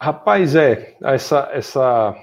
rapaz, 0.00 0.54
é, 0.56 0.96
essa, 1.02 1.48
essa 1.52 2.14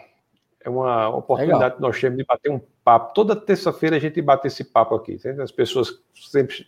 é 0.64 0.70
uma 0.70 1.10
oportunidade 1.10 1.64
Legal. 1.64 1.76
que 1.78 1.82
nós 1.82 2.00
temos 2.00 2.18
de 2.18 2.26
bater 2.26 2.52
um 2.52 2.62
papo. 2.84 3.14
Toda 3.14 3.36
terça-feira 3.36 3.96
a 3.96 4.00
gente 4.00 4.22
bate 4.22 4.48
esse 4.48 4.64
papo 4.64 4.96
aqui. 4.96 5.20
As 5.42 5.52
pessoas 5.52 6.00
sempre. 6.14 6.68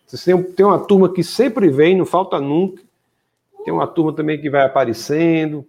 Tem 0.55 0.65
uma 0.65 0.79
turma 0.85 1.11
que 1.11 1.23
sempre 1.23 1.69
vem, 1.69 1.97
não 1.97 2.05
falta 2.05 2.39
nunca. 2.39 2.81
Tem 3.63 3.73
uma 3.73 3.87
turma 3.87 4.13
também 4.13 4.39
que 4.41 4.49
vai 4.49 4.63
aparecendo. 4.65 5.65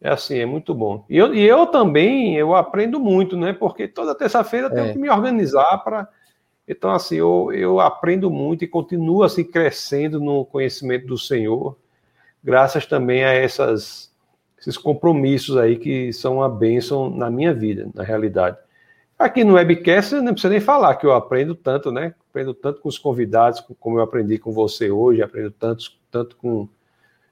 É 0.00 0.10
assim, 0.10 0.38
é 0.38 0.46
muito 0.46 0.74
bom. 0.74 1.04
E 1.08 1.16
eu, 1.16 1.32
e 1.32 1.46
eu 1.46 1.66
também, 1.66 2.36
eu 2.36 2.54
aprendo 2.54 2.98
muito, 2.98 3.36
né? 3.36 3.52
Porque 3.52 3.86
toda 3.86 4.14
terça-feira 4.14 4.66
eu 4.66 4.70
tenho 4.70 4.86
é. 4.86 4.92
que 4.92 4.98
me 4.98 5.08
organizar 5.08 5.78
para. 5.78 6.08
Então, 6.66 6.90
assim, 6.92 7.16
eu, 7.16 7.52
eu 7.52 7.80
aprendo 7.80 8.30
muito 8.30 8.64
e 8.64 8.68
continuo 8.68 9.22
assim 9.22 9.44
crescendo 9.44 10.20
no 10.20 10.44
conhecimento 10.44 11.06
do 11.06 11.18
Senhor, 11.18 11.76
graças 12.42 12.86
também 12.86 13.24
a 13.24 13.32
essas, 13.32 14.12
esses 14.58 14.78
compromissos 14.78 15.56
aí 15.56 15.76
que 15.76 16.12
são 16.12 16.36
uma 16.36 16.48
bênção 16.48 17.10
na 17.10 17.30
minha 17.30 17.52
vida, 17.52 17.90
na 17.94 18.02
realidade. 18.02 18.56
Aqui 19.18 19.44
no 19.44 19.54
webcast 19.54 20.14
não 20.16 20.32
precisa 20.32 20.50
nem 20.50 20.60
falar 20.60 20.96
que 20.96 21.06
eu 21.06 21.12
aprendo 21.12 21.54
tanto, 21.54 21.92
né? 21.92 22.14
Aprendo 22.30 22.54
tanto 22.54 22.80
com 22.80 22.88
os 22.88 22.98
convidados, 22.98 23.60
como 23.78 23.98
eu 23.98 24.02
aprendi 24.02 24.38
com 24.38 24.50
você 24.50 24.90
hoje, 24.90 25.22
aprendo 25.22 25.50
tanto, 25.52 25.84
tanto 26.10 26.36
com, 26.36 26.68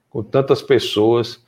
com 0.09 0.23
tantas 0.23 0.62
pessoas. 0.62 1.44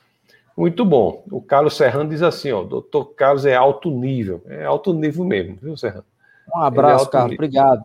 Muito 0.55 0.83
bom. 0.83 1.23
O 1.31 1.41
Carlos 1.41 1.75
Serrano 1.75 2.09
diz 2.09 2.21
assim, 2.21 2.51
ó, 2.51 2.63
doutor 2.63 3.05
Carlos 3.13 3.45
é 3.45 3.55
alto 3.55 3.89
nível. 3.89 4.41
É 4.47 4.65
alto 4.65 4.93
nível 4.93 5.23
mesmo, 5.23 5.57
viu, 5.61 5.77
Serrano? 5.77 6.05
Um 6.53 6.59
abraço, 6.59 7.07
é 7.07 7.11
Carlos. 7.11 7.33
Obrigado. 7.33 7.83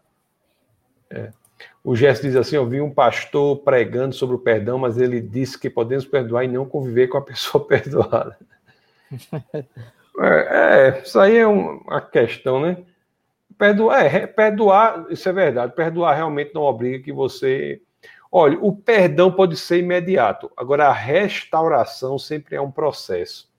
É. 1.10 1.30
O 1.82 1.94
Gesto 1.97 2.22
diz 2.22 2.36
assim: 2.36 2.56
eu 2.56 2.66
vi 2.66 2.80
um 2.80 2.90
pastor 2.90 3.59
pregando 3.59 4.14
sobre 4.14 4.36
o 4.36 4.39
perdão, 4.39 4.78
mas 4.78 4.98
ele 4.98 5.20
disse 5.20 5.59
que 5.59 5.70
podemos 5.70 6.05
perdoar 6.05 6.44
e 6.44 6.48
não 6.48 6.66
conviver 6.66 7.09
com 7.09 7.18
a 7.18 7.22
pessoa 7.24 7.66
perdoada. 7.66 8.39
é, 10.20 10.97
é, 10.98 11.02
isso 11.02 11.18
aí 11.18 11.36
é 11.36 11.47
uma 11.47 12.01
questão, 12.01 12.60
né? 12.60 12.78
Perdoar, 13.56 14.14
é, 14.14 14.26
perdoar, 14.26 15.06
isso 15.10 15.28
é 15.28 15.32
verdade. 15.32 15.74
Perdoar 15.74 16.14
realmente 16.14 16.55
não 16.55 16.62
obriga 16.62 17.02
que 17.02 17.12
você 17.12 17.80
Olha, 18.30 18.59
o 18.60 18.76
perdão 18.76 19.32
pode 19.32 19.56
ser 19.56 19.78
imediato, 19.78 20.51
agora 20.55 20.89
a 20.89 20.93
restauração 20.93 22.18
sempre 22.18 22.56
é 22.56 22.60
um 22.60 22.70
processo. 22.70 23.51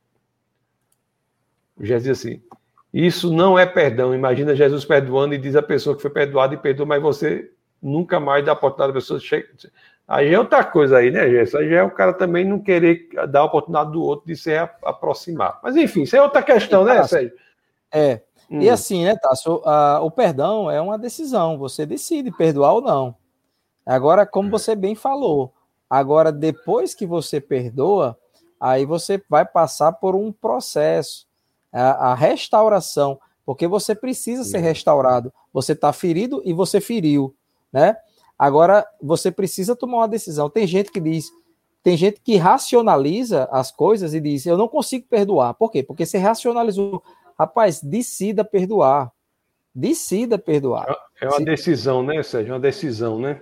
Jesus 1.80 2.04
diz 2.04 2.20
assim: 2.20 2.44
isso 2.94 3.32
não 3.32 3.57
é 3.57 3.66
perdão. 3.66 4.14
Imagina 4.14 4.56
Jesus 4.56 4.84
perdoando 4.84 5.34
e 5.34 5.38
diz 5.38 5.56
a 5.56 5.61
pessoa 5.61 5.95
que 5.95 6.02
foi 6.02 6.11
perdoada 6.11 6.53
e 6.53 6.57
perdoa, 6.57 6.86
mas 6.86 7.02
você 7.02 7.52
nunca 7.82 8.20
mais 8.20 8.44
dá 8.44 8.52
a 8.52 8.56
oportunidade 8.56 8.91
à 8.91 8.94
pessoa. 8.94 9.20
Aí 10.07 10.34
é 10.34 10.40
outra 10.40 10.64
coisa 10.64 10.98
aí, 10.98 11.11
né, 11.11 11.30
Jesus? 11.30 11.56
Aí 11.56 11.70
já 11.70 11.78
é 11.78 11.84
o 11.84 11.91
cara 11.91 12.14
também 12.14 12.44
não 12.44 12.60
querer 12.60 13.07
dar 13.30 13.41
a 13.41 13.45
oportunidade 13.45 13.91
do 13.91 14.02
outro 14.02 14.26
de 14.26 14.36
se 14.36 14.57
aproximar. 14.57 15.60
Mas 15.61 15.76
enfim, 15.76 16.02
isso 16.02 16.16
é 16.16 16.22
outra 16.22 16.41
questão, 16.41 16.84
né, 16.84 17.03
Sérgio? 17.03 17.34
É. 17.91 18.22
Hum. 18.49 18.60
E 18.61 18.70
assim, 18.70 19.06
né, 19.06 19.16
Tasso? 19.16 19.61
o 20.02 20.10
perdão 20.10 20.70
é 20.70 20.82
uma 20.82 20.98
decisão. 20.98 21.60
Você 21.60 21.86
decide 21.86 22.32
perdoar 22.32 22.74
ou 22.74 22.82
não. 22.82 23.16
Agora, 23.86 24.26
como 24.26 24.49
você 24.49 24.76
bem 24.76 24.95
falou, 24.95 25.53
agora 25.88 26.32
depois 26.32 26.95
que 26.95 27.06
você 27.06 27.40
perdoa, 27.40 28.18
aí 28.60 28.86
você 28.86 29.22
vai 29.30 29.45
passar 29.45 29.94
por 29.94 30.16
um 30.16 30.32
processo, 30.32 31.28
a, 31.72 32.12
a 32.12 32.16
restauração, 32.16 33.20
porque 33.46 33.68
você 33.68 33.96
precisa 33.96 34.44
ser 34.44 34.60
restaurado. 34.60 35.34
Você 35.54 35.74
está 35.74 35.91
ferido 35.91 36.41
e 36.46 36.54
você 36.54 36.80
feriu, 36.80 37.36
né? 37.72 37.98
Agora 38.38 38.86
você 39.02 39.32
precisa 39.32 39.76
tomar 39.76 39.98
uma 39.98 40.08
decisão. 40.08 40.50
Tem 40.50 40.66
gente 40.66 40.91
que 40.91 41.02
diz, 41.02 41.30
tem 41.84 41.98
gente 41.98 42.22
que 42.22 42.38
racionaliza 42.38 43.50
as 43.52 43.72
coisas 43.72 44.14
e 44.14 44.22
diz: 44.22 44.46
Eu 44.46 44.58
não 44.58 44.68
consigo 44.68 45.06
perdoar. 45.10 45.54
Por 45.54 45.72
quê? 45.72 45.84
Porque 45.84 46.06
você 46.06 46.18
racionalizou. 46.18 47.04
Rapaz, 47.38 47.82
decida 47.82 48.44
perdoar. 48.44 49.12
Decida 49.74 50.38
perdoar. 50.38 50.94
É 51.22 51.28
uma 51.28 51.40
decisão, 51.40 52.04
né, 52.04 52.22
Sérgio? 52.24 52.52
É 52.52 52.54
uma 52.54 52.60
decisão, 52.60 53.20
né? 53.20 53.41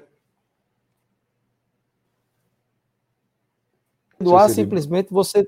perdoar, 4.17 4.49
simplesmente 4.49 5.11
você 5.11 5.47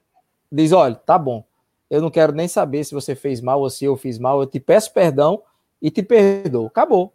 diz: 0.51 0.71
olha, 0.71 0.95
tá 0.95 1.17
bom, 1.17 1.43
eu 1.89 2.01
não 2.01 2.11
quero 2.11 2.31
nem 2.31 2.47
saber 2.47 2.83
se 2.83 2.93
você 2.93 3.15
fez 3.15 3.41
mal 3.41 3.61
ou 3.61 3.69
se 3.69 3.85
eu 3.85 3.97
fiz 3.97 4.19
mal, 4.19 4.41
eu 4.41 4.47
te 4.47 4.59
peço 4.59 4.93
perdão 4.93 5.41
e 5.81 5.89
te 5.89 6.03
perdoo. 6.03 6.67
Acabou. 6.67 7.13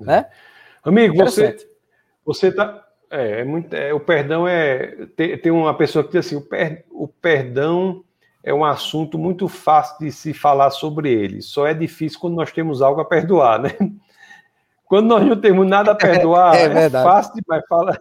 É. 0.00 0.04
Né? 0.04 0.26
Amigo, 0.82 1.16
você, 1.16 1.56
você 2.24 2.52
tá. 2.52 2.84
É, 3.10 3.40
é 3.40 3.44
muito, 3.44 3.74
é, 3.74 3.92
o 3.92 4.00
perdão 4.00 4.46
é. 4.46 5.06
Tem, 5.16 5.36
tem, 5.38 5.52
uma 5.52 5.76
pessoa 5.76 6.04
que 6.04 6.12
diz 6.12 6.26
assim: 6.26 6.36
o, 6.36 6.40
per, 6.40 6.84
o 6.90 7.08
perdão 7.08 8.04
é 8.42 8.54
um 8.54 8.64
assunto 8.64 9.18
muito 9.18 9.48
fácil 9.48 9.98
de 9.98 10.12
se 10.12 10.32
falar 10.32 10.70
sobre 10.70 11.12
ele. 11.12 11.42
Só 11.42 11.66
é 11.66 11.74
difícil 11.74 12.20
quando 12.20 12.36
nós 12.36 12.52
temos 12.52 12.80
algo 12.80 13.00
a 13.00 13.04
perdoar, 13.04 13.60
né? 13.60 13.70
Quando 14.86 15.08
nós 15.08 15.26
não 15.26 15.34
temos 15.34 15.66
nada 15.66 15.90
a 15.90 15.94
perdoar, 15.96 16.54
é, 16.54 16.66
é, 16.66 16.84
é 16.84 16.90
fácil 16.90 17.34
demais 17.34 17.64
falar. 17.68 18.00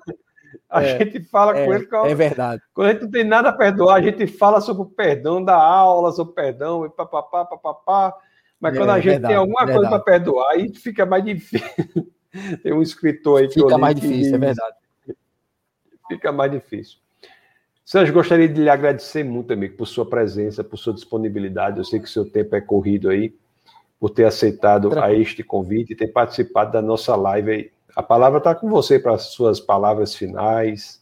A 0.69 0.83
é, 0.83 0.97
gente 0.97 1.23
fala 1.23 1.57
é, 1.57 1.65
com 1.65 1.73
ele. 1.73 1.87
é 2.11 2.15
verdade. 2.15 2.61
Quando 2.73 2.87
a 2.87 2.91
gente 2.93 3.01
não 3.03 3.11
tem 3.11 3.23
nada 3.23 3.49
a 3.49 3.53
perdoar, 3.53 3.95
a 3.95 4.01
gente 4.01 4.27
fala 4.27 4.61
sobre 4.61 4.83
o 4.83 4.85
perdão, 4.85 5.43
da 5.43 5.55
aula 5.55 6.11
sobre 6.11 6.31
o 6.31 6.35
perdão, 6.35 6.85
e 6.85 6.89
papapá, 6.89 7.45
papapá. 7.45 8.13
Mas 8.59 8.77
quando 8.77 8.89
a 8.89 8.97
é 8.97 9.01
gente 9.01 9.11
verdade, 9.11 9.33
tem 9.33 9.37
alguma 9.37 9.65
coisa 9.65 9.89
para 9.89 9.99
perdoar, 9.99 10.51
aí 10.51 10.73
fica 10.73 11.05
mais 11.05 11.23
difícil. 11.23 12.11
tem 12.63 12.73
um 12.73 12.81
escritor 12.81 13.41
aí 13.41 13.47
que 13.47 13.55
Fica 13.55 13.77
mais 13.77 13.95
difícil, 13.95 14.35
é 14.35 14.37
verdade. 14.37 14.75
Fica 16.07 16.31
mais 16.31 16.51
difícil. 16.51 16.97
Sérgio, 17.85 18.13
gostaria 18.13 18.49
de 18.49 18.61
lhe 18.61 18.69
agradecer 18.69 19.23
muito, 19.23 19.53
amigo, 19.53 19.77
por 19.77 19.85
sua 19.85 20.09
presença, 20.09 20.63
por 20.63 20.77
sua 20.77 20.93
disponibilidade. 20.93 21.77
Eu 21.77 21.83
sei 21.83 21.99
que 21.99 22.05
o 22.05 22.09
seu 22.09 22.25
tempo 22.25 22.55
é 22.55 22.61
corrido 22.61 23.09
aí, 23.09 23.35
por 23.99 24.09
ter 24.09 24.25
aceitado 24.25 24.97
a 24.99 25.13
este 25.13 25.43
convite 25.43 25.93
e 25.93 25.95
ter 25.95 26.07
participado 26.07 26.71
da 26.71 26.81
nossa 26.81 27.15
live 27.15 27.51
aí. 27.51 27.71
A 27.95 28.03
palavra 28.03 28.39
está 28.39 28.53
com 28.53 28.69
você 28.69 28.99
para 28.99 29.13
as 29.13 29.27
suas 29.27 29.59
palavras 29.59 30.13
finais. 30.13 31.01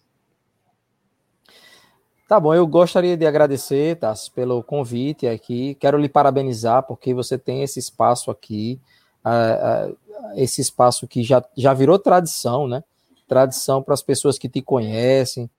Tá 2.28 2.40
bom, 2.40 2.54
eu 2.54 2.68
gostaria 2.68 3.18
de 3.18 3.26
agradecer, 3.26 3.98
Tassi, 3.98 4.30
pelo 4.30 4.64
convite 4.64 5.28
aqui. 5.28 5.76
Quero 5.76 5.98
lhe 5.98 6.08
parabenizar 6.08 6.84
porque 6.84 7.14
você 7.14 7.38
tem 7.38 7.64
esse 7.64 7.80
espaço 7.80 8.30
aqui, 8.30 8.80
uh, 9.26 9.92
uh, 9.92 9.98
esse 10.36 10.62
espaço 10.62 11.08
que 11.08 11.24
já, 11.24 11.44
já 11.58 11.74
virou 11.74 11.98
tradição, 11.98 12.68
né? 12.68 12.84
Tradição 13.28 13.82
para 13.82 13.96
as 13.96 14.04
pessoas 14.04 14.38
que 14.38 14.48
te 14.48 14.62
conhecem, 14.62 15.50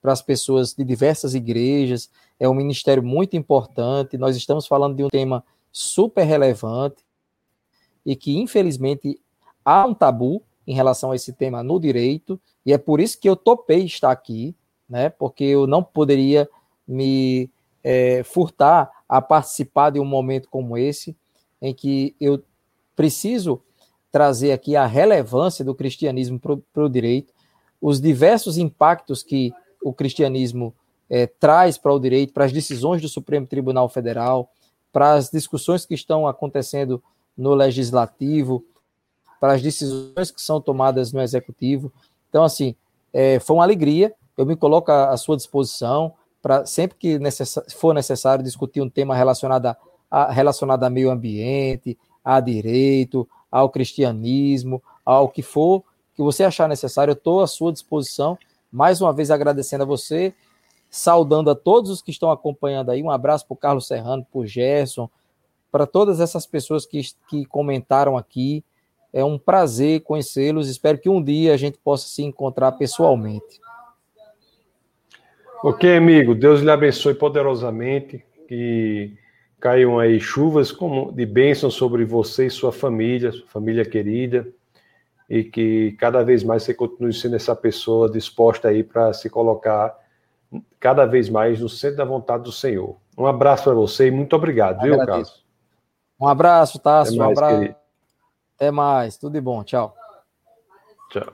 para 0.00 0.12
as 0.12 0.22
pessoas 0.22 0.74
de 0.74 0.84
diversas 0.84 1.34
igrejas. 1.34 2.10
É 2.40 2.48
um 2.48 2.54
ministério 2.54 3.02
muito 3.02 3.36
importante. 3.36 4.16
Nós 4.16 4.36
estamos 4.36 4.66
falando 4.66 4.96
de 4.96 5.04
um 5.04 5.08
tema 5.08 5.44
super 5.70 6.24
relevante 6.24 7.04
e 8.04 8.16
que, 8.16 8.38
infelizmente, 8.38 9.20
há 9.64 9.86
um 9.86 9.94
tabu 9.94 10.42
em 10.68 10.74
relação 10.74 11.12
a 11.12 11.16
esse 11.16 11.32
tema 11.32 11.62
no 11.62 11.80
direito, 11.80 12.38
e 12.64 12.74
é 12.74 12.78
por 12.78 13.00
isso 13.00 13.18
que 13.18 13.26
eu 13.26 13.34
topei 13.34 13.86
estar 13.86 14.10
aqui, 14.10 14.54
né? 14.86 15.08
Porque 15.08 15.42
eu 15.42 15.66
não 15.66 15.82
poderia 15.82 16.46
me 16.86 17.48
é, 17.82 18.22
furtar 18.22 18.90
a 19.08 19.22
participar 19.22 19.88
de 19.88 19.98
um 19.98 20.04
momento 20.04 20.46
como 20.50 20.76
esse, 20.76 21.16
em 21.62 21.72
que 21.72 22.14
eu 22.20 22.42
preciso 22.94 23.62
trazer 24.12 24.52
aqui 24.52 24.76
a 24.76 24.84
relevância 24.84 25.64
do 25.64 25.74
cristianismo 25.74 26.38
para 26.38 26.84
o 26.84 26.88
direito, 26.88 27.32
os 27.80 27.98
diversos 27.98 28.58
impactos 28.58 29.22
que 29.22 29.54
o 29.82 29.94
cristianismo 29.94 30.74
é, 31.08 31.26
traz 31.26 31.78
para 31.78 31.94
o 31.94 31.98
direito, 31.98 32.34
para 32.34 32.44
as 32.44 32.52
decisões 32.52 33.00
do 33.00 33.08
Supremo 33.08 33.46
Tribunal 33.46 33.88
Federal, 33.88 34.50
para 34.92 35.14
as 35.14 35.30
discussões 35.30 35.86
que 35.86 35.94
estão 35.94 36.26
acontecendo 36.26 37.02
no 37.34 37.54
legislativo, 37.54 38.62
para 39.40 39.54
as 39.54 39.62
decisões 39.62 40.30
que 40.30 40.40
são 40.40 40.60
tomadas 40.60 41.12
no 41.12 41.20
executivo. 41.20 41.92
Então, 42.28 42.44
assim, 42.44 42.74
é, 43.12 43.38
foi 43.40 43.56
uma 43.56 43.62
alegria. 43.62 44.12
Eu 44.36 44.46
me 44.46 44.56
coloco 44.56 44.90
à, 44.90 45.16
sua 45.16 45.36
disposição 45.36 46.12
para 46.40 46.64
sempre 46.64 46.96
que 46.98 47.18
necess 47.18 47.58
for 47.76 47.92
necessário 47.92 48.44
discutir 48.44 48.80
um 48.80 48.88
tema 48.88 49.14
relacionado 49.14 49.66
a, 49.66 49.76
a, 50.10 50.30
relacionado 50.30 50.84
a 50.84 50.90
meio 50.90 51.10
ambiente, 51.10 51.98
a 52.24 52.38
direito, 52.40 53.28
ao 53.50 53.70
cristianismo, 53.70 54.82
ao 55.04 55.28
que 55.28 55.42
for 55.42 55.82
que 56.18 56.22
você 56.22 56.42
achar 56.42 56.68
necessário, 56.68 57.12
eu 57.12 57.16
estou 57.16 57.40
à 57.40 57.46
sua 57.46 57.72
disposição. 57.72 58.36
Mais 58.72 59.00
uma 59.00 59.12
vez 59.12 59.30
agradecendo 59.30 59.84
a 59.84 59.86
você, 59.86 60.34
saudando 60.90 61.48
a 61.48 61.54
todos 61.54 61.92
os 61.92 62.02
que 62.02 62.10
estão 62.10 62.28
acompanhando 62.28 62.90
aí. 62.90 63.00
Um 63.04 63.10
abraço 63.10 63.46
para 63.46 63.54
o 63.54 63.56
Carlos 63.56 63.86
Serrano, 63.86 64.26
para 64.28 64.40
o 64.40 64.44
Gerson, 64.44 65.08
para 65.70 65.86
todas 65.86 66.18
essas 66.18 66.44
pessoas 66.44 66.84
que, 66.84 67.00
que 67.28 67.46
comentaram 67.46 68.16
aqui. 68.16 68.64
É 69.12 69.24
um 69.24 69.38
prazer 69.38 70.00
conhecê-los. 70.00 70.68
Espero 70.68 70.98
que 70.98 71.08
um 71.08 71.22
dia 71.22 71.54
a 71.54 71.56
gente 71.56 71.78
possa 71.78 72.08
se 72.08 72.22
encontrar 72.22 72.72
pessoalmente. 72.72 73.60
Ok, 75.62 75.96
amigo. 75.96 76.34
Deus 76.34 76.60
lhe 76.60 76.70
abençoe 76.70 77.14
poderosamente. 77.14 78.24
Que 78.46 79.16
caiam 79.60 79.98
aí 79.98 80.20
chuvas 80.20 80.74
de 81.12 81.26
bênção 81.26 81.70
sobre 81.70 82.04
você 82.04 82.46
e 82.46 82.50
sua 82.50 82.72
família, 82.72 83.32
sua 83.32 83.46
família 83.48 83.84
querida, 83.84 84.46
e 85.28 85.44
que 85.44 85.92
cada 85.98 86.22
vez 86.22 86.44
mais 86.44 86.62
você 86.62 86.72
continue 86.72 87.12
sendo 87.12 87.36
essa 87.36 87.54
pessoa 87.54 88.10
disposta 88.10 88.68
aí 88.68 88.82
para 88.82 89.12
se 89.12 89.28
colocar 89.28 89.96
cada 90.80 91.04
vez 91.04 91.28
mais 91.28 91.60
no 91.60 91.68
centro 91.68 91.98
da 91.98 92.04
vontade 92.04 92.44
do 92.44 92.52
Senhor. 92.52 92.96
Um 93.16 93.26
abraço 93.26 93.64
para 93.64 93.74
você 93.74 94.06
e 94.06 94.10
muito 94.10 94.34
obrigado, 94.36 94.80
viu, 94.80 94.96
Carlos? 95.04 95.44
Um 96.20 96.26
abraço, 96.26 96.78
Tasso. 96.78 97.18
Um 97.18 97.22
abraço. 97.22 97.58
Querido. 97.58 97.87
Até 98.58 98.72
mais. 98.72 99.16
Tudo 99.16 99.34
de 99.34 99.40
bom. 99.40 99.62
Tchau. 99.62 99.94
Tchau. 101.10 101.32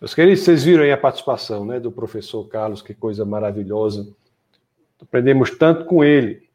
Meus 0.00 0.14
queridos, 0.14 0.42
vocês 0.42 0.64
viram 0.64 0.82
aí 0.82 0.90
a 0.90 0.96
participação 0.96 1.66
né, 1.66 1.78
do 1.78 1.92
professor 1.92 2.48
Carlos, 2.48 2.80
que 2.80 2.94
coisa 2.94 3.26
maravilhosa. 3.26 4.08
Aprendemos 5.00 5.50
tanto 5.50 5.84
com 5.84 6.02
ele. 6.02 6.46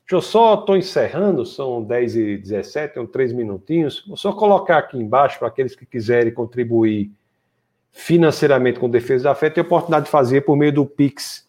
Deixa 0.00 0.16
eu 0.16 0.22
só, 0.22 0.54
estou 0.54 0.76
encerrando, 0.76 1.44
são 1.44 1.82
10 1.82 2.16
e 2.16 2.36
17, 2.36 2.94
são 2.94 3.06
três 3.06 3.32
minutinhos. 3.32 4.04
Vou 4.06 4.16
só 4.16 4.32
colocar 4.32 4.78
aqui 4.78 4.96
embaixo 4.96 5.38
para 5.38 5.48
aqueles 5.48 5.74
que 5.74 5.84
quiserem 5.84 6.32
contribuir 6.32 7.12
financeiramente 7.90 8.78
com 8.78 8.88
Defesa 8.88 9.24
da 9.24 9.34
Fé, 9.34 9.50
tem 9.50 9.62
a 9.62 9.66
oportunidade 9.66 10.04
de 10.04 10.10
fazer 10.10 10.42
por 10.42 10.56
meio 10.56 10.72
do 10.72 10.86
Pix, 10.86 11.48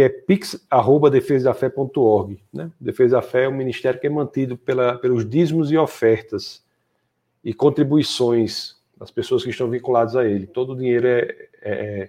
que 0.00 0.04
é 0.04 0.08
pix.defesadafé.org. 0.08 2.42
Né? 2.50 2.70
Defesa 2.80 3.16
da 3.16 3.22
Fé 3.22 3.44
é 3.44 3.48
um 3.48 3.54
ministério 3.54 4.00
que 4.00 4.06
é 4.06 4.10
mantido 4.10 4.56
pela, 4.56 4.96
pelos 4.96 5.28
dízimos 5.28 5.70
e 5.70 5.76
ofertas 5.76 6.64
e 7.44 7.52
contribuições 7.52 8.76
das 8.96 9.10
pessoas 9.10 9.44
que 9.44 9.50
estão 9.50 9.68
vinculadas 9.68 10.16
a 10.16 10.24
ele. 10.24 10.46
Todo 10.46 10.72
o 10.72 10.76
dinheiro 10.76 11.06
é, 11.06 11.36
é, 11.60 11.72
é 11.72 12.08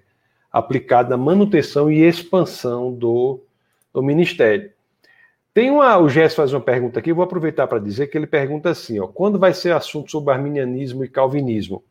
aplicado 0.49 1.09
na 1.09 1.17
manutenção 1.17 1.91
e 1.91 2.01
expansão 2.01 2.93
do, 2.93 3.41
do 3.93 4.01
ministério. 4.01 4.71
Tem 5.53 5.69
uma, 5.69 5.97
o 5.97 6.07
Gerson 6.07 6.37
faz 6.37 6.53
uma 6.53 6.61
pergunta 6.61 6.99
aqui, 6.99 7.11
eu 7.11 7.15
vou 7.15 7.25
aproveitar 7.25 7.67
para 7.67 7.79
dizer 7.79 8.07
que 8.07 8.17
ele 8.17 8.25
pergunta 8.25 8.69
assim, 8.69 9.01
ó, 9.01 9.07
quando 9.07 9.37
vai 9.37 9.53
ser 9.53 9.73
assunto 9.73 10.09
sobre 10.09 10.33
arminianismo 10.33 11.03
e 11.03 11.09
calvinismo? 11.09 11.83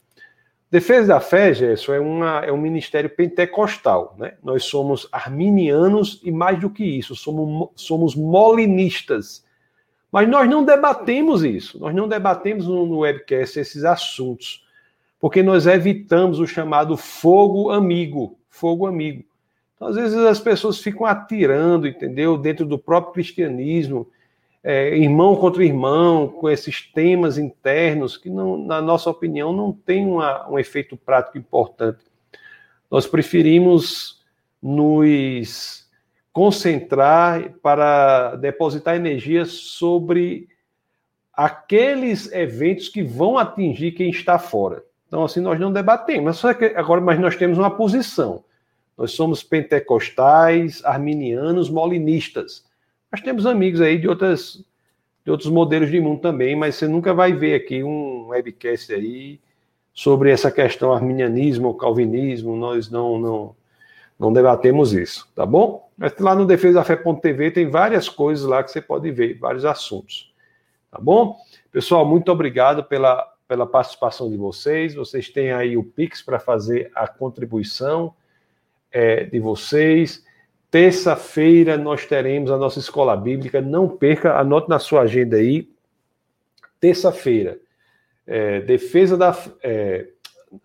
Defesa 0.71 1.09
da 1.09 1.21
Fé, 1.21 1.53
Gerson, 1.53 1.95
é, 1.95 2.01
uma, 2.01 2.45
é 2.45 2.53
um 2.53 2.57
ministério 2.57 3.11
pentecostal, 3.11 4.15
né? 4.17 4.35
Nós 4.41 4.65
somos 4.65 5.09
arminianos 5.11 6.21
e 6.23 6.31
mais 6.31 6.61
do 6.61 6.71
que 6.71 6.85
isso, 6.85 7.17
somos, 7.17 7.71
somos 7.75 8.15
molinistas. 8.15 9.45
Mas 10.13 10.29
nós 10.29 10.49
não 10.49 10.65
debatemos 10.65 11.43
isso, 11.43 11.79
nós 11.81 11.93
não 11.93 12.07
debatemos 12.07 12.69
no, 12.69 12.87
no 12.87 12.99
webcast 13.01 13.59
esses 13.59 13.85
assuntos, 13.85 14.65
porque 15.19 15.43
nós 15.43 15.67
evitamos 15.67 16.39
o 16.39 16.47
chamado 16.47 16.97
fogo 16.97 17.71
amigo, 17.71 18.39
fogo 18.49 18.87
amigo. 18.87 19.25
Então, 19.75 19.89
às 19.89 19.97
vezes 19.97 20.17
as 20.19 20.39
pessoas 20.39 20.79
ficam 20.79 21.05
atirando, 21.05 21.89
entendeu? 21.89 22.39
Dentro 22.39 22.65
do 22.65 22.79
próprio 22.79 23.15
cristianismo, 23.15 24.07
é, 24.63 24.97
irmão 24.97 25.37
contra 25.37 25.65
irmão, 25.65 26.29
com 26.29 26.49
esses 26.49 26.83
temas 26.93 27.39
internos 27.39 28.17
que, 28.17 28.29
não, 28.29 28.59
na 28.59 28.81
nossa 28.81 29.09
opinião, 29.09 29.53
não 29.53 29.73
tem 29.73 30.07
uma, 30.07 30.49
um 30.51 30.59
efeito 30.59 30.97
prático 30.97 31.39
importante. 31.39 32.05
Nós 32.91 33.07
preferimos 33.07 34.21
nos 34.63 35.89
concentrar 36.33 37.55
para 37.63 38.37
depositar 38.37 38.97
energia 38.97 39.45
sobre 39.45 40.49
aqueles 41.33 42.31
eventos 42.33 42.89
que 42.89 43.03
vão 43.03 43.39
atingir 43.39 43.93
quem 43.93 44.11
está 44.11 44.39
fora. 44.39 44.85
Então, 45.09 45.25
assim, 45.25 45.41
nós 45.41 45.59
não 45.59 45.73
debatemos. 45.73 46.43
Mas 46.43 46.57
agora, 46.77 47.01
mas 47.01 47.19
nós 47.19 47.35
temos 47.37 47.59
uma 47.59 47.71
posição. 47.71 48.45
Nós 48.97 49.13
somos 49.13 49.43
pentecostais, 49.43 50.85
arminianos, 50.85 51.71
molinistas. 51.71 52.65
Nós 53.11 53.21
temos 53.21 53.45
amigos 53.45 53.81
aí 53.81 53.99
de, 53.99 54.09
outras, 54.09 54.65
de 55.25 55.31
outros 55.31 55.51
modelos 55.51 55.91
de 55.91 56.01
mundo 56.01 56.21
também, 56.21 56.55
mas 56.55 56.77
você 56.77 56.87
nunca 56.87 57.13
vai 57.13 57.33
ver 57.33 57.55
aqui 57.55 57.83
um 57.83 58.29
webcast 58.29 58.93
aí 58.93 59.41
sobre 59.93 60.31
essa 60.31 60.51
questão 60.51 60.93
arminianismo 60.93 61.69
ou 61.69 61.75
calvinismo. 61.75 62.57
Nós 62.57 62.89
não, 62.89 63.19
não, 63.19 63.57
não 64.19 64.33
debatemos 64.33 64.93
isso, 64.93 65.29
tá 65.35 65.45
bom? 65.45 65.91
Mas 65.99 66.17
lá 66.19 66.35
no 66.35 66.47
defesafé.tv 66.47 67.51
tem 67.51 67.69
várias 67.69 68.09
coisas 68.09 68.47
lá 68.47 68.63
que 68.63 68.71
você 68.71 68.81
pode 68.81 69.11
ver, 69.11 69.39
vários 69.39 69.65
assuntos, 69.65 70.33
tá 70.91 70.99
bom? 71.01 71.37
Pessoal, 71.73 72.07
muito 72.07 72.31
obrigado 72.31 72.85
pela, 72.85 73.27
pela 73.49 73.67
participação 73.67 74.31
de 74.31 74.37
vocês. 74.37 74.95
Vocês 74.95 75.29
têm 75.29 75.53
aí 75.53 75.77
o 75.77 75.83
Pix 75.83 76.23
para 76.23 76.39
fazer 76.39 76.91
a 76.95 77.09
contribuição 77.09 78.15
é, 78.93 79.25
de 79.25 79.41
vocês. 79.41 80.25
Terça-feira 80.71 81.77
nós 81.77 82.07
teremos 82.07 82.51
a 82.51 82.57
nossa 82.57 82.79
escola 82.79 83.17
bíblica. 83.17 83.61
Não 83.61 83.89
perca, 83.89 84.39
anote 84.39 84.69
na 84.69 84.79
sua 84.79 85.03
agenda 85.03 85.37
aí. 85.37 85.69
Terça-feira, 86.79 87.59
é, 88.27 88.61
defesa 88.61 89.17
da 89.17 89.37
é, 89.63 90.07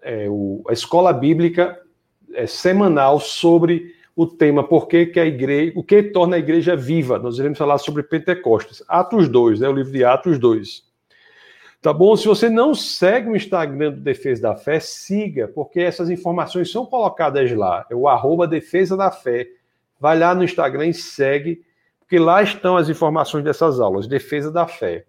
é, 0.01 0.27
o, 0.29 0.63
a 0.69 0.73
escola 0.73 1.11
bíblica 1.11 1.79
é, 2.33 2.45
semanal 2.47 3.19
sobre 3.19 3.95
o 4.15 4.25
tema 4.25 4.63
por 4.63 4.87
que, 4.87 5.07
que 5.07 5.19
a 5.19 5.25
igreja, 5.25 5.73
o 5.75 5.83
que 5.83 6.01
torna 6.03 6.37
a 6.37 6.39
igreja 6.39 6.75
viva. 6.75 7.19
Nós 7.19 7.37
iremos 7.37 7.57
falar 7.57 7.77
sobre 7.79 8.03
Pentecostes. 8.03 8.83
Atos 8.87 9.27
2, 9.27 9.59
né, 9.59 9.67
o 9.67 9.73
livro 9.73 9.91
de 9.91 10.05
Atos 10.05 10.39
2. 10.39 10.85
Tá 11.81 11.91
bom? 11.91 12.15
Se 12.15 12.27
você 12.27 12.49
não 12.49 12.73
segue 12.73 13.29
o 13.29 13.35
Instagram 13.35 13.91
do 13.91 13.99
Defesa 13.99 14.41
da 14.41 14.55
Fé, 14.55 14.79
siga, 14.79 15.47
porque 15.47 15.79
essas 15.79 16.09
informações 16.09 16.71
são 16.71 16.85
colocadas 16.85 17.51
lá. 17.51 17.85
É 17.89 17.95
o 17.95 18.07
arroba 18.07 18.47
Defesa 18.47 18.95
da 18.95 19.11
Fé. 19.11 19.47
Vai 19.99 20.17
lá 20.17 20.35
no 20.35 20.43
Instagram 20.43 20.87
e 20.87 20.93
segue, 20.93 21.63
porque 21.99 22.19
lá 22.19 22.41
estão 22.43 22.77
as 22.77 22.89
informações 22.89 23.43
dessas 23.43 23.79
aulas, 23.79 24.07
Defesa 24.07 24.51
da 24.51 24.67
Fé. 24.67 25.05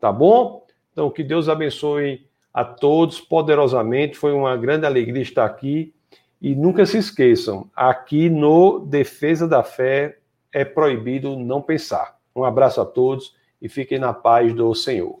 Tá 0.00 0.12
bom? 0.12 0.66
Então, 0.92 1.10
que 1.10 1.22
Deus 1.22 1.48
abençoe 1.48 2.26
a 2.52 2.64
todos 2.64 3.20
poderosamente. 3.20 4.16
Foi 4.16 4.32
uma 4.32 4.56
grande 4.56 4.84
alegria 4.84 5.22
estar 5.22 5.44
aqui. 5.44 5.94
E 6.40 6.54
nunca 6.54 6.86
se 6.86 6.98
esqueçam, 6.98 7.68
aqui 7.74 8.30
no 8.30 8.78
Defesa 8.78 9.48
da 9.48 9.64
Fé 9.64 10.18
é 10.52 10.64
proibido 10.64 11.36
não 11.36 11.60
pensar. 11.60 12.16
Um 12.34 12.44
abraço 12.44 12.80
a 12.80 12.84
todos 12.84 13.34
e 13.60 13.68
fiquem 13.68 13.98
na 13.98 14.12
paz 14.12 14.54
do 14.54 14.72
Senhor. 14.74 15.20